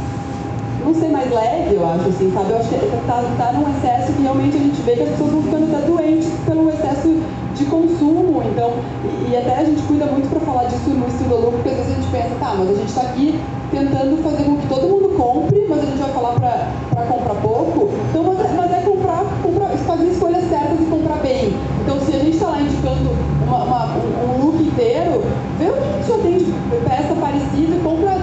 não 0.85 0.93
ser 0.93 1.07
mais 1.07 1.31
leve, 1.31 1.75
eu 1.75 1.85
acho, 1.85 2.09
assim, 2.09 2.31
sabe? 2.33 2.51
Eu 2.51 2.57
acho 2.57 2.69
que 2.69 2.75
tá, 3.07 3.23
tá 3.37 3.53
num 3.53 3.69
excesso 3.69 4.13
que 4.13 4.21
realmente 4.21 4.57
a 4.57 4.59
gente 4.59 4.81
vê 4.81 4.95
que 4.95 5.03
as 5.03 5.09
pessoas 5.09 5.31
vão 5.31 5.43
ficando 5.43 5.75
até 5.75 5.85
doentes 5.85 6.29
pelo 6.45 6.69
excesso 6.69 7.21
de 7.55 7.65
consumo. 7.65 8.43
Então, 8.43 8.71
e, 9.03 9.31
e 9.31 9.37
até 9.37 9.59
a 9.59 9.63
gente 9.63 9.81
cuida 9.83 10.05
muito 10.05 10.29
para 10.29 10.39
falar 10.41 10.65
disso 10.65 10.89
no 10.89 11.07
estudo 11.07 11.35
lucro, 11.35 11.51
porque 11.63 11.69
às 11.69 11.75
vezes 11.77 11.91
a 11.91 11.95
gente 11.95 12.11
pensa, 12.11 12.35
tá, 12.39 12.55
mas 12.57 12.69
a 12.69 12.73
gente 12.73 12.89
está 12.89 13.01
aqui 13.01 13.39
tentando 13.71 14.23
fazer 14.23 14.43
com 14.43 14.57
que 14.57 14.67
todo 14.67 14.87
mundo 14.87 15.17
compre, 15.17 15.65
mas 15.69 15.79
a 15.79 15.85
gente 15.85 15.97
vai 15.97 16.11
falar 16.11 16.33
para 16.33 17.05
comprar 17.05 17.35
pouco. 17.35 17.89
Então, 18.09 18.23
mas, 18.23 18.53
mas 18.53 18.71
é 18.71 18.81
comprar, 18.81 19.23
comprar, 19.41 19.69
fazer 19.69 20.05
escolhas 20.05 20.43
certas 20.49 20.79
e 20.79 20.85
comprar 20.85 21.17
bem. 21.17 21.53
Então, 21.81 21.99
se 22.01 22.13
a 22.13 22.19
gente 22.19 22.35
está 22.35 22.47
lá 22.47 22.61
indicando 22.61 23.09
uma, 23.47 23.63
uma, 23.63 23.85
um, 23.97 24.35
um 24.35 24.45
look 24.45 24.61
inteiro, 24.61 25.23
vê 25.57 25.69
o 25.69 25.73
que 25.73 26.07
já 26.07 26.17
tem 26.17 26.37
de 26.37 26.53
peça 26.85 27.15
parecida 27.15 27.75
e 27.75 27.81
compra 27.83 28.22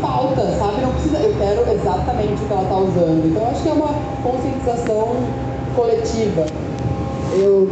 falta, 0.00 0.42
sabe? 0.58 0.80
Não 0.82 0.92
precisa, 0.92 1.18
eu 1.18 1.34
quero 1.38 1.72
exatamente 1.72 2.42
o 2.42 2.46
que 2.46 2.52
ela 2.52 2.62
está 2.62 2.76
usando. 2.76 3.26
Então 3.26 3.48
acho 3.50 3.62
que 3.62 3.68
é 3.68 3.72
uma 3.72 3.94
conscientização 4.22 5.16
coletiva. 5.74 6.46
Eu 7.36 7.68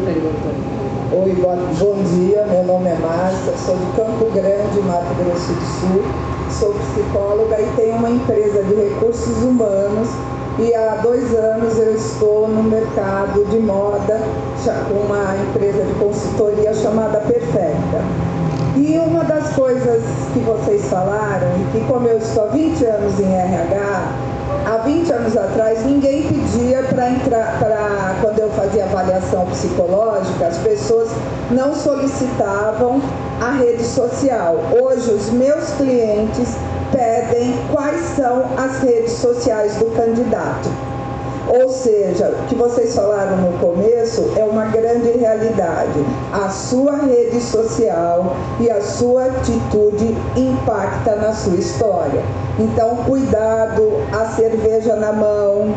Oi, 1.12 1.32
bom 1.34 2.02
dia, 2.02 2.44
meu 2.46 2.64
nome 2.64 2.88
é 2.88 2.96
Márcia, 2.96 3.52
sou 3.64 3.76
de 3.76 3.86
Campo 3.96 4.28
Grande, 4.32 4.80
Mato 4.80 5.14
Grosso 5.14 5.52
do 5.52 5.64
Sul, 5.80 6.02
sou 6.50 6.74
psicóloga 6.74 7.60
e 7.60 7.66
tenho 7.76 7.94
uma 7.96 8.10
empresa 8.10 8.62
de 8.64 8.74
recursos 8.74 9.42
humanos 9.42 10.08
e 10.58 10.74
há 10.74 10.96
dois 10.96 11.32
anos 11.32 11.78
eu 11.78 11.94
estou 11.94 12.48
no 12.48 12.64
mercado 12.64 13.44
de 13.50 13.58
moda 13.58 14.20
com 14.88 14.94
uma 14.94 15.36
empresa 15.36 15.84
de 15.84 15.94
consultoria 15.94 16.74
chamada 16.74 17.20
Perfeita. 17.20 18.35
E 18.76 18.98
uma 18.98 19.24
das 19.24 19.54
coisas 19.54 20.02
que 20.34 20.40
vocês 20.40 20.84
falaram, 20.90 21.48
que 21.72 21.80
como 21.88 22.06
eu 22.06 22.18
estou 22.18 22.44
há 22.44 22.48
20 22.48 22.84
anos 22.84 23.18
em 23.18 23.32
RH, 23.32 24.12
há 24.66 24.76
20 24.84 25.12
anos 25.12 25.34
atrás, 25.34 25.82
ninguém 25.86 26.24
pedia 26.24 26.82
para 26.82 27.08
entrar, 27.08 27.58
para 27.58 28.16
quando 28.20 28.38
eu 28.38 28.50
fazia 28.50 28.84
avaliação 28.84 29.46
psicológica, 29.46 30.48
as 30.48 30.58
pessoas 30.58 31.08
não 31.50 31.74
solicitavam 31.74 33.00
a 33.40 33.52
rede 33.52 33.82
social. 33.82 34.56
Hoje, 34.78 35.10
os 35.10 35.30
meus 35.30 35.70
clientes 35.70 36.54
pedem 36.92 37.54
quais 37.72 38.02
são 38.14 38.44
as 38.58 38.82
redes 38.82 39.12
sociais 39.12 39.74
do 39.76 39.86
candidato. 39.96 40.68
Ou 41.48 41.68
seja, 41.68 42.28
o 42.28 42.46
que 42.48 42.54
vocês 42.56 42.94
falaram 42.94 43.36
no 43.36 43.58
começo 43.58 44.32
é 44.36 44.44
uma 44.44 44.66
grande 44.66 45.10
realidade. 45.12 46.04
A 46.32 46.48
sua 46.48 46.96
rede 46.96 47.40
social 47.40 48.34
e 48.58 48.68
a 48.68 48.80
sua 48.80 49.26
atitude 49.26 50.16
impacta 50.36 51.14
na 51.16 51.32
sua 51.32 51.54
história. 51.54 52.22
Então, 52.58 52.96
cuidado, 53.04 53.92
a 54.12 54.26
cerveja 54.30 54.96
na 54.96 55.12
mão. 55.12 55.74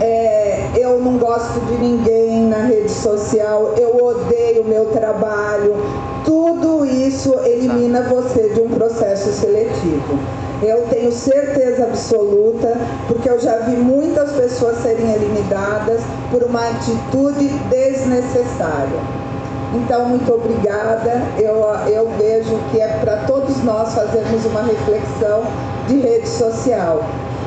É, 0.00 0.70
eu 0.76 0.98
não 0.98 1.16
gosto 1.18 1.60
de 1.66 1.78
ninguém 1.78 2.46
na 2.46 2.62
rede 2.62 2.90
social, 2.90 3.74
eu 3.76 4.04
odeio 4.04 4.62
o 4.62 4.68
meu 4.68 4.86
trabalho. 4.86 5.76
Tudo 6.24 6.84
isso 6.84 7.38
elimina 7.44 8.02
você 8.02 8.48
de 8.48 8.62
um 8.62 8.70
processo 8.70 9.30
seletivo. 9.32 10.18
Eu 10.64 10.86
tenho 10.88 11.12
certeza 11.12 11.84
absoluta, 11.84 12.74
porque 13.06 13.28
eu 13.28 13.38
já 13.38 13.58
vi 13.58 13.76
muitas 13.76 14.32
pessoas 14.32 14.78
serem 14.78 15.12
eliminadas 15.12 16.00
por 16.30 16.42
uma 16.42 16.70
atitude 16.70 17.48
desnecessária. 17.68 18.98
Então, 19.74 20.06
muito 20.06 20.32
obrigada. 20.32 21.22
Eu, 21.36 21.56
eu 21.86 22.08
vejo 22.16 22.58
que 22.70 22.80
é 22.80 22.88
para 23.04 23.18
todos 23.26 23.62
nós 23.62 23.92
fazermos 23.92 24.46
uma 24.46 24.62
reflexão 24.62 25.42
de 25.86 26.00
rede 26.00 26.28
social. 26.28 27.04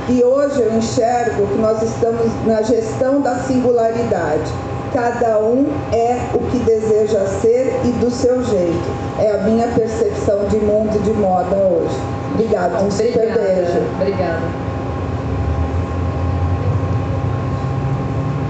E 0.10 0.24
hoje 0.24 0.62
eu 0.62 0.78
enxergo 0.78 1.48
que 1.48 1.58
nós 1.58 1.82
estamos 1.82 2.28
na 2.46 2.62
gestão 2.62 3.20
da 3.20 3.36
singularidade. 3.40 4.52
Cada 4.94 5.40
um 5.40 5.66
é 5.92 6.20
o 6.36 6.40
que 6.52 6.60
deseja 6.60 7.26
ser 7.42 7.82
e 7.84 7.90
do 7.94 8.12
seu 8.12 8.44
jeito. 8.44 8.90
É 9.20 9.32
a 9.32 9.38
minha 9.40 9.68
percepção 9.70 10.46
de 10.50 10.58
mundo 10.58 11.02
de 11.04 11.14
moda 11.14 11.56
hoje. 11.56 12.17
Obrigada, 12.34 12.84
um 12.84 12.92
super 12.92 13.08
Obrigada. 13.16 13.42
beijo. 13.42 13.80
Obrigada. 14.00 14.42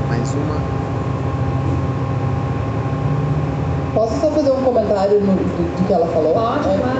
Mais 0.09 0.33
uma. 0.33 0.57
Posso 3.93 4.19
só 4.21 4.31
fazer 4.31 4.51
um 4.51 4.63
comentário 4.63 5.19
no, 5.21 5.33
do, 5.33 5.77
do 5.77 5.87
que 5.87 5.93
ela 5.93 6.07
falou? 6.07 6.33
Pode, 6.33 6.69
É, 6.69 6.77
claro. 6.77 6.99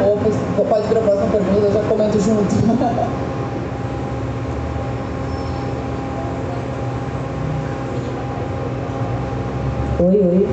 Ou 0.58 0.66
pode 0.66 0.92
ir 0.92 0.98
a 0.98 1.02
próxima 1.02 1.28
pergunta, 1.32 1.66
eu 1.68 1.74
já 1.74 1.82
comento 1.82 2.20
junto. 2.20 2.56
Oi, 10.00 10.22
oi. 10.22 10.48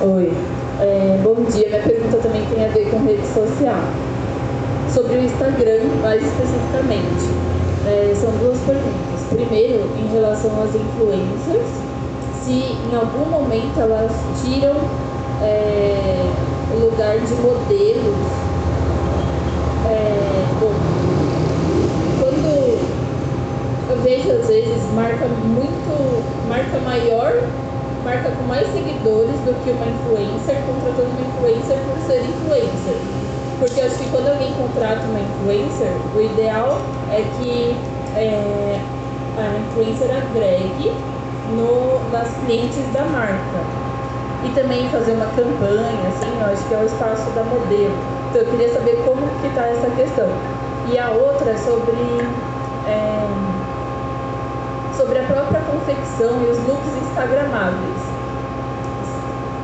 Oi. 0.00 0.32
É, 0.80 1.18
bom 1.22 1.44
dia. 1.44 1.68
Minha 1.68 1.82
pergunta 1.82 2.16
também 2.16 2.44
tem 2.46 2.64
a 2.64 2.68
ver 2.68 2.90
com 2.90 3.04
rede 3.04 3.26
social. 3.26 3.76
Sobre 4.94 5.18
o 5.18 5.22
Instagram, 5.22 5.84
mais 6.02 6.20
especificamente. 6.20 7.30
É, 7.86 8.12
são 8.14 8.30
duas 8.38 8.58
perguntas. 8.60 9.20
Primeiro, 9.30 9.88
em 9.96 10.12
relação 10.12 10.50
às 10.62 10.74
influencers, 10.74 11.68
se 12.42 12.76
em 12.90 12.96
algum 12.96 13.30
momento 13.30 13.78
elas 13.78 14.10
tiram 14.42 14.74
é, 15.42 16.26
o 16.74 16.86
lugar 16.86 17.18
de 17.18 17.34
modelos. 17.34 18.26
É, 19.88 20.44
bom, 20.60 20.74
quando 22.20 22.78
eu 23.90 24.02
vejo 24.02 24.30
às 24.32 24.48
vezes 24.48 24.92
marca 24.94 25.26
muito, 25.26 26.48
marca 26.48 26.78
maior, 26.80 27.32
marca 28.04 28.30
com 28.30 28.42
mais 28.48 28.66
seguidores 28.72 29.36
do 29.46 29.54
que 29.62 29.70
uma 29.70 29.86
influencer, 29.86 30.56
contratando 30.66 31.10
uma 31.10 31.28
influencer 31.28 31.78
por 31.86 32.06
ser 32.06 32.22
influencer. 32.22 33.19
Porque 33.60 33.78
eu 33.78 33.86
acho 33.86 33.96
que 33.96 34.08
quando 34.10 34.28
alguém 34.28 34.52
contrata 34.54 35.04
uma 35.06 35.20
influencer, 35.20 35.92
o 36.16 36.20
ideal 36.20 36.80
é 37.12 37.22
que 37.36 37.76
é, 38.16 38.80
a 39.36 39.58
influencer 39.58 40.10
agregue 40.10 40.90
no, 41.50 42.00
nas 42.10 42.28
clientes 42.44 42.90
da 42.92 43.04
marca. 43.04 43.60
E 44.44 44.48
também 44.54 44.88
fazer 44.88 45.12
uma 45.12 45.26
campanha, 45.26 46.08
assim, 46.08 46.32
eu 46.40 46.46
acho 46.46 46.66
que 46.66 46.74
é 46.74 46.78
o 46.78 46.86
espaço 46.86 47.30
da 47.32 47.44
modelo. 47.44 47.94
Então 48.30 48.40
eu 48.40 48.50
queria 48.50 48.72
saber 48.72 49.02
como 49.04 49.28
que 49.42 49.48
está 49.48 49.66
essa 49.68 49.90
questão. 49.90 50.28
E 50.90 50.98
a 50.98 51.10
outra 51.10 51.50
é 51.50 51.56
sobre 51.58 52.26
é, 52.88 53.28
sobre 54.96 55.18
a 55.18 55.24
própria 55.24 55.60
confecção 55.60 56.42
e 56.42 56.50
os 56.50 56.58
looks 56.66 56.96
instagramáveis. 57.02 58.19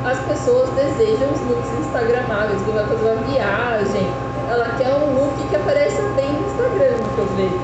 As 0.07 0.21
pessoas 0.21 0.71
desejam 0.71 1.27
os 1.35 1.41
looks 1.51 1.69
instagramáveis, 1.81 2.63
que 2.63 2.71
vai 2.71 2.87
fazer 2.87 3.11
uma 3.11 3.23
viagem, 3.25 4.07
ela 4.49 4.69
quer 4.79 4.89
um 4.95 5.13
look 5.19 5.35
que 5.51 5.57
apareça 5.57 6.01
bem 6.15 6.33
no 6.33 6.47
Instagram, 6.47 6.95
muitas 7.03 7.37
vezes. 7.37 7.61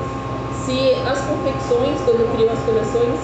Se 0.65 0.93
as 1.07 1.21
confecções, 1.21 2.01
quando 2.03 2.35
criam 2.35 2.51
as 2.51 2.59
coleções, 2.63 3.17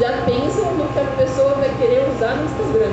já 0.00 0.22
pensam 0.24 0.72
no 0.72 0.88
que 0.88 0.98
a 0.98 1.04
pessoa 1.18 1.52
vai 1.56 1.68
querer 1.78 2.08
usar 2.08 2.36
no 2.36 2.46
Instagram. 2.46 2.92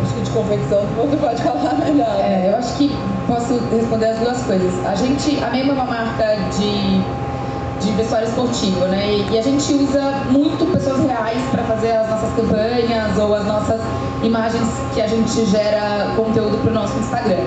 Acho 0.00 0.14
que 0.14 0.20
de 0.20 0.30
confecção 0.30 0.86
você 0.96 1.16
pode 1.16 1.42
falar 1.42 1.74
melhor. 1.74 2.20
É, 2.20 2.50
eu 2.52 2.58
acho 2.58 2.76
que 2.76 2.96
posso 3.26 3.58
responder 3.74 4.06
as 4.06 4.18
duas 4.20 4.42
coisas. 4.44 4.86
A 4.86 4.94
gente, 4.94 5.42
a 5.42 5.50
Memo 5.50 5.72
é 5.72 5.74
uma 5.74 5.86
marca 5.86 6.36
de, 6.56 7.02
de 7.82 7.92
vestuário 7.92 8.28
esportivo, 8.28 8.86
né? 8.86 9.12
E, 9.12 9.34
e 9.34 9.38
a 9.38 9.42
gente 9.42 9.74
usa 9.74 10.00
muito 10.30 10.70
pessoas 10.72 11.04
reais 11.04 11.42
para 11.50 11.62
fazer 11.64 11.92
as 11.92 12.08
nossas 12.08 12.32
campanhas 12.34 13.18
ou 13.18 13.34
as 13.34 13.44
nossas 13.44 13.80
imagens 14.22 14.68
que 14.94 15.00
a 15.00 15.06
gente 15.06 15.44
gera 15.46 16.12
conteúdo 16.16 16.58
para 16.62 16.70
o 16.70 16.74
nosso 16.74 16.98
Instagram. 16.98 17.44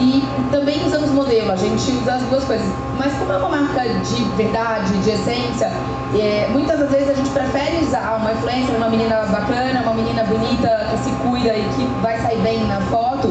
E 0.00 0.24
também 0.50 0.84
usamos 0.86 1.10
modelo, 1.10 1.52
a 1.52 1.56
gente 1.56 1.92
usa 1.92 2.14
as 2.14 2.22
duas 2.22 2.44
coisas. 2.44 2.66
Mas 2.98 3.12
como 3.18 3.32
é 3.32 3.36
uma 3.36 3.48
marca 3.50 3.82
de 3.82 4.24
verdade, 4.36 4.92
de 4.98 5.10
essência, 5.10 5.70
é, 6.18 6.48
muitas 6.50 6.78
das 6.78 6.90
vezes 6.90 7.10
a 7.10 7.14
gente 7.14 7.30
prefere 7.30 7.84
usar 7.84 8.16
uma 8.18 8.32
influencer, 8.32 8.74
uma 8.76 8.88
menina 8.88 9.16
bacana, 9.30 9.80
uma 9.82 9.94
menina 9.94 10.24
bonita, 10.24 10.86
que 10.90 10.98
se 10.98 11.10
cuida 11.16 11.54
e 11.54 11.68
que 11.76 11.84
vai 12.02 12.18
sair 12.18 12.40
bem 12.40 12.66
na 12.66 12.80
foto, 12.82 13.28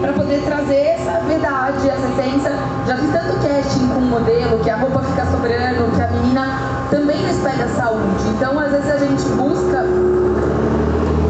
para 0.00 0.12
poder 0.12 0.42
trazer 0.42 0.98
essa 0.98 1.20
verdade, 1.20 1.88
essa 1.88 2.06
essência. 2.06 2.52
Já 2.86 2.96
fiz 2.96 3.10
tanto 3.12 3.48
casting 3.48 3.88
com 3.88 4.00
o 4.00 4.06
modelo, 4.06 4.58
que 4.62 4.70
a 4.70 4.76
roupa 4.76 5.00
fica 5.00 5.24
sobrando, 5.26 5.90
que 5.96 6.02
a 6.02 6.06
menina 6.08 6.86
também 6.90 7.20
pede 7.42 7.62
a 7.62 7.68
saúde. 7.68 8.28
Então, 8.36 8.58
às 8.58 8.70
vezes 8.70 8.90
a 8.90 8.98
gente 8.98 9.22
busca 9.36 9.84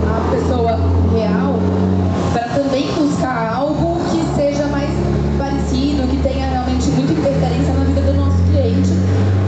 a 0.08 0.30
pessoa 0.30 0.78
real 1.12 1.54
para 2.32 2.48
também 2.48 2.92
buscar 2.92 3.54
algo 3.54 4.00
que 4.10 4.22
seja 4.34 4.66
interferência 7.20 7.74
na 7.74 7.84
vida 7.84 8.00
do 8.00 8.14
nosso 8.14 8.38
cliente. 8.44 8.90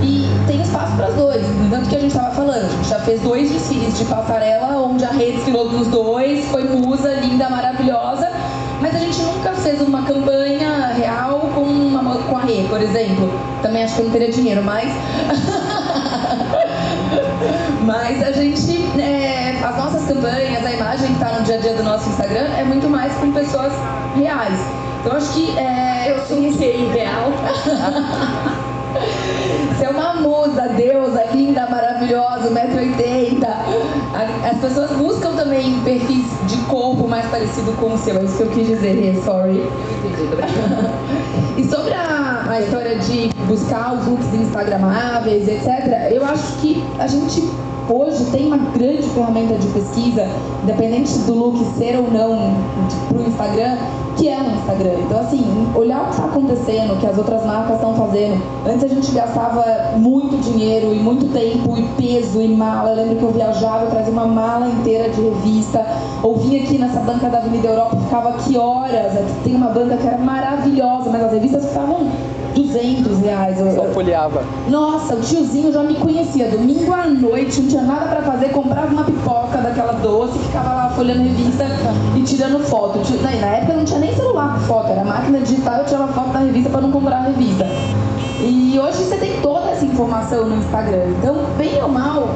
E 0.03 0.29
tem 0.47 0.61
espaço 0.61 0.95
para 0.97 1.09
os 1.09 1.15
dois, 1.15 1.47
tanto 1.71 1.89
que 1.89 1.97
a 1.97 2.01
gente 2.01 2.11
estava 2.11 2.35
falando, 2.35 2.67
a 2.67 2.69
gente 2.69 2.89
já 2.89 2.99
fez 3.01 3.21
dois 3.23 3.51
desfiles 3.51 3.99
de 3.99 4.05
passarela, 4.05 4.77
onde 4.77 5.05
a 5.05 5.11
Rê 5.11 5.33
desfilou 5.33 5.71
nos 5.71 5.89
dois, 5.89 6.45
foi 6.47 6.65
musa, 6.65 7.15
linda, 7.15 7.49
maravilhosa, 7.49 8.29
mas 8.81 8.95
a 8.95 8.99
gente 8.99 9.21
nunca 9.23 9.53
fez 9.53 9.81
uma 9.81 10.03
campanha 10.03 10.89
real 10.89 11.51
com, 11.55 11.63
uma, 11.63 12.17
com 12.17 12.37
a 12.37 12.41
Rê, 12.43 12.65
por 12.69 12.81
exemplo. 12.81 13.33
Também 13.63 13.85
acho 13.85 13.97
que 13.97 14.03
não 14.03 14.11
teria 14.11 14.31
dinheiro, 14.31 14.63
mas. 14.63 14.93
Mas 17.85 18.23
a 18.23 18.31
gente, 18.31 19.01
é, 19.01 19.61
as 19.61 19.77
nossas 19.77 20.05
campanhas, 20.07 20.65
a 20.65 20.73
imagem 20.73 21.09
que 21.09 21.13
está 21.15 21.37
no 21.37 21.43
dia 21.43 21.57
a 21.57 21.59
dia 21.59 21.75
do 21.75 21.83
nosso 21.83 22.09
Instagram 22.09 22.47
é 22.57 22.63
muito 22.63 22.89
mais 22.89 23.13
com 23.15 23.33
pessoas 23.33 23.73
reais. 24.15 24.59
Então 25.05 25.17
acho 25.17 25.33
que 25.33 25.59
é, 25.59 26.07
eu 26.15 26.19
sou 26.27 26.39
um 26.39 26.53
ser 26.57 26.77
real. 26.93 27.33
Você 29.77 29.85
é 29.87 29.89
uma 29.89 30.15
musa, 30.15 30.69
deusa, 30.77 31.25
linda, 31.35 31.67
maravilhosa, 31.69 32.51
1,80m. 32.51 33.45
A- 33.45 34.49
As 34.51 34.59
pessoas 34.59 34.91
buscam 34.93 35.35
também 35.35 35.81
perfis 35.81 36.27
de 36.47 36.57
corpo 36.69 37.09
mais 37.09 37.27
parecido 37.27 37.73
com 37.81 37.95
o 37.95 37.99
seu, 37.99 38.17
é 38.19 38.25
isso 38.25 38.37
que 38.37 38.43
eu 38.43 38.51
quis 38.51 38.67
dizer, 38.69 39.21
sorry. 39.25 39.67
E 41.57 41.65
sobre 41.65 41.95
a, 41.95 42.45
a 42.49 42.61
história 42.61 42.99
de 42.99 43.31
buscar 43.49 43.95
os 43.95 44.07
looks 44.07 44.33
instagramáveis, 44.35 45.49
etc., 45.49 46.11
eu 46.13 46.25
acho 46.25 46.59
que 46.61 46.85
a 46.99 47.07
gente 47.07 47.49
hoje 47.89 48.25
tem 48.27 48.47
uma 48.47 48.59
grande 48.59 49.03
ferramenta 49.09 49.55
de 49.55 49.67
pesquisa, 49.69 50.27
independente 50.63 51.13
do 51.21 51.35
look 51.35 51.59
ser 51.77 51.97
ou 51.97 52.11
não 52.11 52.55
para 53.09 53.19
o 53.19 53.27
Instagram, 53.27 53.77
que 54.17 54.29
é 54.29 54.39
o 54.39 54.51
Instagram. 54.51 54.95
Então, 55.05 55.21
assim, 55.21 55.69
olhar 55.75 56.03
o 56.03 56.05
que 56.07 56.11
está 56.13 56.25
acontecendo, 56.25 56.95
o 56.95 56.97
que 56.97 57.07
as 57.07 57.19
outras 57.19 57.45
marcas 57.45 57.77
estão 57.77 57.95
fazendo. 57.95 58.43
Antes 58.67 58.85
a 58.85 58.89
gente 58.89 59.11
gastava 59.13 59.65
muito 59.97 60.37
dinheiro 60.43 60.95
e 60.95 60.99
muito 60.99 61.27
tempo 61.33 61.77
e 61.79 61.83
peso 62.01 62.41
e 62.41 62.49
mala. 62.49 62.91
Eu 62.91 62.97
lembro 62.97 63.17
que 63.17 63.23
eu 63.23 63.33
viajava, 63.33 63.85
eu 63.85 63.91
trazia 63.91 64.13
uma 64.13 64.27
mala 64.27 64.69
inteira 64.69 65.09
de 65.11 65.21
revista, 65.21 65.85
ou 66.23 66.37
vinha 66.37 66.63
aqui 66.63 66.79
nessa 66.79 67.01
banca 67.01 67.29
da 67.29 67.39
Avenida 67.39 67.69
Europa, 67.69 67.97
ficava 67.97 68.29
aqui 68.31 68.57
horas. 68.57 69.13
Tem 69.45 69.55
uma 69.55 69.69
banca 69.69 69.97
que 69.97 70.07
era 70.07 70.19
maravilhosa, 70.19 71.11
mas 71.11 71.25
as 71.25 71.33
revistas 71.33 71.67
ficavam 71.67 72.09
200 72.55 73.19
reais. 73.21 73.59
Só 73.75 73.85
folheava. 73.87 74.43
Nossa, 74.69 75.15
o 75.15 75.21
tiozinho 75.21 75.73
já 75.73 75.83
me 75.83 75.95
conhecia. 75.95 76.49
Domingo 76.49 76.93
à 76.93 77.07
noite, 77.07 77.61
não 77.61 77.69
tinha 77.69 77.83
nada 77.83 78.07
pra 78.07 78.23
fazer, 78.23 78.51
comprava 78.51 78.87
uma 78.89 79.05
pipoca 79.05 79.59
daquela 79.59 79.93
doce, 79.95 80.39
ficava 80.39 80.75
lá 80.75 80.91
folhando 80.91 81.23
revista 81.23 81.67
e 82.17 82.23
tirando 82.23 82.59
foto. 82.61 83.01
Na 83.23 83.31
época 83.31 83.75
não 83.75 83.85
tinha 83.85 83.99
nem 83.99 84.15
celular 84.15 84.55
com 84.55 84.61
foto, 84.61 84.91
era 84.91 85.05
máquina 85.05 85.39
digital, 85.41 85.79
eu 85.79 85.85
tirava 85.85 86.13
foto 86.13 86.33
da 86.33 86.39
revista 86.41 86.71
pra 86.71 86.81
não 86.81 86.91
comprar 86.91 87.17
a 87.17 87.23
revista. 87.23 87.67
E 88.41 88.79
hoje 88.79 89.05
você 89.05 89.17
tem 89.17 89.41
toda 89.41 89.71
essa 89.71 89.85
informação 89.85 90.47
no 90.47 90.57
Instagram. 90.57 91.05
Então, 91.19 91.37
bem 91.57 91.81
ou 91.83 91.89
mal, 91.89 92.29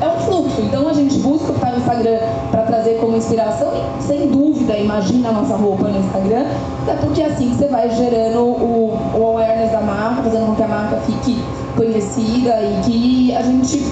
é 0.00 0.08
um 0.08 0.20
fluxo. 0.20 0.60
Então 0.62 0.88
a 0.88 0.92
gente 0.92 1.18
busca 1.18 1.52
estar 1.52 1.70
no 1.72 1.78
Instagram 1.78 2.18
para 2.50 2.62
trazer 2.62 2.98
como 2.98 3.16
inspiração 3.16 3.72
e, 3.74 4.02
sem 4.02 4.28
dúvida, 4.28 4.76
imagina 4.76 5.30
a 5.30 5.32
nossa 5.32 5.56
roupa 5.56 5.88
no 5.88 5.98
Instagram, 5.98 6.46
até 6.82 6.94
porque 6.94 7.22
é 7.22 7.26
assim 7.26 7.50
que 7.50 7.56
você 7.56 7.68
vai 7.68 7.90
gerando 7.90 8.40
o, 8.40 8.98
o 9.14 9.26
awareness 9.26 9.72
da 9.72 9.80
marca, 9.80 10.22
fazendo 10.22 10.46
com 10.46 10.54
que 10.54 10.62
a 10.62 10.68
marca 10.68 10.96
fique 11.06 11.42
conhecida 11.76 12.60
e 12.62 12.80
que 12.84 13.36
a 13.36 13.42
gente 13.42 13.86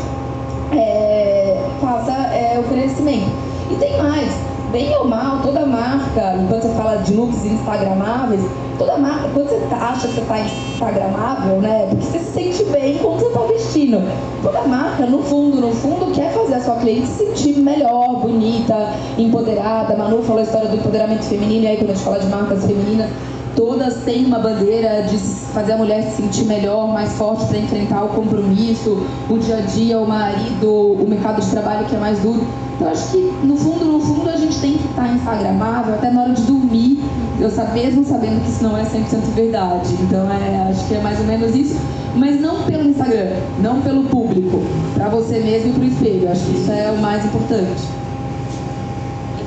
é, 0.72 1.68
faça 1.80 2.12
é, 2.12 2.58
o 2.58 2.68
crescimento. 2.68 3.30
E 3.70 3.74
tem 3.76 4.00
mais, 4.00 4.30
bem 4.70 4.96
ou 4.96 5.06
mal, 5.06 5.40
toda 5.42 5.64
marca, 5.64 6.34
enquanto 6.36 6.62
você 6.62 6.74
fala 6.74 6.96
de 6.96 7.14
looks 7.14 7.44
instagramáveis, 7.44 8.40
toda 8.78 8.96
marca, 8.96 9.28
quando 9.32 9.48
você 9.48 9.66
tá, 9.68 9.76
acha 9.76 10.08
que 10.08 10.14
você 10.14 10.20
está 10.20 10.40
instagramável, 10.40 11.60
né? 11.60 11.86
Porque 11.90 12.04
você 12.04 12.18
se 12.18 12.32
sente 12.32 12.64
bem 12.70 12.98
como 12.98 13.18
você 13.18 13.26
está 13.26 13.40
vestindo. 13.40 14.02
Toda 14.42 14.62
marca, 14.62 15.06
no 15.06 15.22
fundo, 15.22 15.60
no 15.60 15.72
fundo, 15.72 16.12
quer 16.12 16.32
fazer 16.32 16.54
a 16.54 16.60
sua 16.60 16.76
cliente 16.76 17.06
se 17.06 17.26
sentir 17.26 17.58
melhor, 17.58 18.20
bonita, 18.20 18.92
empoderada. 19.18 19.96
Manu 19.96 20.22
falou 20.22 20.40
a 20.40 20.44
história 20.44 20.68
do 20.68 20.76
empoderamento 20.76 21.24
feminino, 21.24 21.64
e 21.64 21.68
aí 21.68 21.76
quando 21.76 21.90
a 21.90 21.94
gente 21.94 22.04
fala 22.04 22.18
de 22.18 22.26
marcas 22.26 22.64
femininas, 22.64 23.10
todas 23.56 24.04
têm 24.04 24.26
uma 24.26 24.38
bandeira 24.38 25.02
de 25.02 25.16
fazer 25.16 25.72
a 25.72 25.76
mulher 25.78 26.02
se 26.02 26.22
sentir 26.22 26.44
melhor, 26.44 26.86
mais 26.86 27.14
forte 27.14 27.46
para 27.46 27.58
enfrentar 27.58 28.04
o 28.04 28.08
compromisso, 28.08 29.04
o 29.28 29.38
dia 29.38 29.56
a 29.56 29.60
dia, 29.62 29.98
o 29.98 30.06
marido, 30.06 30.70
o 30.70 31.06
mercado 31.08 31.40
de 31.40 31.50
trabalho 31.50 31.86
que 31.86 31.96
é 31.96 31.98
mais 31.98 32.18
duro. 32.20 32.46
Então 32.76 32.88
acho 32.88 33.10
que 33.10 33.18
no 33.42 33.56
fundo, 33.56 33.86
no 33.86 34.00
fundo 34.00 34.28
a 34.28 34.36
gente 34.36 34.58
tem 34.60 34.74
que 34.74 34.86
estar 34.86 35.08
instagramável 35.08 35.94
até 35.94 36.10
na 36.10 36.24
hora 36.24 36.32
de 36.34 36.42
dormir, 36.42 37.02
eu 37.40 37.50
mesmo 37.72 38.04
sabendo 38.04 38.42
que 38.42 38.50
isso 38.50 38.62
não 38.62 38.76
é 38.76 38.82
100% 38.82 39.34
verdade. 39.34 39.94
Então 40.02 40.30
é, 40.30 40.70
acho 40.70 40.86
que 40.86 40.94
é 40.94 41.00
mais 41.00 41.18
ou 41.18 41.24
menos 41.24 41.54
isso, 41.56 41.76
mas 42.14 42.38
não 42.38 42.62
pelo 42.64 42.88
Instagram, 42.90 43.32
não 43.60 43.80
pelo 43.80 44.04
público, 44.04 44.60
para 44.94 45.08
você 45.08 45.38
mesmo 45.40 45.70
e 45.70 45.72
para 45.72 45.82
o 45.82 45.86
espelho. 45.86 46.30
Acho 46.30 46.44
que 46.44 46.58
isso 46.58 46.70
é 46.70 46.90
o 46.90 46.98
mais 46.98 47.24
importante. 47.24 47.82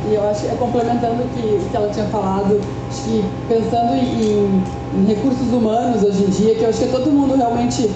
E 0.09 0.15
eu 0.15 0.27
acho, 0.27 0.47
complementando 0.57 1.21
o 1.21 1.27
que, 1.35 1.69
que 1.69 1.75
ela 1.75 1.89
tinha 1.89 2.05
falado, 2.05 2.59
acho 2.89 3.03
que 3.03 3.23
pensando 3.47 3.93
em, 3.93 4.63
em 4.95 5.05
recursos 5.05 5.47
humanos 5.53 6.03
hoje 6.03 6.23
em 6.23 6.29
dia, 6.29 6.55
que 6.55 6.63
eu 6.63 6.69
acho 6.69 6.79
que 6.79 6.87
todo 6.87 7.11
mundo 7.11 7.35
realmente 7.35 7.89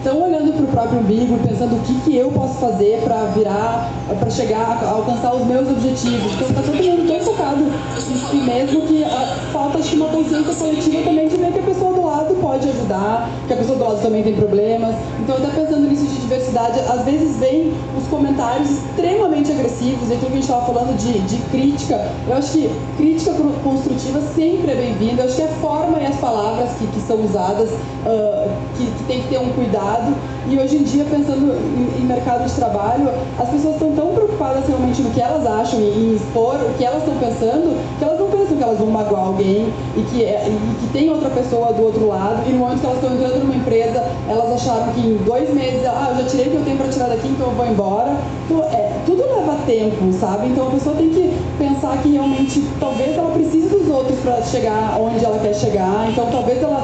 estão 0.00 0.22
olhando 0.22 0.52
para 0.54 0.64
o 0.64 0.68
próprio 0.68 1.00
umbigo, 1.00 1.38
pensando 1.46 1.76
o 1.76 1.80
que, 1.80 1.94
que 2.00 2.16
eu 2.16 2.30
posso 2.32 2.54
fazer 2.54 3.02
para 3.04 3.26
virar, 3.36 3.92
para 4.18 4.30
chegar, 4.30 4.82
alcançar 4.82 5.34
os 5.34 5.46
meus 5.46 5.68
objetivos. 5.68 6.32
Então 6.32 6.48
está 6.48 6.62
todo 6.62 6.82
mundo 6.82 7.06
tão 7.06 7.20
focado 7.20 7.64
em 7.64 8.16
si 8.16 8.36
mesmo 8.36 8.80
que 8.82 9.04
falta 9.52 9.78
acho 9.78 9.94
uma 9.96 10.08
consciência 10.08 10.54
coletiva 10.54 11.02
também 11.02 11.28
de 11.28 11.36
ver 11.36 11.52
que 11.52 11.58
a 11.58 11.62
pessoa 11.62 11.92
do 11.92 12.06
lado 12.06 12.34
pode 12.40 12.68
ajudar, 12.68 13.30
que 13.46 13.52
a 13.52 13.56
pessoa 13.56 13.78
do 13.78 13.84
lado 13.84 14.02
também 14.02 14.22
tem 14.22 14.34
problemas. 14.34 14.94
Então 15.20 15.36
até 15.36 15.48
pensando 15.48 15.86
nisso 15.86 16.06
de 16.06 16.20
diversidade, 16.20 16.80
às 16.80 17.04
vezes 17.04 17.36
vem 17.36 17.72
os 17.96 18.06
comentários 18.08 18.70
extremamente 18.70 19.52
agressivos, 19.52 20.08
e 20.08 20.14
aquilo 20.14 20.30
que 20.30 20.38
a 20.38 20.40
gente 20.40 20.42
estava 20.50 20.66
falando 20.66 20.96
de, 20.96 21.18
de 21.20 21.36
crítica, 21.50 22.08
eu 22.26 22.36
acho 22.36 22.52
que 22.52 22.70
crítica 22.96 23.32
construtiva 23.62 24.20
sempre 24.34 24.72
é 24.72 24.74
bem-vinda, 24.76 25.22
eu 25.22 25.26
acho 25.26 25.36
que 25.36 25.42
a 25.42 25.48
forma 25.48 25.98
e 26.00 26.06
as 26.06 26.16
palavras 26.16 26.70
que, 26.78 26.86
que 26.86 27.00
são 27.00 27.22
usadas 27.22 27.68
uh, 27.70 28.50
que, 28.76 28.86
que 28.86 29.04
tem 29.04 29.20
que 29.22 29.28
ter 29.28 29.38
um 29.38 29.50
cuidado 29.50 29.89
e 30.48 30.58
hoje 30.58 30.76
em 30.76 30.82
dia, 30.82 31.04
pensando 31.04 31.54
em, 31.54 32.02
em 32.02 32.06
mercado 32.06 32.44
de 32.44 32.52
trabalho, 32.54 33.10
as 33.38 33.48
pessoas 33.48 33.74
estão 33.74 33.92
tão 33.92 34.14
preocupadas 34.14 34.66
realmente 34.66 35.00
no 35.02 35.10
que 35.10 35.20
elas 35.20 35.46
acham 35.46 35.80
e 35.80 35.84
em 35.84 36.14
expor 36.16 36.56
o 36.56 36.74
que 36.76 36.84
elas 36.84 36.98
estão 36.98 37.14
pensando, 37.16 37.76
que 37.98 38.04
elas 38.04 38.18
não 38.18 38.28
pensam 38.28 38.56
que 38.56 38.62
elas 38.62 38.78
vão 38.78 38.88
magoar 38.88 39.26
alguém 39.26 39.72
e 39.96 40.02
que, 40.02 40.24
é, 40.24 40.48
e 40.48 40.74
que 40.80 40.92
tem 40.92 41.10
outra 41.10 41.30
pessoa 41.30 41.72
do 41.72 41.84
outro 41.84 42.08
lado. 42.08 42.42
E 42.48 42.52
no 42.52 42.58
momento 42.58 42.80
que 42.80 42.86
elas 42.86 43.02
estão 43.02 43.14
entrando 43.14 43.38
numa 43.40 43.54
empresa, 43.54 44.04
elas 44.28 44.52
acharam 44.52 44.92
que 44.92 45.00
em 45.00 45.16
dois 45.18 45.52
meses, 45.54 45.86
ah, 45.86 46.08
eu 46.10 46.24
já 46.24 46.30
tirei 46.30 46.46
o 46.46 46.50
que 46.50 46.56
eu 46.56 46.64
tenho 46.64 46.76
para 46.78 46.88
tirar 46.88 47.08
daqui, 47.08 47.28
então 47.28 47.46
eu 47.48 47.54
vou 47.54 47.66
embora. 47.66 48.16
Então, 48.46 48.64
é, 48.64 48.90
tudo 49.06 49.22
leva 49.22 49.56
tempo, 49.66 50.12
sabe? 50.18 50.48
Então 50.48 50.68
a 50.68 50.70
pessoa 50.70 50.96
tem 50.96 51.10
que 51.10 51.32
pensar 51.58 51.96
que 52.02 52.12
realmente 52.12 52.64
talvez 52.78 53.16
ela 53.16 53.30
precise 53.30 53.68
dos 53.68 53.88
outros 53.88 54.18
para 54.20 54.42
chegar 54.42 54.98
onde 55.00 55.24
ela 55.24 55.38
quer 55.38 55.54
chegar. 55.54 56.08
Então 56.10 56.26
talvez 56.30 56.62
ela 56.62 56.82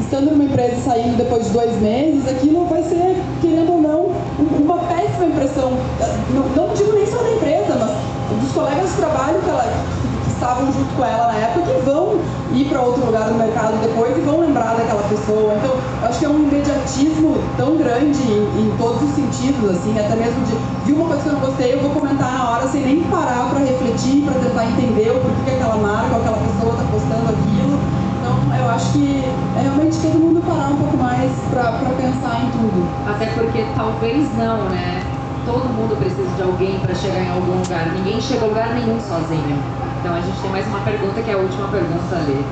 estando 0.00 0.30
numa 0.30 0.44
empresa 0.44 0.74
e 0.74 0.82
saindo 0.82 1.16
depois 1.16 1.44
de 1.44 1.50
dois 1.50 1.80
meses, 1.80 2.26
aquilo 2.28 2.66
vai 2.66 2.82
ser, 2.82 3.16
querendo 3.40 3.72
ou 3.72 3.80
não, 3.80 4.10
uma 4.38 4.78
péssima 4.78 5.26
impressão. 5.26 5.72
Não, 6.30 6.44
não 6.56 6.74
digo 6.74 6.92
nem 6.92 7.06
só 7.06 7.18
da 7.18 7.30
empresa, 7.30 7.76
mas 7.78 8.40
dos 8.40 8.52
colegas 8.52 8.90
de 8.90 8.96
trabalho 8.96 9.38
que, 9.40 9.50
ela, 9.50 9.64
que 10.24 10.30
estavam 10.32 10.66
junto 10.66 10.96
com 10.96 11.04
ela 11.04 11.32
na 11.32 11.38
época, 11.38 11.66
que 11.66 11.80
vão 11.82 12.18
ir 12.52 12.68
para 12.68 12.82
outro 12.82 13.06
lugar 13.06 13.30
no 13.30 13.38
mercado 13.38 13.76
depois 13.80 14.16
e 14.16 14.20
vão 14.20 14.40
lembrar 14.40 14.74
daquela 14.76 15.02
pessoa. 15.08 15.54
Então, 15.54 15.76
acho 16.02 16.18
que 16.18 16.24
é 16.24 16.28
um 16.28 16.38
imediatismo 16.38 17.38
tão 17.56 17.76
grande 17.76 18.20
em, 18.22 18.66
em 18.66 18.76
todos 18.78 19.02
os 19.02 19.14
sentidos, 19.14 19.70
assim, 19.70 19.98
até 19.98 20.16
mesmo 20.16 20.44
de 20.46 20.56
vi 20.86 20.92
uma 20.92 21.06
coisa 21.06 21.22
que 21.22 21.28
eu 21.28 21.32
não 21.34 21.40
gostei, 21.40 21.74
eu 21.74 21.80
vou 21.80 21.90
comentar 21.90 22.32
na 22.32 22.50
hora 22.50 22.68
sem 22.68 22.82
nem 22.82 23.02
parar 23.04 23.50
para 23.50 23.60
refletir, 23.60 24.22
para 24.22 24.34
tentar 24.40 24.64
entender 24.66 25.10
o 25.10 25.20
porquê 25.20 25.42
que 25.44 25.50
aquela 25.50 25.76
marca 25.76 26.14
ou 26.14 26.20
aquela 26.20 26.38
pessoa 26.38 26.72
está 26.72 26.84
postando 26.90 27.30
aquilo 27.30 27.99
eu 28.58 28.70
acho 28.70 28.92
que 28.92 29.22
é 29.56 29.62
realmente 29.62 29.96
todo 29.98 30.18
mundo 30.18 30.42
parar 30.46 30.70
um 30.70 30.76
pouco 30.76 30.96
mais 30.96 31.30
para 31.50 31.72
pensar 31.96 32.44
em 32.44 32.50
tudo. 32.50 32.88
Até 33.06 33.26
porque 33.26 33.64
talvez 33.76 34.36
não, 34.36 34.68
né? 34.68 35.00
Todo 35.44 35.68
mundo 35.68 35.96
precisa 35.96 36.28
de 36.36 36.42
alguém 36.42 36.80
para 36.80 36.92
chegar 36.94 37.20
em 37.20 37.30
algum 37.30 37.58
lugar. 37.58 37.92
Ninguém 37.92 38.20
chega 38.20 38.44
a 38.44 38.48
lugar 38.48 38.74
nenhum 38.74 39.00
sozinho. 39.00 39.58
Então 40.00 40.14
a 40.14 40.20
gente 40.20 40.40
tem 40.40 40.50
mais 40.50 40.66
uma 40.66 40.80
pergunta 40.80 41.22
que 41.22 41.30
é 41.30 41.34
a 41.34 41.38
última 41.38 41.68
pergunta 41.68 42.16
ali. 42.16 42.44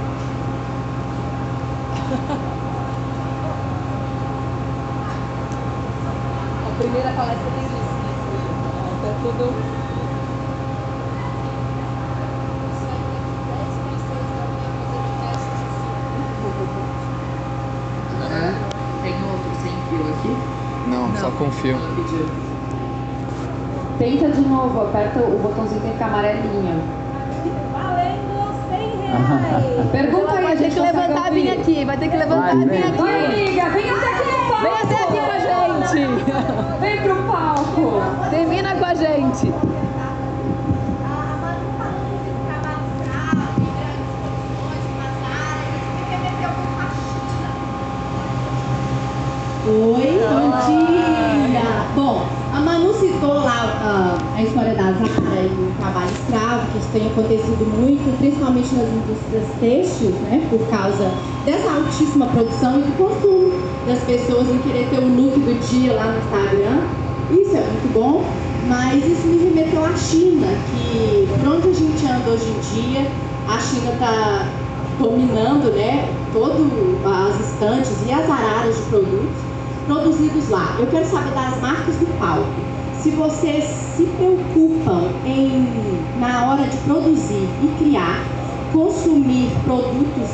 a 6.66 6.70
primeira 6.78 7.10
palestra 7.12 7.50
tem 7.54 7.64
isso. 7.64 7.74
Né? 7.74 7.80
Tá 9.02 9.12
tudo 9.22 9.78
Só 21.20 21.27
confio. 21.38 21.76
Tenta 23.98 24.28
de 24.28 24.40
novo, 24.42 24.82
aperta 24.82 25.20
o 25.20 25.38
botãozinho 25.38 25.80
que 25.80 25.90
fica 25.92 26.04
amarelinho. 26.04 26.82
Valendo 27.72 28.54
100 28.68 28.78
reais. 29.06 29.90
Pergunta 29.90 30.32
aí, 30.32 30.44
vai 30.44 30.56
ter 30.56 30.70
que 30.70 30.80
levantar 30.80 31.32
e 31.32 31.34
vir 31.34 31.50
aqui, 31.50 31.84
vai 31.84 31.96
ter 31.96 32.08
que 32.08 32.16
levantar 32.16 32.56
e 32.56 32.64
vir 32.64 32.84
aqui. 32.84 32.98
Vai, 32.98 33.26
amiga, 33.26 33.68
vem 33.70 33.90
até 33.90 34.14
aqui 34.14 34.30
no 34.30 34.38
palco. 34.48 34.62
Vem 34.62 34.72
até 34.82 34.96
aqui 35.04 35.18
com 35.20 35.32
a 35.32 35.38
gente. 35.86 36.24
Vem 36.80 36.96
pro 37.02 37.16
palco. 37.22 38.02
Termina 38.30 38.74
com 38.74 38.84
a 38.84 38.94
gente. 38.94 39.54
Oi, 49.70 50.18
bom 50.30 50.50
dia! 50.66 51.07
Citou 53.28 53.44
lá 53.44 54.16
uh, 54.16 54.38
a 54.38 54.42
história 54.42 54.74
da 54.74 54.84
Zara 54.84 55.42
e 55.42 55.52
o 55.52 55.74
trabalho 55.78 56.08
escravo, 56.08 56.66
que 56.72 56.78
isso 56.78 56.88
tem 56.94 57.06
acontecido 57.08 57.66
muito, 57.78 58.18
principalmente 58.18 58.74
nas 58.74 58.88
indústrias 58.88 59.44
têxteis, 59.60 60.14
né? 60.22 60.46
Por 60.48 60.66
causa 60.70 61.10
dessa 61.44 61.70
altíssima 61.70 62.24
produção 62.28 62.78
e 62.78 62.82
do 62.84 62.96
consumo 62.96 63.52
das 63.86 63.98
pessoas 64.04 64.48
em 64.48 64.56
querer 64.60 64.88
ter 64.88 65.00
o 65.00 65.08
look 65.08 65.38
do 65.40 65.60
dia 65.68 65.92
lá 65.92 66.06
no 66.06 66.18
Instagram. 66.24 66.80
Isso 67.30 67.54
é 67.54 67.60
muito 67.60 67.92
bom, 67.92 68.24
mas 68.66 69.04
isso 69.04 69.26
me 69.26 69.44
remeteu 69.44 69.84
à 69.84 69.94
China, 69.94 70.46
que 70.70 71.28
por 71.28 71.52
onde 71.52 71.68
a 71.68 71.74
gente 71.74 72.06
anda 72.06 72.30
hoje 72.30 72.48
em 72.48 72.60
dia, 72.80 73.06
a 73.46 73.58
China 73.60 73.92
está 73.92 74.48
dominando 74.98 75.70
né, 75.76 76.08
todas 76.32 76.64
as 77.04 77.40
estantes 77.46 77.92
e 78.08 78.10
as 78.10 78.24
araras 78.24 78.74
de 78.74 78.82
produtos 78.84 79.36
produzidos 79.86 80.48
lá. 80.48 80.76
Eu 80.78 80.86
quero 80.86 81.04
saber 81.04 81.34
das 81.34 81.60
marcas 81.60 81.94
do 81.96 82.18
palco. 82.18 82.77
Se 83.02 83.10
vocês 83.10 83.64
se 83.96 84.04
preocupam 84.04 85.08
em, 85.24 85.68
na 86.18 86.46
hora 86.46 86.64
de 86.64 86.76
produzir 86.78 87.48
e 87.62 87.68
criar, 87.78 88.24
consumir 88.72 89.50
produtos, 89.64 90.28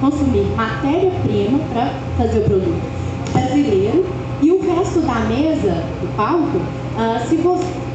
consumir 0.00 0.44
matéria-prima 0.54 1.58
para 1.72 1.92
fazer 2.18 2.40
o 2.40 2.44
produto 2.44 2.80
brasileiro 3.32 4.04
e 4.42 4.52
o 4.52 4.60
resto 4.60 5.00
da 5.00 5.14
mesa 5.20 5.82
do 6.00 6.16
palco, 6.16 6.58
uh, 6.58 7.26
se 7.28 7.36
você 7.36 7.87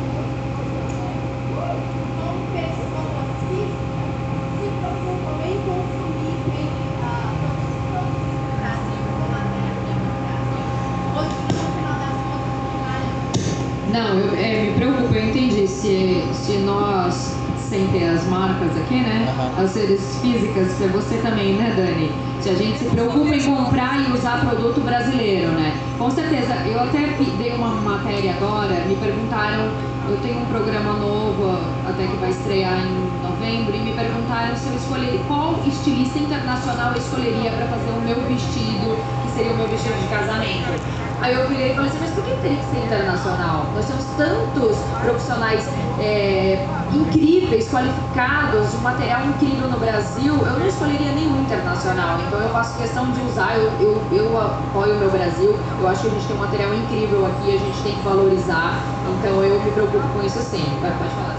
Se, 15.83 16.23
se 16.31 16.57
nós, 16.59 17.35
sem 17.59 17.85
ter 17.89 18.07
as 18.07 18.23
marcas 18.27 18.69
aqui, 18.77 19.01
né? 19.01 19.27
As 19.61 19.69
seres 19.71 20.17
físicas, 20.21 20.73
que 20.77 20.85
é 20.85 20.87
você 20.87 21.17
também, 21.17 21.55
né, 21.55 21.73
Dani? 21.75 22.09
Se 22.39 22.51
a 22.51 22.53
gente 22.53 22.79
se 22.79 22.85
preocupa 22.85 23.35
em 23.35 23.43
comprar 23.43 23.99
e 23.99 24.09
usar 24.13 24.39
produto 24.39 24.79
brasileiro, 24.79 25.51
né? 25.51 25.75
Com 25.97 26.09
certeza, 26.09 26.53
eu 26.65 26.79
até 26.79 27.17
dei 27.37 27.51
uma 27.51 27.67
matéria 27.81 28.31
agora, 28.31 28.85
me 28.87 28.95
perguntaram, 28.95 29.71
eu 30.07 30.17
tenho 30.21 30.39
um 30.39 30.45
programa 30.45 30.93
novo, 30.93 31.59
até 31.85 32.07
que 32.07 32.15
vai 32.15 32.29
estrear 32.29 32.79
em 32.79 33.21
novembro, 33.21 33.75
e 33.75 33.79
me 33.79 33.91
perguntaram 33.91 34.55
se 34.55 34.69
eu 34.69 34.75
escolheria, 34.75 35.19
qual 35.27 35.59
estilista 35.67 36.17
internacional 36.17 36.93
eu 36.93 36.97
escolheria 36.97 37.51
para 37.51 37.67
fazer 37.67 37.91
o 37.91 37.99
meu 37.99 38.21
vestido, 38.21 38.97
seria 39.33 39.51
o 39.53 39.57
meu 39.57 39.67
vestido 39.67 39.99
de 39.99 40.07
casamento. 40.07 41.03
Aí 41.21 41.33
eu 41.33 41.47
virei 41.47 41.71
e 41.71 41.75
falei 41.75 41.89
assim, 41.89 41.99
mas 42.01 42.11
por 42.11 42.23
que 42.23 42.31
teria 42.41 42.57
que 42.57 42.65
ser 42.65 42.85
internacional? 42.85 43.65
Nós 43.73 43.85
temos 43.85 44.03
tantos 44.17 44.77
profissionais 45.01 45.69
é, 45.99 46.67
incríveis, 46.93 47.69
qualificados, 47.69 48.73
um 48.75 48.81
material 48.81 49.21
incrível 49.27 49.69
no 49.69 49.79
Brasil, 49.79 50.35
eu 50.35 50.59
não 50.59 50.67
escolheria 50.67 51.13
nenhum 51.13 51.39
internacional. 51.41 52.19
Então 52.27 52.39
eu 52.41 52.49
faço 52.49 52.77
questão 52.77 53.09
de 53.11 53.21
usar, 53.21 53.55
eu, 53.55 53.71
eu, 53.79 54.01
eu 54.11 54.41
apoio 54.41 54.95
o 54.95 54.99
meu 54.99 55.09
Brasil, 55.11 55.57
eu 55.79 55.87
acho 55.87 56.01
que 56.01 56.07
a 56.07 56.11
gente 56.11 56.27
tem 56.27 56.35
um 56.35 56.39
material 56.39 56.73
incrível 56.73 57.25
aqui, 57.27 57.55
a 57.55 57.57
gente 57.57 57.83
tem 57.83 57.95
que 57.95 58.01
valorizar. 58.01 58.81
Então 59.17 59.43
eu 59.43 59.61
me 59.61 59.71
preocupo 59.71 60.05
com 60.09 60.25
isso 60.25 60.39
sim. 60.39 60.65
Pode 60.81 61.13
falar. 61.15 61.37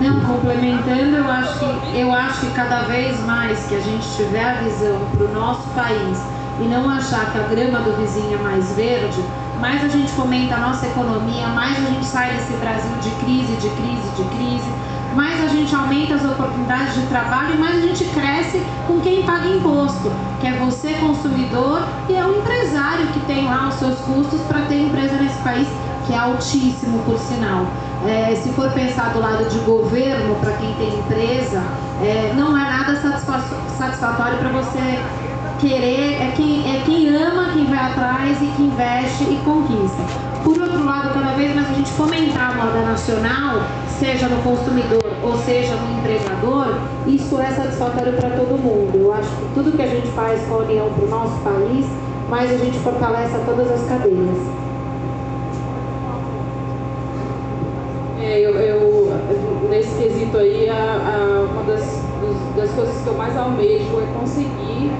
Não, 0.00 0.20
complementando, 0.20 1.16
eu 1.16 1.28
acho 1.28 1.58
que 1.58 1.98
eu 1.98 2.12
acho 2.12 2.40
que 2.40 2.50
cada 2.50 2.82
vez 2.82 3.18
mais 3.24 3.66
que 3.66 3.74
a 3.74 3.80
gente 3.80 4.06
tiver 4.16 4.44
a 4.44 4.54
visão 4.54 5.00
para 5.16 5.24
o 5.24 5.32
nosso 5.32 5.68
país 5.70 6.33
e 6.60 6.64
não 6.64 6.88
achar 6.88 7.32
que 7.32 7.38
a 7.38 7.42
grama 7.42 7.80
do 7.80 7.96
vizinho 7.96 8.34
é 8.34 8.42
mais 8.42 8.72
verde, 8.72 9.22
mais 9.60 9.82
a 9.84 9.88
gente 9.88 10.10
fomenta 10.12 10.54
a 10.54 10.58
nossa 10.58 10.86
economia, 10.86 11.48
mais 11.48 11.76
a 11.78 11.90
gente 11.90 12.04
sai 12.04 12.34
desse 12.34 12.52
Brasil 12.54 12.90
de 13.00 13.10
crise, 13.24 13.56
de 13.56 13.68
crise, 13.70 14.08
de 14.16 14.24
crise, 14.36 14.70
mais 15.14 15.42
a 15.42 15.46
gente 15.46 15.74
aumenta 15.74 16.14
as 16.14 16.24
oportunidades 16.24 16.94
de 16.94 17.06
trabalho 17.06 17.54
e 17.54 17.58
mais 17.58 17.76
a 17.76 17.80
gente 17.80 18.04
cresce 18.06 18.60
com 18.86 19.00
quem 19.00 19.22
paga 19.22 19.48
imposto, 19.48 20.10
que 20.40 20.46
é 20.46 20.52
você 20.52 20.94
consumidor 20.94 21.82
e 22.08 22.14
é 22.14 22.24
o 22.24 22.38
empresário 22.38 23.06
que 23.08 23.20
tem 23.20 23.44
lá 23.46 23.68
os 23.68 23.74
seus 23.74 23.98
custos 24.00 24.40
para 24.42 24.60
ter 24.62 24.82
empresa 24.82 25.16
nesse 25.16 25.38
país, 25.38 25.68
que 26.06 26.12
é 26.12 26.18
altíssimo 26.18 26.98
por 27.04 27.18
sinal. 27.18 27.66
É, 28.04 28.34
se 28.34 28.50
for 28.50 28.70
pensar 28.72 29.12
do 29.14 29.20
lado 29.20 29.48
de 29.48 29.58
governo, 29.60 30.34
para 30.36 30.52
quem 30.54 30.74
tem 30.74 30.98
empresa, 30.98 31.62
é, 32.02 32.34
não 32.36 32.58
é 32.58 32.64
nada 32.64 32.94
satisfatório 32.96 34.36
para 34.38 34.50
você 34.50 35.00
querer, 35.64 36.20
é 36.20 36.32
quem, 36.36 36.76
é 36.76 36.82
quem 36.84 37.08
ama, 37.16 37.48
quem 37.54 37.64
vai 37.64 37.78
atrás 37.78 38.36
e 38.42 38.46
que 38.48 38.62
investe 38.62 39.24
e 39.24 39.36
conquista. 39.46 40.02
Por 40.44 40.60
outro 40.60 40.84
lado, 40.84 41.14
cada 41.14 41.32
vez 41.32 41.54
mais 41.54 41.70
a 41.70 41.72
gente 41.72 41.90
fomentar 41.92 42.50
a 42.50 42.54
moda 42.54 42.82
nacional, 42.82 43.62
seja 43.98 44.28
no 44.28 44.42
consumidor 44.42 45.10
ou 45.22 45.38
seja 45.38 45.74
no 45.74 45.98
empregador, 45.98 46.74
isso 47.06 47.40
é 47.40 47.50
satisfatório 47.50 48.12
para 48.12 48.28
todo 48.30 48.60
mundo. 48.60 48.94
Eu 48.94 49.14
acho 49.14 49.28
que 49.30 49.54
tudo 49.54 49.74
que 49.74 49.80
a 49.80 49.86
gente 49.86 50.06
faz 50.08 50.42
com 50.46 50.56
a 50.56 50.58
União 50.58 50.90
para 50.90 51.04
o 51.06 51.08
nosso 51.08 51.40
país, 51.40 51.86
mais 52.28 52.50
a 52.50 52.58
gente 52.58 52.78
fortalece 52.80 53.34
a 53.34 53.38
todas 53.38 53.70
as 53.70 53.88
cadeias. 53.88 54.36
É, 58.20 58.38
eu, 58.38 58.54
eu, 58.54 59.12
nesse 59.70 59.94
quesito 59.96 60.36
aí, 60.36 60.68
a, 60.68 60.74
a, 60.74 61.50
uma 61.50 61.62
das, 61.62 62.02
das 62.54 62.70
coisas 62.72 63.02
que 63.02 63.06
eu 63.06 63.14
mais 63.14 63.34
almejo 63.34 64.00
é 64.00 64.18
conseguir 64.18 64.92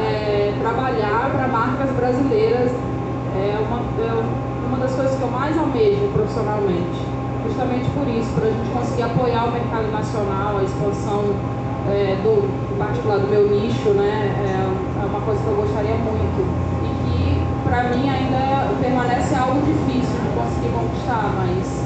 é, 0.00 0.54
trabalhar 0.60 1.30
para 1.32 1.48
marcas 1.48 1.90
brasileiras 1.90 2.70
é 3.36 3.58
uma, 3.60 3.80
é 4.02 4.66
uma 4.66 4.78
das 4.78 4.94
coisas 4.94 5.16
que 5.16 5.22
eu 5.22 5.30
mais 5.30 5.56
almejo 5.56 6.08
profissionalmente. 6.12 7.00
Justamente 7.46 7.88
por 7.90 8.06
isso, 8.08 8.30
para 8.34 8.48
a 8.48 8.50
gente 8.50 8.70
conseguir 8.70 9.02
apoiar 9.02 9.44
o 9.44 9.52
mercado 9.52 9.90
nacional, 9.90 10.58
a 10.58 10.62
expansão 10.62 11.24
é, 11.88 12.16
do, 12.22 12.48
particular 12.78 13.18
do 13.18 13.28
meu 13.28 13.48
nicho, 13.48 13.90
né, 13.90 14.32
é, 14.40 15.02
é 15.02 15.06
uma 15.06 15.20
coisa 15.20 15.40
que 15.42 15.48
eu 15.48 15.56
gostaria 15.56 15.94
muito. 15.94 16.40
E 16.84 16.90
que, 17.04 17.68
para 17.68 17.84
mim, 17.84 18.08
ainda 18.08 18.72
permanece 18.80 19.34
algo 19.34 19.60
difícil 19.60 20.16
de 20.20 20.30
conseguir 20.36 20.72
conquistar, 20.72 21.32
mas 21.36 21.84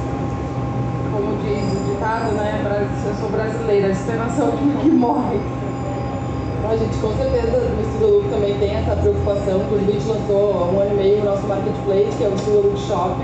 como 1.12 1.36
diz 1.42 1.66
o 1.70 1.92
ditado, 1.92 2.32
né, 2.34 2.62
eu 3.06 3.14
sou 3.20 3.28
brasileira, 3.30 3.88
a 3.88 3.90
esperança 3.90 4.42
é 4.42 4.44
o 4.46 4.52
que 4.52 4.90
morre. 4.90 5.38
A 6.70 6.76
gente 6.76 6.96
com 6.96 7.12
certeza 7.16 7.58
no 7.60 7.80
Estilo 7.82 8.16
Look 8.16 8.28
também 8.30 8.58
tem 8.58 8.74
essa 8.74 8.96
preocupação, 8.96 9.60
inclusive 9.60 9.90
a 9.90 9.94
gente 9.94 10.08
lançou 10.08 10.52
há 10.54 10.64
um 10.64 10.80
ano 10.80 10.90
e 10.92 10.96
meio 10.96 11.20
o 11.20 11.24
nosso 11.24 11.46
marketplace, 11.46 12.16
que 12.16 12.24
é 12.24 12.28
o 12.28 12.34
Estilo 12.34 12.62
Look 12.62 12.78
Shop, 12.88 13.14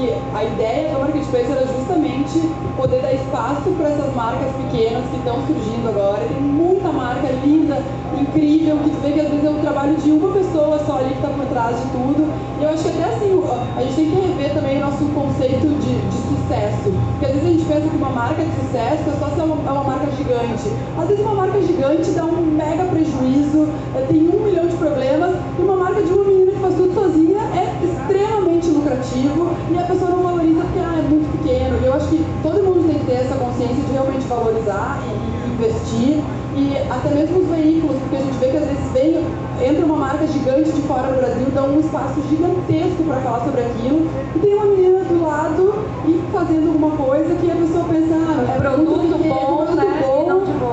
que 0.00 0.14
a 0.34 0.44
ideia 0.44 0.94
do 0.94 1.00
marketplace 1.00 1.52
era 1.52 1.66
justamente 1.66 2.40
poder 2.76 3.02
dar 3.02 3.12
espaço 3.12 3.70
para 3.76 3.90
essas 3.90 4.14
marcas 4.14 4.50
pequenas 4.56 5.04
que 5.10 5.16
estão 5.18 5.36
surgindo 5.46 5.88
agora. 5.88 6.24
Tem 6.24 6.40
muita 6.40 6.88
marca 6.90 7.28
linda, 7.44 7.82
incrível, 8.18 8.78
que 8.78 8.90
tu 8.90 9.00
vê 9.02 9.12
que 9.12 9.20
às 9.20 9.28
vezes 9.28 9.44
é 9.44 9.50
o 9.50 9.60
trabalho 9.60 9.96
de 9.96 10.10
uma 10.10 10.32
pessoa 10.32 10.78
só 10.86 10.98
ali 10.98 11.10
que 11.10 11.20
está 11.20 11.28
por 11.28 11.46
trás 11.46 11.76
de 11.76 11.86
tudo. 11.92 12.32
E 12.58 12.64
eu 12.64 12.70
acho 12.70 12.82
que 12.82 12.88
até 12.88 13.04
assim, 13.12 13.44
a 13.76 13.82
gente 13.82 13.94
tem 13.94 14.10
que 14.10 14.20
rever 14.26 14.54
também 14.54 14.78
o 14.78 14.80
nosso 14.80 15.04
conceito 15.12 15.68
de, 15.68 15.92
de 16.00 16.18
sucesso. 16.32 16.88
Porque 17.12 17.26
às 17.26 17.32
vezes 17.32 17.44
a 17.44 17.52
gente 17.52 17.64
pensa 17.68 17.88
que 17.88 17.96
uma 17.96 18.10
marca 18.10 18.42
de 18.42 18.52
sucesso 18.56 19.04
é 19.04 19.16
só 19.20 19.28
ser 19.36 19.42
uma, 19.42 19.56
é 19.68 19.72
uma 19.72 19.84
marca 19.84 20.06
gigante. 20.40 20.70
Às 20.98 21.08
vezes 21.08 21.24
uma 21.24 21.34
marca 21.34 21.60
gigante 21.60 22.10
dá 22.12 22.24
um 22.24 22.42
mega 22.42 22.84
prejuízo, 22.84 23.68
é, 23.94 24.06
tem 24.08 24.28
um 24.28 24.44
milhão 24.44 24.66
de 24.66 24.76
problemas, 24.76 25.36
e 25.58 25.62
uma 25.62 25.76
marca 25.76 26.02
de 26.02 26.12
uma 26.12 26.24
menina 26.24 26.52
que 26.52 26.58
faz 26.58 26.74
tudo 26.74 26.94
sozinha 26.94 27.40
é 27.54 27.84
extremamente 27.84 28.68
lucrativo 28.68 29.50
e 29.70 29.78
a 29.78 29.82
pessoa 29.82 30.10
não 30.10 30.22
valoriza 30.22 30.60
porque 30.62 30.78
ah, 30.78 30.98
é 30.98 31.02
muito 31.08 31.30
pequeno. 31.38 31.78
E 31.82 31.86
eu 31.86 31.94
acho 31.94 32.08
que 32.08 32.24
todo 32.42 32.62
mundo 32.62 32.86
tem 32.86 32.98
que 32.98 33.06
ter 33.06 33.24
essa 33.24 33.34
consciência 33.34 33.82
de 33.82 33.92
realmente 33.92 34.26
valorizar 34.26 35.00
e, 35.06 35.30
investir. 35.60 36.22
E 36.56 36.76
até 36.90 37.14
mesmo 37.14 37.40
os 37.40 37.48
veículos, 37.48 37.96
porque 38.00 38.16
a 38.16 38.20
gente 38.20 38.36
vê 38.38 38.48
que 38.48 38.56
às 38.56 38.64
vezes 38.64 38.92
vem, 38.92 39.24
entra 39.64 39.84
uma 39.84 39.96
marca 39.96 40.26
gigante 40.26 40.72
de 40.72 40.82
fora 40.82 41.08
do 41.08 41.18
Brasil, 41.18 41.46
dá 41.54 41.62
um 41.62 41.78
espaço 41.78 42.20
gigantesco 42.28 43.04
para 43.04 43.20
falar 43.20 43.44
sobre 43.44 43.60
aquilo, 43.60 44.10
e 44.34 44.38
tem 44.40 44.54
uma 44.54 44.64
menina 44.64 45.04
do 45.04 45.22
lado 45.22 45.74
e 46.08 46.20
fazendo 46.32 46.68
alguma 46.68 46.90
coisa 46.96 47.34
que 47.36 47.50
a 47.50 47.54
pessoa 47.54 47.84
pensa, 47.84 48.14
ah, 48.14 48.54
é 48.56 48.60
produto 48.60 49.18
bom, 49.18 49.56
produto 49.56 49.76
né? 49.76 50.02
bom, 50.02 50.19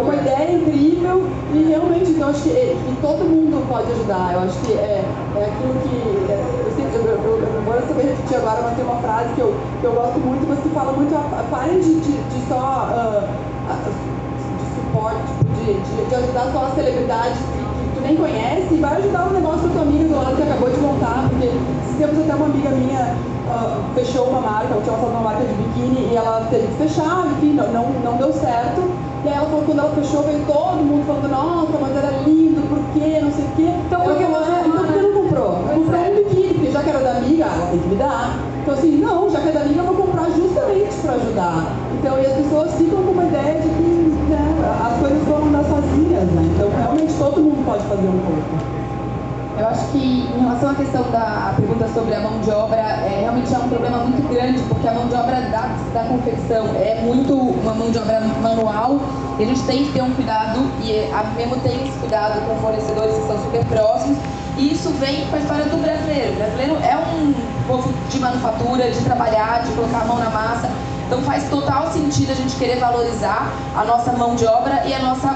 uma 0.02 0.16
ideia 0.16 0.52
incrível, 0.52 1.28
e 1.54 1.64
realmente 1.64 2.12
então, 2.12 2.30
acho 2.30 2.44
que, 2.44 2.50
que 2.50 2.98
todo 3.02 3.24
mundo 3.26 3.66
pode 3.70 3.92
ajudar. 3.92 4.34
Eu 4.34 4.40
acho 4.42 4.60
que 4.62 4.74
é, 4.74 5.04
é 5.36 5.44
aquilo 5.46 5.74
que. 5.84 6.32
É, 6.32 6.44
eu, 6.66 6.72
sempre, 6.76 6.98
eu, 6.98 7.06
eu, 7.06 7.40
eu, 7.40 7.62
vou 7.62 7.74
saber 7.88 8.04
repetir 8.10 8.38
agora, 8.38 8.62
mas 8.64 8.76
tem 8.76 8.86
uma 8.86 9.02
frase 9.02 9.34
que 9.36 9.42
eu, 9.42 9.56
que 9.80 9.86
eu 9.86 9.94
gosto 9.94 10.20
muito, 10.20 10.48
mas 10.48 10.60
que 10.60 10.70
fala 10.70 10.92
muito, 10.94 11.14
parem 11.50 11.80
de, 11.80 12.00
de, 12.02 12.12
de 12.12 12.48
só. 12.50 12.90
Uh, 12.92 13.48
de 13.68 14.76
suporte, 14.76 15.20
tipo, 15.28 15.44
de, 15.56 15.74
de, 15.74 16.10
de, 16.10 16.16
ajudar 16.16 16.52
só 16.54 16.66
as 16.68 16.76
celebridades 16.76 17.38
que, 17.38 17.68
tu 17.96 18.02
nem 18.02 18.16
conhece 18.16 18.74
e 18.74 18.78
vai 18.80 18.96
ajudar 18.98 19.28
o 19.28 19.34
negócio 19.34 19.68
da 19.68 19.74
tua 19.74 19.82
amiga 19.82 20.06
do 20.06 20.16
lado 20.16 20.36
que 20.38 20.44
acabou 20.44 20.70
de 20.70 20.80
montar, 20.80 21.28
porque 21.30 21.52
temos 21.98 22.20
até 22.20 22.36
uma 22.36 22.46
amiga 22.46 22.70
minha 22.70 23.16
uh, 23.48 23.96
fechou 23.96 24.26
uma 24.28 24.42
marca, 24.42 24.74
ela 24.74 24.82
tinha 24.82 24.96
lançado 24.96 25.12
uma 25.12 25.22
marca 25.22 25.44
de 25.44 25.54
biquíni 25.54 26.10
e 26.12 26.16
ela 26.16 26.48
teve 26.50 26.68
que 26.68 26.74
fechar, 26.76 27.28
enfim, 27.28 27.54
não, 27.54 27.68
não, 27.68 27.90
não 28.04 28.18
deu 28.18 28.32
certo. 28.32 28.97
E 29.28 29.30
ela 29.30 29.46
falou, 29.50 29.66
quando 29.66 29.80
ela 29.80 29.92
fechou, 29.92 30.24
veio 30.24 30.46
todo 30.46 30.78
mundo 30.78 31.06
falando, 31.06 31.28
nossa, 31.30 31.78
mas 31.82 31.98
era 31.98 32.12
lindo, 32.26 32.62
por 32.70 32.80
quê, 32.94 33.20
não 33.22 33.32
sei 33.32 33.44
o 33.44 33.52
quê. 33.58 33.74
Então, 33.86 34.02
ela 34.04 34.16
falou, 34.16 34.56
é, 34.56 34.68
então 34.68 34.86
por 34.86 34.94
que 34.94 35.00
não 35.02 35.14
comprou? 35.22 35.52
Comprou 35.76 36.00
um 36.00 36.16
biquíni, 36.16 36.54
porque 36.54 36.72
já 36.72 36.82
que 36.82 36.90
era 36.90 37.00
da 37.00 37.18
amiga, 37.18 37.44
ela 37.44 37.68
tem 37.70 37.80
que 37.80 37.88
me 37.90 37.96
dar. 37.98 38.40
Então 38.62 38.74
assim, 38.74 38.98
não, 38.98 39.30
já 39.30 39.42
que 39.42 39.50
é 39.50 39.52
da 39.52 39.62
amiga, 39.62 39.82
eu 39.82 39.86
vou 39.86 39.96
comprar 39.96 40.32
justamente 40.32 40.96
para 41.02 41.14
ajudar. 41.14 41.76
Então, 42.00 42.18
e 42.22 42.26
as 42.26 42.34
pessoas 42.34 42.74
ficam 42.76 43.04
com 43.04 43.12
uma 43.12 43.26
ideia 43.26 43.60
de 43.60 43.68
que 43.68 43.88
né, 44.32 44.56
as 44.88 44.98
coisas 44.98 45.24
vão 45.28 45.44
andar 45.44 45.64
sozinhas, 45.66 46.24
né? 46.32 46.50
Então, 46.56 46.70
realmente 46.78 47.14
todo 47.16 47.42
mundo 47.42 47.66
pode 47.66 47.84
fazer 47.84 48.08
um 48.08 48.20
pouco. 48.20 48.77
Eu 49.58 49.68
acho 49.68 49.88
que 49.88 49.98
em 49.98 50.40
relação 50.40 50.70
à 50.70 50.76
questão 50.76 51.02
da 51.10 51.56
pergunta 51.58 51.88
sobre 51.92 52.14
a 52.14 52.20
mão 52.20 52.40
de 52.42 52.52
obra, 52.52 52.78
é, 52.78 53.22
realmente 53.22 53.52
é 53.52 53.58
um 53.58 53.68
problema 53.68 53.98
muito 53.98 54.32
grande, 54.32 54.62
porque 54.70 54.88
a 54.88 54.94
mão 54.94 55.08
de 55.08 55.16
obra 55.16 55.42
da, 55.50 55.76
da 55.96 56.04
confecção 56.04 56.68
é 56.76 57.02
muito 57.02 57.34
uma 57.34 57.74
mão 57.74 57.90
de 57.90 57.98
obra 57.98 58.22
manual 58.40 59.00
e 59.40 59.44
a 59.44 59.48
gente 59.48 59.64
tem 59.64 59.86
que 59.86 59.94
ter 59.94 60.04
um 60.04 60.14
cuidado, 60.14 60.60
e 60.84 61.12
a 61.12 61.24
mesmo 61.36 61.56
tem 61.62 61.88
esse 61.88 61.98
cuidado 61.98 62.40
com 62.48 62.56
fornecedores 62.58 63.16
que 63.16 63.26
são 63.26 63.44
super 63.46 63.66
próximos, 63.66 64.20
e 64.58 64.74
isso 64.74 64.92
vem 64.92 65.26
com 65.26 65.36
a 65.36 65.40
história 65.40 65.66
do 65.66 65.82
brasileiro. 65.82 66.34
O 66.34 66.36
brasileiro 66.36 66.78
é 66.84 66.96
um 66.96 67.34
povo 67.66 67.92
de 68.12 68.20
manufatura, 68.20 68.92
de 68.92 69.02
trabalhar, 69.02 69.64
de 69.64 69.72
colocar 69.72 70.02
a 70.02 70.06
mão 70.06 70.20
na 70.20 70.30
massa, 70.30 70.70
então 71.08 71.20
faz 71.24 71.50
total 71.50 71.92
sentido 71.92 72.32
a 72.32 72.36
gente 72.36 72.56
querer 72.58 72.78
valorizar 72.78 73.52
a 73.76 73.84
nossa 73.84 74.12
mão 74.12 74.36
de 74.36 74.46
obra 74.46 74.84
e 74.86 74.94
a 74.94 75.00
nossa 75.00 75.36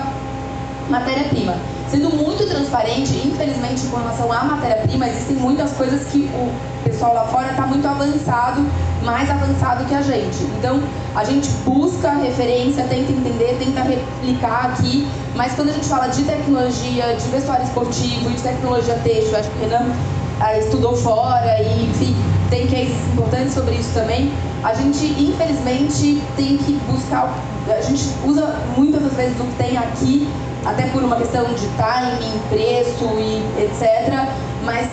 matéria-prima 0.92 1.56
sendo 1.92 2.10
muito 2.10 2.48
transparente, 2.48 3.12
infelizmente, 3.28 3.86
com 3.88 3.98
relação 3.98 4.32
à 4.32 4.46
matéria-prima, 4.46 5.10
existem 5.10 5.36
muitas 5.36 5.72
coisas 5.74 6.06
que 6.06 6.30
o 6.34 6.50
pessoal 6.86 7.14
lá 7.14 7.26
fora 7.26 7.50
está 7.50 7.68
muito 7.68 7.86
avançado, 7.86 8.66
mais 9.04 9.30
avançado 9.30 9.84
que 9.86 9.94
a 9.94 10.02
gente. 10.02 10.42
Então, 10.58 10.82
a 11.14 11.26
gente 11.26 11.50
busca 11.66 12.14
referência, 12.14 12.86
tenta 12.86 13.12
entender, 13.12 13.58
tenta 13.60 13.82
replicar 13.82 14.72
aqui, 14.72 15.06
mas 15.36 15.54
quando 15.54 15.70
a 15.70 15.74
gente 15.74 15.88
fala 15.88 16.08
de 16.08 16.24
tecnologia, 16.24 17.14
de 17.14 17.28
vestuário 17.28 17.66
esportivo, 17.66 18.30
de 18.30 18.42
tecnologia 18.42 18.96
têxtil, 19.04 19.38
acho 19.38 19.50
que 19.50 19.58
o 19.58 19.70
Renan 19.70 19.92
ah, 20.40 20.58
estudou 20.58 20.96
fora 20.96 21.62
e, 21.62 21.90
enfim, 21.90 22.16
tem 22.50 22.68
cases 22.68 22.96
importantes 23.14 23.54
sobre 23.54 23.76
isso 23.76 23.94
também. 23.94 24.32
A 24.64 24.74
gente, 24.74 25.06
infelizmente, 25.22 26.22
tem 26.38 26.58
que 26.58 26.74
buscar. 26.90 27.34
A 27.68 27.82
gente 27.82 28.04
usa 28.26 28.56
muitas 28.78 29.02
das 29.04 29.14
vezes 29.14 29.40
o 29.40 29.44
que 29.44 29.56
tem 29.56 29.78
aqui, 29.78 30.28
até 30.66 30.88
por 30.88 31.04
uma 31.04 31.16
questão 31.16 31.46
de 31.54 31.68
timing, 31.70 32.40
preço 32.50 33.06
e 33.18 33.64
etc. 33.64 34.28
Mas 34.64 34.88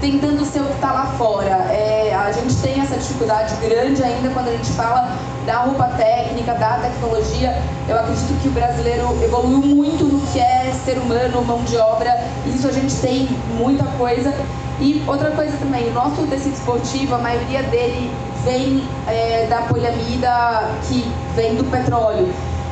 tentando 0.00 0.44
ser 0.44 0.60
o 0.60 0.66
que 0.66 0.74
está 0.74 0.92
lá 0.92 1.06
fora. 1.16 1.48
É, 1.72 2.14
a 2.14 2.30
gente 2.30 2.54
tem 2.56 2.80
essa 2.80 2.96
dificuldade 2.96 3.54
grande 3.56 4.02
ainda 4.02 4.28
quando 4.30 4.48
a 4.48 4.52
gente 4.52 4.70
fala 4.72 5.16
da 5.46 5.60
roupa 5.60 5.84
técnica, 5.96 6.52
da 6.54 6.78
tecnologia. 6.78 7.58
Eu 7.88 7.98
acredito 7.98 8.42
que 8.42 8.48
o 8.48 8.50
brasileiro 8.50 9.16
evoluiu 9.22 9.62
muito 9.62 10.04
no 10.04 10.20
que 10.26 10.40
é 10.40 10.72
ser 10.84 10.98
humano, 10.98 11.42
mão 11.44 11.62
de 11.64 11.76
obra. 11.78 12.22
Isso 12.46 12.68
a 12.68 12.72
gente 12.72 12.94
tem 12.96 13.28
muita 13.56 13.84
coisa. 13.96 14.34
E 14.78 15.02
outra 15.06 15.30
coisa 15.30 15.56
também, 15.56 15.88
o 15.88 15.92
nosso 15.92 16.26
tecido 16.26 16.54
esportivo, 16.54 17.14
a 17.14 17.18
maioria 17.18 17.62
dele 17.62 18.10
vem 18.44 18.86
é, 19.08 19.46
da 19.48 19.62
poliamida 19.62 20.68
que 20.86 21.10
vem 21.34 21.54
do 21.54 21.64
petróleo. 21.64 22.28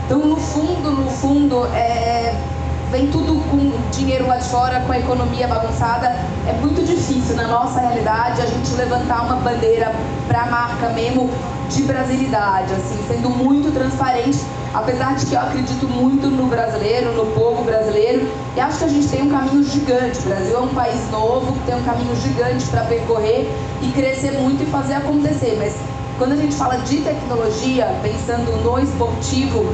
Então, 0.07 0.19
no 0.19 0.37
fundo, 0.37 0.91
no 0.91 1.11
fundo, 1.11 1.65
é, 1.75 2.35
vem 2.91 3.07
tudo 3.07 3.41
com 3.51 3.73
dinheiro 3.91 4.27
lá 4.27 4.37
de 4.37 4.49
fora, 4.49 4.81
com 4.81 4.93
a 4.93 4.99
economia 4.99 5.47
bagunçada. 5.49 6.09
É 6.47 6.53
muito 6.61 6.85
difícil, 6.85 7.35
na 7.37 7.47
nossa 7.47 7.81
realidade, 7.81 8.43
a 8.43 8.47
gente 8.47 8.75
levantar 8.75 9.23
uma 9.23 9.37
bandeira 9.37 9.93
para 10.29 10.43
a 10.43 10.47
marca 10.47 10.89
mesmo 10.91 11.31
de 11.71 11.83
brasilidade, 11.85 12.75
assim, 12.75 13.03
sendo 13.09 13.31
muito 13.31 13.73
transparente, 13.73 14.39
apesar 14.75 15.15
de 15.15 15.25
que 15.25 15.35
eu 15.35 15.41
acredito 15.41 15.89
muito 15.89 16.27
no 16.27 16.47
brasileiro, 16.47 17.13
no 17.13 17.27
povo 17.33 17.65
brasileiro, 17.65 18.29
e 18.55 18.61
acho 18.61 18.79
que 18.79 18.85
a 18.85 18.89
gente 18.89 19.09
tem 19.09 19.23
um 19.23 19.31
caminho 19.31 19.65
gigante. 19.65 20.19
O 20.19 20.23
Brasil 20.29 20.57
é 20.57 20.61
um 20.61 20.75
país 20.75 21.11
novo 21.11 21.53
que 21.55 21.61
tem 21.61 21.75
um 21.75 21.83
caminho 21.83 22.15
gigante 22.17 22.67
para 22.67 22.83
percorrer 22.83 23.51
e 23.81 23.89
crescer 23.93 24.33
muito 24.33 24.63
e 24.63 24.67
fazer 24.67 24.95
acontecer. 24.95 25.57
Mas 25.59 25.75
quando 26.19 26.33
a 26.33 26.37
gente 26.37 26.55
fala 26.55 26.77
de 26.77 26.99
tecnologia, 26.99 27.87
pensando 28.03 28.53
no 28.63 28.79
esportivo, 28.79 29.65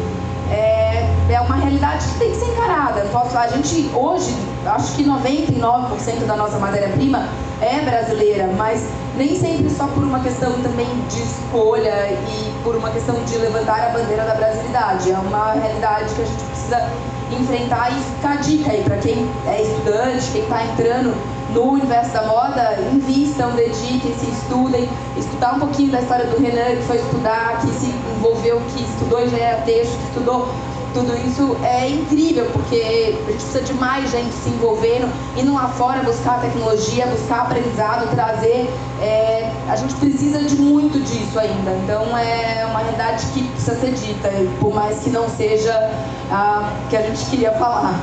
é, 0.51 1.09
é 1.31 1.41
uma 1.41 1.57
realidade 1.57 2.07
que 2.09 2.19
tem 2.19 2.31
que 2.31 2.37
ser 2.37 2.47
encarada. 2.47 3.03
Posso, 3.13 3.37
a 3.37 3.47
gente 3.49 3.91
hoje, 3.95 4.35
acho 4.67 4.95
que 4.95 5.05
99% 5.05 6.27
da 6.27 6.37
nossa 6.37 6.59
matéria-prima 6.59 7.29
é 7.61 7.81
brasileira, 7.81 8.49
mas 8.57 8.89
nem 9.17 9.39
sempre 9.39 9.69
só 9.71 9.87
por 9.89 10.03
uma 10.03 10.21
questão 10.21 10.53
também 10.63 10.89
de 11.09 11.23
escolha 11.23 12.13
e 12.13 12.63
por 12.63 12.77
uma 12.77 12.91
questão 12.91 13.15
de 13.25 13.37
levantar 13.37 13.89
a 13.89 13.91
bandeira 13.91 14.25
da 14.25 14.35
brasilidade. 14.35 15.11
É 15.11 15.19
uma 15.19 15.53
realidade 15.53 16.15
que 16.15 16.23
a 16.23 16.25
gente 16.25 16.45
precisa 16.45 16.91
enfrentar 17.37 17.91
e 17.93 18.01
ficar 18.01 18.37
dica 18.37 18.71
aí 18.71 18.83
para 18.83 18.97
quem 18.99 19.29
é 19.47 19.63
estudante, 19.63 20.31
quem 20.33 20.43
está 20.43 20.65
entrando 20.65 21.15
no 21.51 21.73
universo 21.73 22.13
da 22.13 22.23
moda, 22.23 22.79
invistam, 22.93 23.53
dediquem-se, 23.53 24.27
estudem, 24.31 24.89
estudar 25.17 25.55
um 25.55 25.61
pouquinho 25.61 25.91
da 25.91 26.01
história 26.01 26.27
do 26.27 26.41
Renan, 26.41 26.77
que 26.77 26.83
foi 26.83 26.97
estudar, 26.97 27.61
que 27.61 27.69
se 27.69 27.95
envolveu, 28.17 28.61
que 28.75 28.83
estudou 28.83 29.25
engenharia 29.25 29.63
texto, 29.65 29.97
que 29.97 30.05
estudou 30.05 30.49
tudo 30.99 31.17
isso 31.17 31.57
é 31.63 31.89
incrível, 31.89 32.47
porque 32.53 32.75
a 32.75 33.31
gente 33.31 33.43
precisa 33.43 33.61
de 33.61 33.73
mais 33.75 34.11
gente 34.11 34.33
se 34.35 34.51
envolvendo, 34.51 35.09
indo 35.37 35.55
lá 35.55 35.69
fora 35.69 36.03
buscar 36.03 36.41
tecnologia, 36.41 37.07
buscar 37.07 37.43
aprendizado, 37.43 38.11
trazer. 38.11 38.69
É, 39.01 39.53
a 39.69 39.77
gente 39.77 39.95
precisa 39.95 40.43
de 40.43 40.57
muito 40.57 40.99
disso 40.99 41.39
ainda. 41.39 41.71
Então 41.85 42.17
é 42.19 42.67
uma 42.69 42.81
realidade 42.81 43.27
que 43.27 43.45
precisa 43.45 43.77
ser 43.77 43.93
dita, 43.93 44.29
por 44.59 44.75
mais 44.75 44.99
que 44.99 45.11
não 45.11 45.29
seja 45.29 45.73
a 46.33 46.73
que 46.91 46.97
a 46.97 47.03
gente 47.03 47.25
queria 47.27 47.53
falar. 47.53 48.01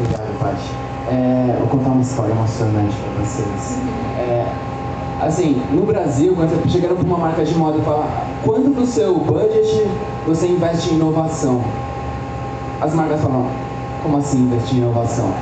Obrigado, 0.00 0.38
Paty. 0.40 0.86
É, 1.08 1.56
vou 1.60 1.68
contar 1.68 1.90
uma 1.90 2.02
história 2.02 2.32
emocionante 2.32 2.96
para 2.96 3.24
vocês. 3.24 3.78
É, 4.18 4.52
assim, 5.20 5.62
no 5.72 5.82
Brasil, 5.82 6.34
quando 6.34 6.50
você 6.62 6.78
para 6.80 6.94
uma 6.94 7.18
marca 7.18 7.44
de 7.44 7.54
moda 7.54 7.78
e 7.78 7.82
fala 7.82 8.06
quanto 8.44 8.70
do 8.70 8.86
seu 8.86 9.14
budget 9.14 9.88
você 10.26 10.48
investe 10.48 10.90
em 10.90 10.96
inovação? 10.96 11.62
As 12.80 12.94
marcas 12.94 13.20
falam, 13.20 13.46
como 14.02 14.18
assim 14.18 14.40
investir 14.40 14.78
em 14.78 14.82
inovação? 14.82 15.32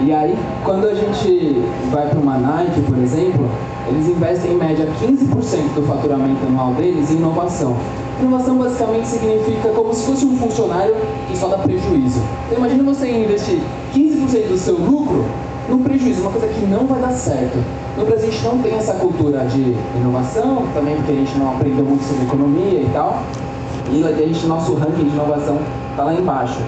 E 0.00 0.12
aí, 0.12 0.36
quando 0.64 0.88
a 0.88 0.94
gente 0.94 1.62
vai 1.90 2.08
para 2.08 2.18
uma 2.18 2.38
Nike, 2.38 2.80
por 2.82 2.98
exemplo, 2.98 3.48
eles 3.88 4.08
investem 4.08 4.52
em 4.52 4.56
média 4.56 4.88
15% 5.00 5.74
do 5.74 5.82
faturamento 5.82 6.44
anual 6.46 6.72
deles 6.74 7.10
em 7.10 7.16
inovação. 7.16 7.76
Inovação 8.18 8.56
basicamente 8.56 9.06
significa 9.06 9.68
como 9.68 9.92
se 9.92 10.06
fosse 10.06 10.24
um 10.24 10.36
funcionário 10.38 10.94
que 11.28 11.36
só 11.36 11.48
dá 11.48 11.58
prejuízo. 11.58 12.20
Então 12.46 12.58
imagina 12.58 12.82
você 12.82 13.10
investir 13.10 13.60
15% 13.94 14.48
do 14.48 14.58
seu 14.58 14.76
lucro 14.76 15.24
no 15.68 15.78
prejuízo, 15.80 16.22
uma 16.22 16.30
coisa 16.30 16.48
que 16.48 16.64
não 16.66 16.86
vai 16.86 17.00
dar 17.00 17.12
certo. 17.12 17.58
No 17.96 18.06
Brasil 18.06 18.28
a 18.28 18.30
gente 18.30 18.44
não 18.44 18.58
tem 18.58 18.74
essa 18.74 18.94
cultura 18.94 19.44
de 19.44 19.76
inovação, 19.96 20.66
também 20.72 20.96
porque 20.96 21.12
a 21.12 21.14
gente 21.14 21.36
não 21.36 21.52
aprendeu 21.52 21.84
muito 21.84 22.02
sobre 22.04 22.24
economia 22.24 22.80
e 22.80 22.90
tal. 22.92 23.22
E 23.90 24.02
a 24.02 24.12
gente, 24.12 24.46
nosso 24.46 24.74
ranking 24.74 25.04
de 25.04 25.10
inovação 25.10 25.58
está 25.90 26.04
lá 26.04 26.14
embaixo. 26.14 26.58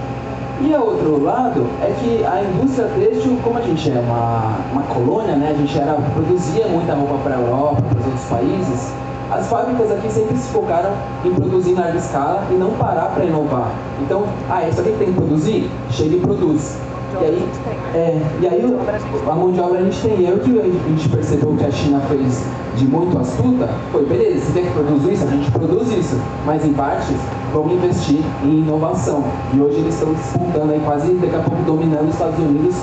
E 0.61 0.73
o 0.75 0.81
outro 0.85 1.23
lado 1.23 1.67
é 1.83 1.93
que 1.99 2.25
a 2.25 2.43
indústria 2.43 2.89
têxtil, 2.89 3.39
como 3.43 3.59
a 3.59 3.63
gente 3.63 3.91
é 3.91 3.99
uma, 3.99 4.59
uma 4.73 4.83
colônia, 4.83 5.35
né, 5.35 5.53
a 5.55 5.59
gente 5.59 5.79
era, 5.79 5.95
produzia 5.95 6.69
muita 6.69 6.95
roupa 6.95 7.17
para 7.25 7.37
a 7.37 7.41
Europa, 7.41 7.83
para 7.83 7.99
os 7.99 8.07
outros 8.07 8.25
países, 8.27 8.93
as 9.31 9.49
fábricas 9.49 9.91
aqui 9.91 10.11
sempre 10.11 10.37
se 10.37 10.49
focaram 10.51 10.93
em 11.25 11.35
produzir 11.35 11.71
em 11.71 11.75
larga 11.75 11.99
escala 11.99 12.45
e 12.51 12.55
não 12.55 12.71
parar 12.73 13.07
para 13.15 13.25
inovar. 13.25 13.73
Então, 14.01 14.25
ah, 14.51 14.69
isso 14.69 14.81
aqui 14.81 14.95
tem 14.99 15.09
que 15.09 15.15
produzir? 15.15 15.71
Chega 15.91 16.17
e 16.17 16.21
produz. 16.21 16.77
E 17.21 17.25
aí, 17.25 17.49
é, 17.95 18.23
e 18.41 18.49
aí 18.49 18.77
a 19.27 19.35
mão 19.35 19.53
de 19.53 19.61
obra 19.61 19.79
a 19.79 19.83
gente 19.83 20.01
tem. 20.01 20.21
E 20.21 20.27
aí 20.27 20.35
o 20.35 20.41
que 20.41 20.59
a 20.59 20.91
gente 20.91 21.09
percebeu 21.09 21.55
que 21.57 21.65
a 21.65 21.71
China 21.71 22.01
fez 22.09 22.45
de 22.77 22.87
muito 22.87 23.17
astuta 23.19 23.69
foi, 23.93 24.05
beleza, 24.05 24.47
você 24.47 24.53
tem 24.53 24.65
que 24.65 24.73
produzir 24.73 25.13
isso, 25.13 25.25
a 25.25 25.31
gente 25.31 25.51
produz 25.51 25.93
isso, 25.93 26.21
mas 26.45 26.65
em 26.65 26.73
partes 26.73 27.17
vamos 27.53 27.73
investir 27.75 28.21
em 28.43 28.59
inovação. 28.61 29.23
E 29.53 29.61
hoje 29.61 29.79
eles 29.79 29.95
estão 29.95 30.13
disputando 30.13 30.73
aí 30.73 30.81
quase 30.85 31.13
daqui 31.15 31.37
a 31.37 31.41
pouco 31.41 31.63
dominando 31.63 32.09
os 32.09 32.15
Estados 32.15 32.39
Unidos 32.39 32.75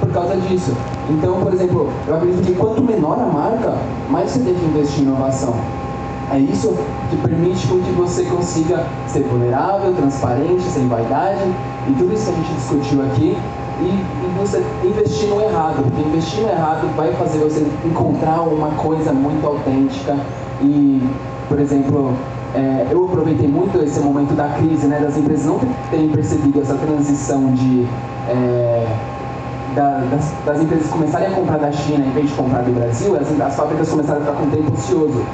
por 0.00 0.10
causa 0.12 0.36
disso. 0.36 0.72
Então, 1.10 1.40
por 1.40 1.52
exemplo, 1.52 1.88
eu 2.06 2.16
acredito 2.16 2.44
que 2.44 2.54
quanto 2.54 2.82
menor 2.82 3.18
a 3.18 3.26
marca, 3.26 3.74
mais 4.10 4.30
você 4.30 4.40
tem 4.40 4.54
que 4.54 4.64
investir 4.66 5.00
em 5.00 5.08
inovação. 5.08 5.54
É 6.30 6.38
isso 6.38 6.76
que 7.08 7.16
permite 7.16 7.66
com 7.68 7.80
que 7.80 7.90
você 7.92 8.24
consiga 8.24 8.84
ser 9.06 9.22
vulnerável, 9.22 9.94
transparente, 9.94 10.62
sem 10.62 10.86
vaidade, 10.86 11.40
e 11.88 11.92
tudo 11.94 12.12
isso 12.12 12.26
que 12.26 12.32
a 12.32 12.34
gente 12.34 12.52
discutiu 12.52 13.02
aqui, 13.02 13.36
e, 13.80 13.84
e 13.84 14.34
você 14.36 14.64
investir 14.84 15.28
no 15.28 15.40
errado, 15.40 15.82
porque 15.82 16.02
investir 16.02 16.42
no 16.42 16.48
errado 16.48 16.88
vai 16.96 17.12
fazer 17.12 17.38
você 17.38 17.66
encontrar 17.84 18.42
uma 18.42 18.70
coisa 18.72 19.12
muito 19.12 19.46
autêntica 19.46 20.16
e, 20.60 21.02
por 21.48 21.60
exemplo, 21.60 22.12
é, 22.54 22.86
eu 22.90 23.04
aproveitei 23.04 23.46
muito 23.46 23.78
esse 23.82 24.00
momento 24.00 24.34
da 24.34 24.48
crise, 24.48 24.86
né, 24.86 24.98
das 25.00 25.16
empresas 25.16 25.46
não 25.46 25.60
terem 25.90 26.08
percebido 26.08 26.60
essa 26.60 26.74
transição 26.74 27.52
de 27.52 27.86
é, 28.28 28.86
da, 29.74 30.00
das, 30.10 30.32
das, 30.44 30.60
empresas 30.60 30.88
começarem 30.88 31.28
a 31.28 31.30
comprar 31.30 31.58
da 31.58 31.70
China 31.70 32.04
em 32.04 32.10
vez 32.10 32.30
de 32.30 32.34
comprar 32.34 32.62
do 32.62 32.72
Brasil, 32.72 33.16
as, 33.16 33.40
as 33.40 33.54
fábricas 33.54 33.88
começaram 33.88 34.22
a 34.22 34.24
ficar 34.24 34.36
com 34.36 34.50
tempo 34.50 34.72
ocioso. 34.72 35.24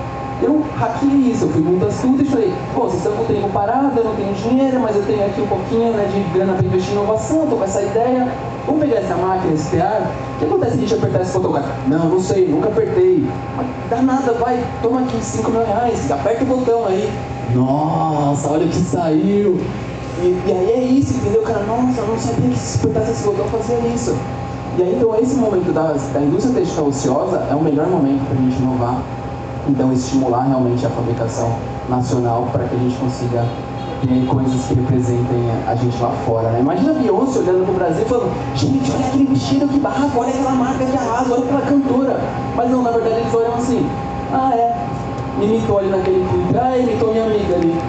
Eu 0.45 0.63
hackeei 0.77 1.33
isso, 1.33 1.47
eu 1.47 1.49
fui 1.49 1.63
muito 1.63 1.87
astuto 1.87 2.21
e 2.21 2.25
falei, 2.27 2.53
pô, 2.75 2.83
vocês 2.83 2.97
estão 2.97 3.13
com 3.13 3.23
o 3.23 3.25
tempo 3.25 3.49
parado, 3.49 3.99
eu 3.99 4.05
não 4.05 4.15
tenho 4.15 4.35
dinheiro, 4.35 4.79
mas 4.79 4.95
eu 4.95 5.03
tenho 5.05 5.25
aqui 5.25 5.41
um 5.41 5.47
pouquinho 5.47 5.93
né, 5.93 6.07
de 6.13 6.21
grana 6.39 6.53
para 6.53 6.67
investir 6.67 6.91
em 6.91 6.97
inovação, 6.97 7.47
tô 7.47 7.57
com 7.57 7.65
essa 7.65 7.81
ideia, 7.81 8.31
vamos 8.67 8.83
pegar 8.83 8.99
essa 8.99 9.17
máquina, 9.17 9.55
esse 9.55 9.75
PA, 9.75 10.03
o 10.35 10.39
que 10.39 10.45
acontece 10.45 10.73
se 10.73 10.77
a 10.77 10.81
gente 10.83 10.95
apertar 10.95 11.23
esse 11.23 11.33
botão? 11.33 11.65
Não, 11.87 12.09
não 12.11 12.21
sei, 12.21 12.47
nunca 12.47 12.69
apertei. 12.69 13.27
Mas 13.57 13.67
dá 13.89 14.03
nada, 14.03 14.33
vai, 14.35 14.63
toma 14.83 15.01
aqui 15.01 15.17
5 15.19 15.51
mil 15.51 15.65
reais, 15.65 16.11
aperta 16.11 16.45
o 16.45 16.47
botão 16.47 16.85
aí. 16.85 17.11
Nossa, 17.55 18.51
olha 18.51 18.67
o 18.67 18.69
que 18.69 18.77
saiu. 18.77 19.59
E, 20.21 20.27
e 20.47 20.53
aí 20.53 20.71
é 20.73 20.85
isso, 20.85 21.15
entendeu? 21.15 21.41
Cara, 21.41 21.61
nossa, 21.61 22.01
eu 22.01 22.07
não 22.07 22.19
sabia 22.19 22.51
que 22.51 22.59
se 22.59 22.79
apertasse 22.81 23.13
esse 23.13 23.25
botão 23.25 23.47
fazia 23.47 23.79
isso. 23.95 24.15
E 24.77 24.83
aí, 24.83 24.95
então, 24.95 25.19
esse 25.19 25.37
momento 25.37 25.73
da, 25.73 25.95
da 26.13 26.21
indústria 26.21 26.55
textil 26.57 26.87
ociosa 26.89 27.47
é 27.51 27.55
o 27.55 27.63
melhor 27.63 27.87
momento 27.87 28.27
para 28.27 28.37
a 28.39 28.43
gente 28.43 28.61
inovar 28.61 29.01
então, 29.69 29.93
estimular 29.93 30.43
realmente 30.43 30.85
a 30.85 30.91
fabricação 30.91 31.57
nacional 31.89 32.49
para 32.53 32.65
que 32.65 32.75
a 32.75 32.79
gente 32.79 32.97
consiga 32.97 33.45
ter 34.07 34.27
coisas 34.27 34.65
que 34.67 34.75
representem 34.75 35.51
a 35.67 35.75
gente 35.75 36.01
lá 36.01 36.11
fora. 36.27 36.51
Né? 36.51 36.61
Imagina 36.61 36.91
a 36.91 36.95
Beyoncé 36.95 37.39
olhando 37.39 37.65
para 37.65 37.73
o 37.73 37.77
Brasil 37.77 38.03
e 38.03 38.09
falando: 38.09 38.33
gente, 38.55 38.93
olha 38.93 39.07
aquele 39.07 39.27
vestido, 39.27 39.69
que 39.69 39.81
barraco, 39.81 40.19
olha 40.19 40.31
aquela 40.31 40.51
marca 40.53 40.85
que 40.85 40.97
arrasa, 40.97 41.33
olha 41.33 41.45
aquela 41.45 41.63
cantora. 41.63 42.21
Mas 42.57 42.71
não, 42.71 42.83
na 42.83 42.91
verdade 42.91 43.17
eles 43.17 43.35
olham 43.35 43.55
assim: 43.55 43.89
ah, 44.33 44.53
é, 44.55 44.77
imitou 45.43 45.79
ali 45.79 45.89
naquele 45.89 46.27
clipe, 46.29 46.59
ah, 46.59 46.77
imitou 46.77 47.13
minha 47.13 47.25
amiga 47.25 47.55
ali. 47.55 47.81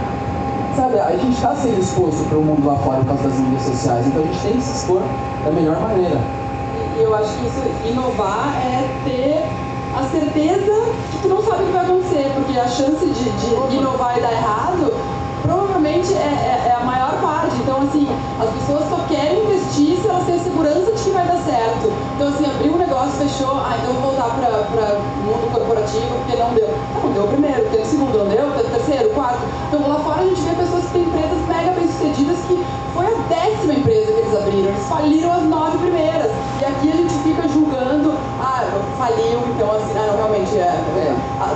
Sabe, 0.76 0.99
a 0.99 1.11
gente 1.11 1.36
está 1.36 1.55
sendo 1.55 1.80
exposto 1.80 2.28
para 2.28 2.38
o 2.38 2.41
mundo 2.41 2.67
lá 2.67 2.76
fora 2.78 2.97
por 2.99 3.07
causa 3.07 3.23
das 3.23 3.39
mídias 3.39 3.61
sociais, 3.61 4.07
então 4.07 4.21
a 4.21 4.26
gente 4.26 4.41
tem 4.41 4.51
que 4.53 4.61
se 4.61 4.76
expor 4.78 5.01
da 5.45 5.51
melhor 5.51 5.80
maneira. 5.80 6.19
E 6.97 7.01
eu 7.01 7.15
acho 7.15 7.30
que 7.38 7.45
isso, 7.45 7.61
inovar 7.89 8.53
é 8.57 8.86
ter 9.05 9.64
a 9.96 10.04
certeza 10.12 10.74
que 11.12 11.20
tu 11.22 11.28
não 11.30 11.41
sabe 11.41 11.64
o 11.64 11.68
que 11.68 11.72
vai 11.72 11.86
acontecer, 11.86 12.32
porque 12.36 12.60
a 12.60 12.68
chance 12.68 13.06
de, 13.06 13.30
de 13.70 13.76
inovar 13.76 14.18
e 14.18 14.22
dar 14.22 14.32
errado 14.32 14.93
provavelmente 15.41 16.14
é, 16.14 16.18
é, 16.18 16.70
é, 16.70 16.76
a 16.76 16.84
maior 16.84 17.22
parte. 17.22 17.56
Então, 17.62 17.84
assim, 17.84 18.08
as 18.41 18.50
pessoas 18.50 18.89
só 18.89 18.98
querem 19.08 19.46
investir 19.46 19.98
se 20.02 20.08
elas 20.08 20.26
têm 20.26 20.39
segurança 20.39 20.91
de 20.91 21.04
que 21.04 21.10
vai 21.12 21.26
dar 21.26 21.38
certo. 21.38 21.93
Então, 22.16 22.28
assim, 22.28 22.46
abrir 22.46 22.70
um 22.70 22.78
negócio, 22.78 23.12
fechou, 23.12 23.56
ah, 23.56 23.78
então 23.82 23.93
vou 23.93 24.12
voltar 24.12 24.36
para 24.36 24.98
o 24.98 25.24
mundo 25.24 25.52
corporativo 25.54 26.16
não 26.38 26.54
deu. 26.54 26.70
Ah, 26.96 27.00
não 27.04 27.14
deu 27.14 27.28
primeiro, 27.28 27.55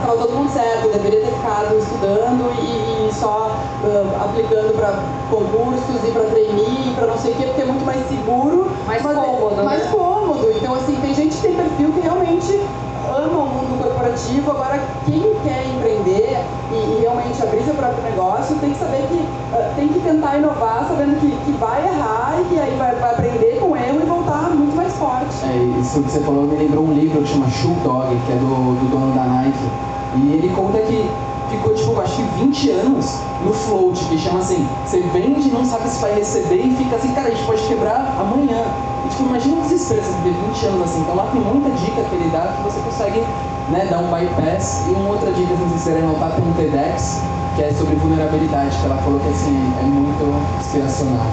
Estava 0.10 0.26
todo 0.26 0.38
mundo 0.38 0.52
certo, 0.52 0.90
deveria 0.92 1.20
ter 1.22 1.32
ficado 1.34 1.78
estudando 1.78 2.52
e, 2.58 3.08
e 3.08 3.14
só 3.14 3.56
uh, 3.84 4.24
aplicando 4.26 4.74
para 4.74 4.98
concursos 5.30 6.04
e 6.04 6.12
para 6.12 6.24
trainee 6.24 6.90
e 6.90 6.96
para 6.96 7.06
não 7.06 7.18
sei 7.20 7.34
o 7.34 7.36
quê, 7.36 7.44
porque 7.46 7.62
é 7.62 7.66
muito 7.66 7.86
mais 7.86 8.08
seguro. 8.08 8.72
Mais 8.88 9.04
mas 9.04 9.16
é 9.16 9.22
cômodo, 9.22 9.64
Mais 9.64 9.84
né? 9.84 9.92
cômodo. 9.92 10.52
Então, 10.52 10.74
assim, 10.74 10.96
tem 10.96 11.14
gente 11.14 11.36
que 11.36 11.42
tem 11.44 11.54
perfil 11.54 11.92
que 11.94 12.00
realmente 12.00 12.60
ama 13.06 13.38
o 13.38 13.50
mundo 13.50 13.84
corporativo. 13.84 14.50
Agora, 14.50 14.82
quem 15.06 15.22
quer 15.44 15.68
empreender 15.68 16.44
e, 16.72 16.74
e 16.74 16.98
realmente 17.02 17.44
abrir 17.44 17.62
seu 17.62 17.76
próprio 17.76 18.02
negócio 18.02 18.56
tem 18.56 18.72
que 18.72 18.80
saber 18.80 19.06
que 19.10 19.14
uh, 19.14 19.76
tem 19.76 19.90
que 19.90 20.00
tentar 20.00 20.38
inovar, 20.38 20.88
sabendo 20.90 21.20
que, 21.20 21.30
que 21.46 21.52
vai 21.60 21.86
errar 21.86 22.42
e 22.42 22.46
que 22.46 22.60
aí 22.60 22.76
vai, 22.80 22.96
vai 22.96 23.12
aprender 23.12 23.60
com 23.60 23.78
erro 23.78 24.00
e 24.02 24.06
voltar 24.08 24.50
muito 24.56 24.76
mais 24.76 24.92
forte. 24.94 25.46
É, 25.46 25.80
isso 25.80 26.02
que 26.02 26.10
você 26.10 26.20
falou 26.22 26.48
me 26.48 26.58
lembrou 26.58 26.86
um 26.86 26.94
livro 26.94 27.22
que 27.22 27.28
chama 27.28 27.48
Shoe 27.52 27.76
Dog, 27.84 28.10
que 28.26 28.32
é 28.32 28.36
do, 28.38 28.74
do 28.74 28.90
dono 28.90 29.14
da 29.14 29.24
Nike. 29.26 29.89
E 30.16 30.34
ele 30.34 30.52
conta 30.56 30.80
que 30.80 31.10
ficou, 31.50 31.74
tipo, 31.74 32.00
acho 32.00 32.16
que 32.16 32.24
20 32.44 32.70
anos 32.72 33.20
no 33.44 33.54
float, 33.54 34.04
que 34.06 34.18
chama 34.18 34.40
assim, 34.40 34.68
você 34.86 35.00
vende, 35.14 35.50
não 35.50 35.66
sabe 35.66 35.88
se 35.90 36.00
vai 36.00 36.14
receber 36.14 36.62
e 36.66 36.76
fica 36.76 36.96
assim, 36.96 37.14
cara, 37.14 37.28
a 37.28 37.32
gente 37.32 37.46
pode 37.46 37.62
quebrar 37.68 38.16
amanhã. 38.20 38.66
E 39.06 39.10
tipo, 39.10 39.24
imagina 39.24 39.58
o 39.58 39.62
desespero, 39.62 40.02
você 40.04 40.12
viver 40.24 40.38
20 40.48 40.66
anos 40.68 40.82
assim. 40.84 41.02
Então 41.02 41.16
lá 41.16 41.28
tem 41.32 41.42
muita 41.42 41.70
dica 41.72 42.04
que 42.04 42.16
ele 42.16 42.30
dá 42.32 42.48
que 42.48 42.64
você 42.64 42.80
consegue 42.82 43.24
né, 43.70 43.88
dar 43.90 44.00
um 44.00 44.10
bypass. 44.10 44.86
E 44.88 44.92
uma 44.92 45.10
outra 45.10 45.32
dica, 45.32 45.56
se 45.56 45.62
vocês 45.62 45.84
quiserem 45.84 46.04
anotar, 46.04 46.32
tem 46.32 46.46
um 46.46 46.54
TEDx, 46.54 47.22
que 47.56 47.64
é 47.64 47.72
sobre 47.72 47.96
vulnerabilidade, 47.96 48.76
que 48.78 48.86
ela 48.86 48.98
falou 48.98 49.20
que 49.20 49.30
assim, 49.30 49.74
é 49.80 49.84
muito 49.84 50.60
inspiracional. 50.60 51.28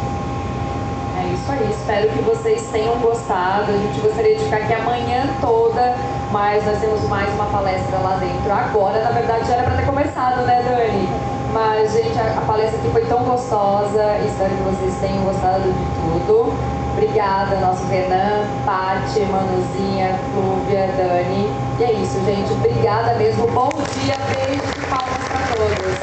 É 1.18 1.32
isso 1.32 1.50
aí, 1.50 1.70
espero 1.70 2.08
que 2.10 2.22
vocês 2.22 2.62
tenham 2.70 2.94
gostado. 2.98 3.72
A 3.72 3.78
gente 3.78 4.00
gostaria 4.00 4.36
de 4.36 4.44
ficar 4.44 4.58
aqui 4.58 4.74
amanhã 4.74 5.26
toda, 5.40 5.96
mas 6.36 6.66
nós 6.66 6.78
temos 6.78 7.00
mais 7.08 7.32
uma 7.32 7.46
palestra 7.46 7.96
lá 7.96 8.18
dentro 8.18 8.52
agora. 8.52 9.02
Na 9.02 9.10
verdade, 9.10 9.48
já 9.48 9.54
era 9.54 9.62
para 9.62 9.76
ter 9.76 9.86
começado, 9.86 10.42
né, 10.42 10.62
Dani? 10.62 11.08
Mas, 11.50 11.94
gente, 11.94 12.18
a, 12.18 12.38
a 12.38 12.42
palestra 12.42 12.78
aqui 12.78 12.90
foi 12.90 13.06
tão 13.06 13.24
gostosa. 13.24 14.18
Espero 14.18 14.50
que 14.50 14.62
vocês 14.64 14.94
tenham 15.00 15.24
gostado 15.24 15.62
de 15.62 16.26
tudo. 16.28 16.52
Obrigada, 16.92 17.56
nosso 17.56 17.86
Renan, 17.86 18.44
Paty, 18.66 19.20
Manuzinha, 19.20 20.18
Flúvia, 20.34 20.88
Dani. 20.98 21.50
E 21.78 21.84
é 21.84 21.92
isso, 21.92 22.22
gente. 22.26 22.52
Obrigada 22.52 23.14
mesmo. 23.14 23.46
Bom 23.46 23.70
dia, 23.94 24.16
beijos 24.28 24.70
e 24.76 24.90
palmas 24.90 25.28
para 25.28 25.56
todos. 25.56 25.95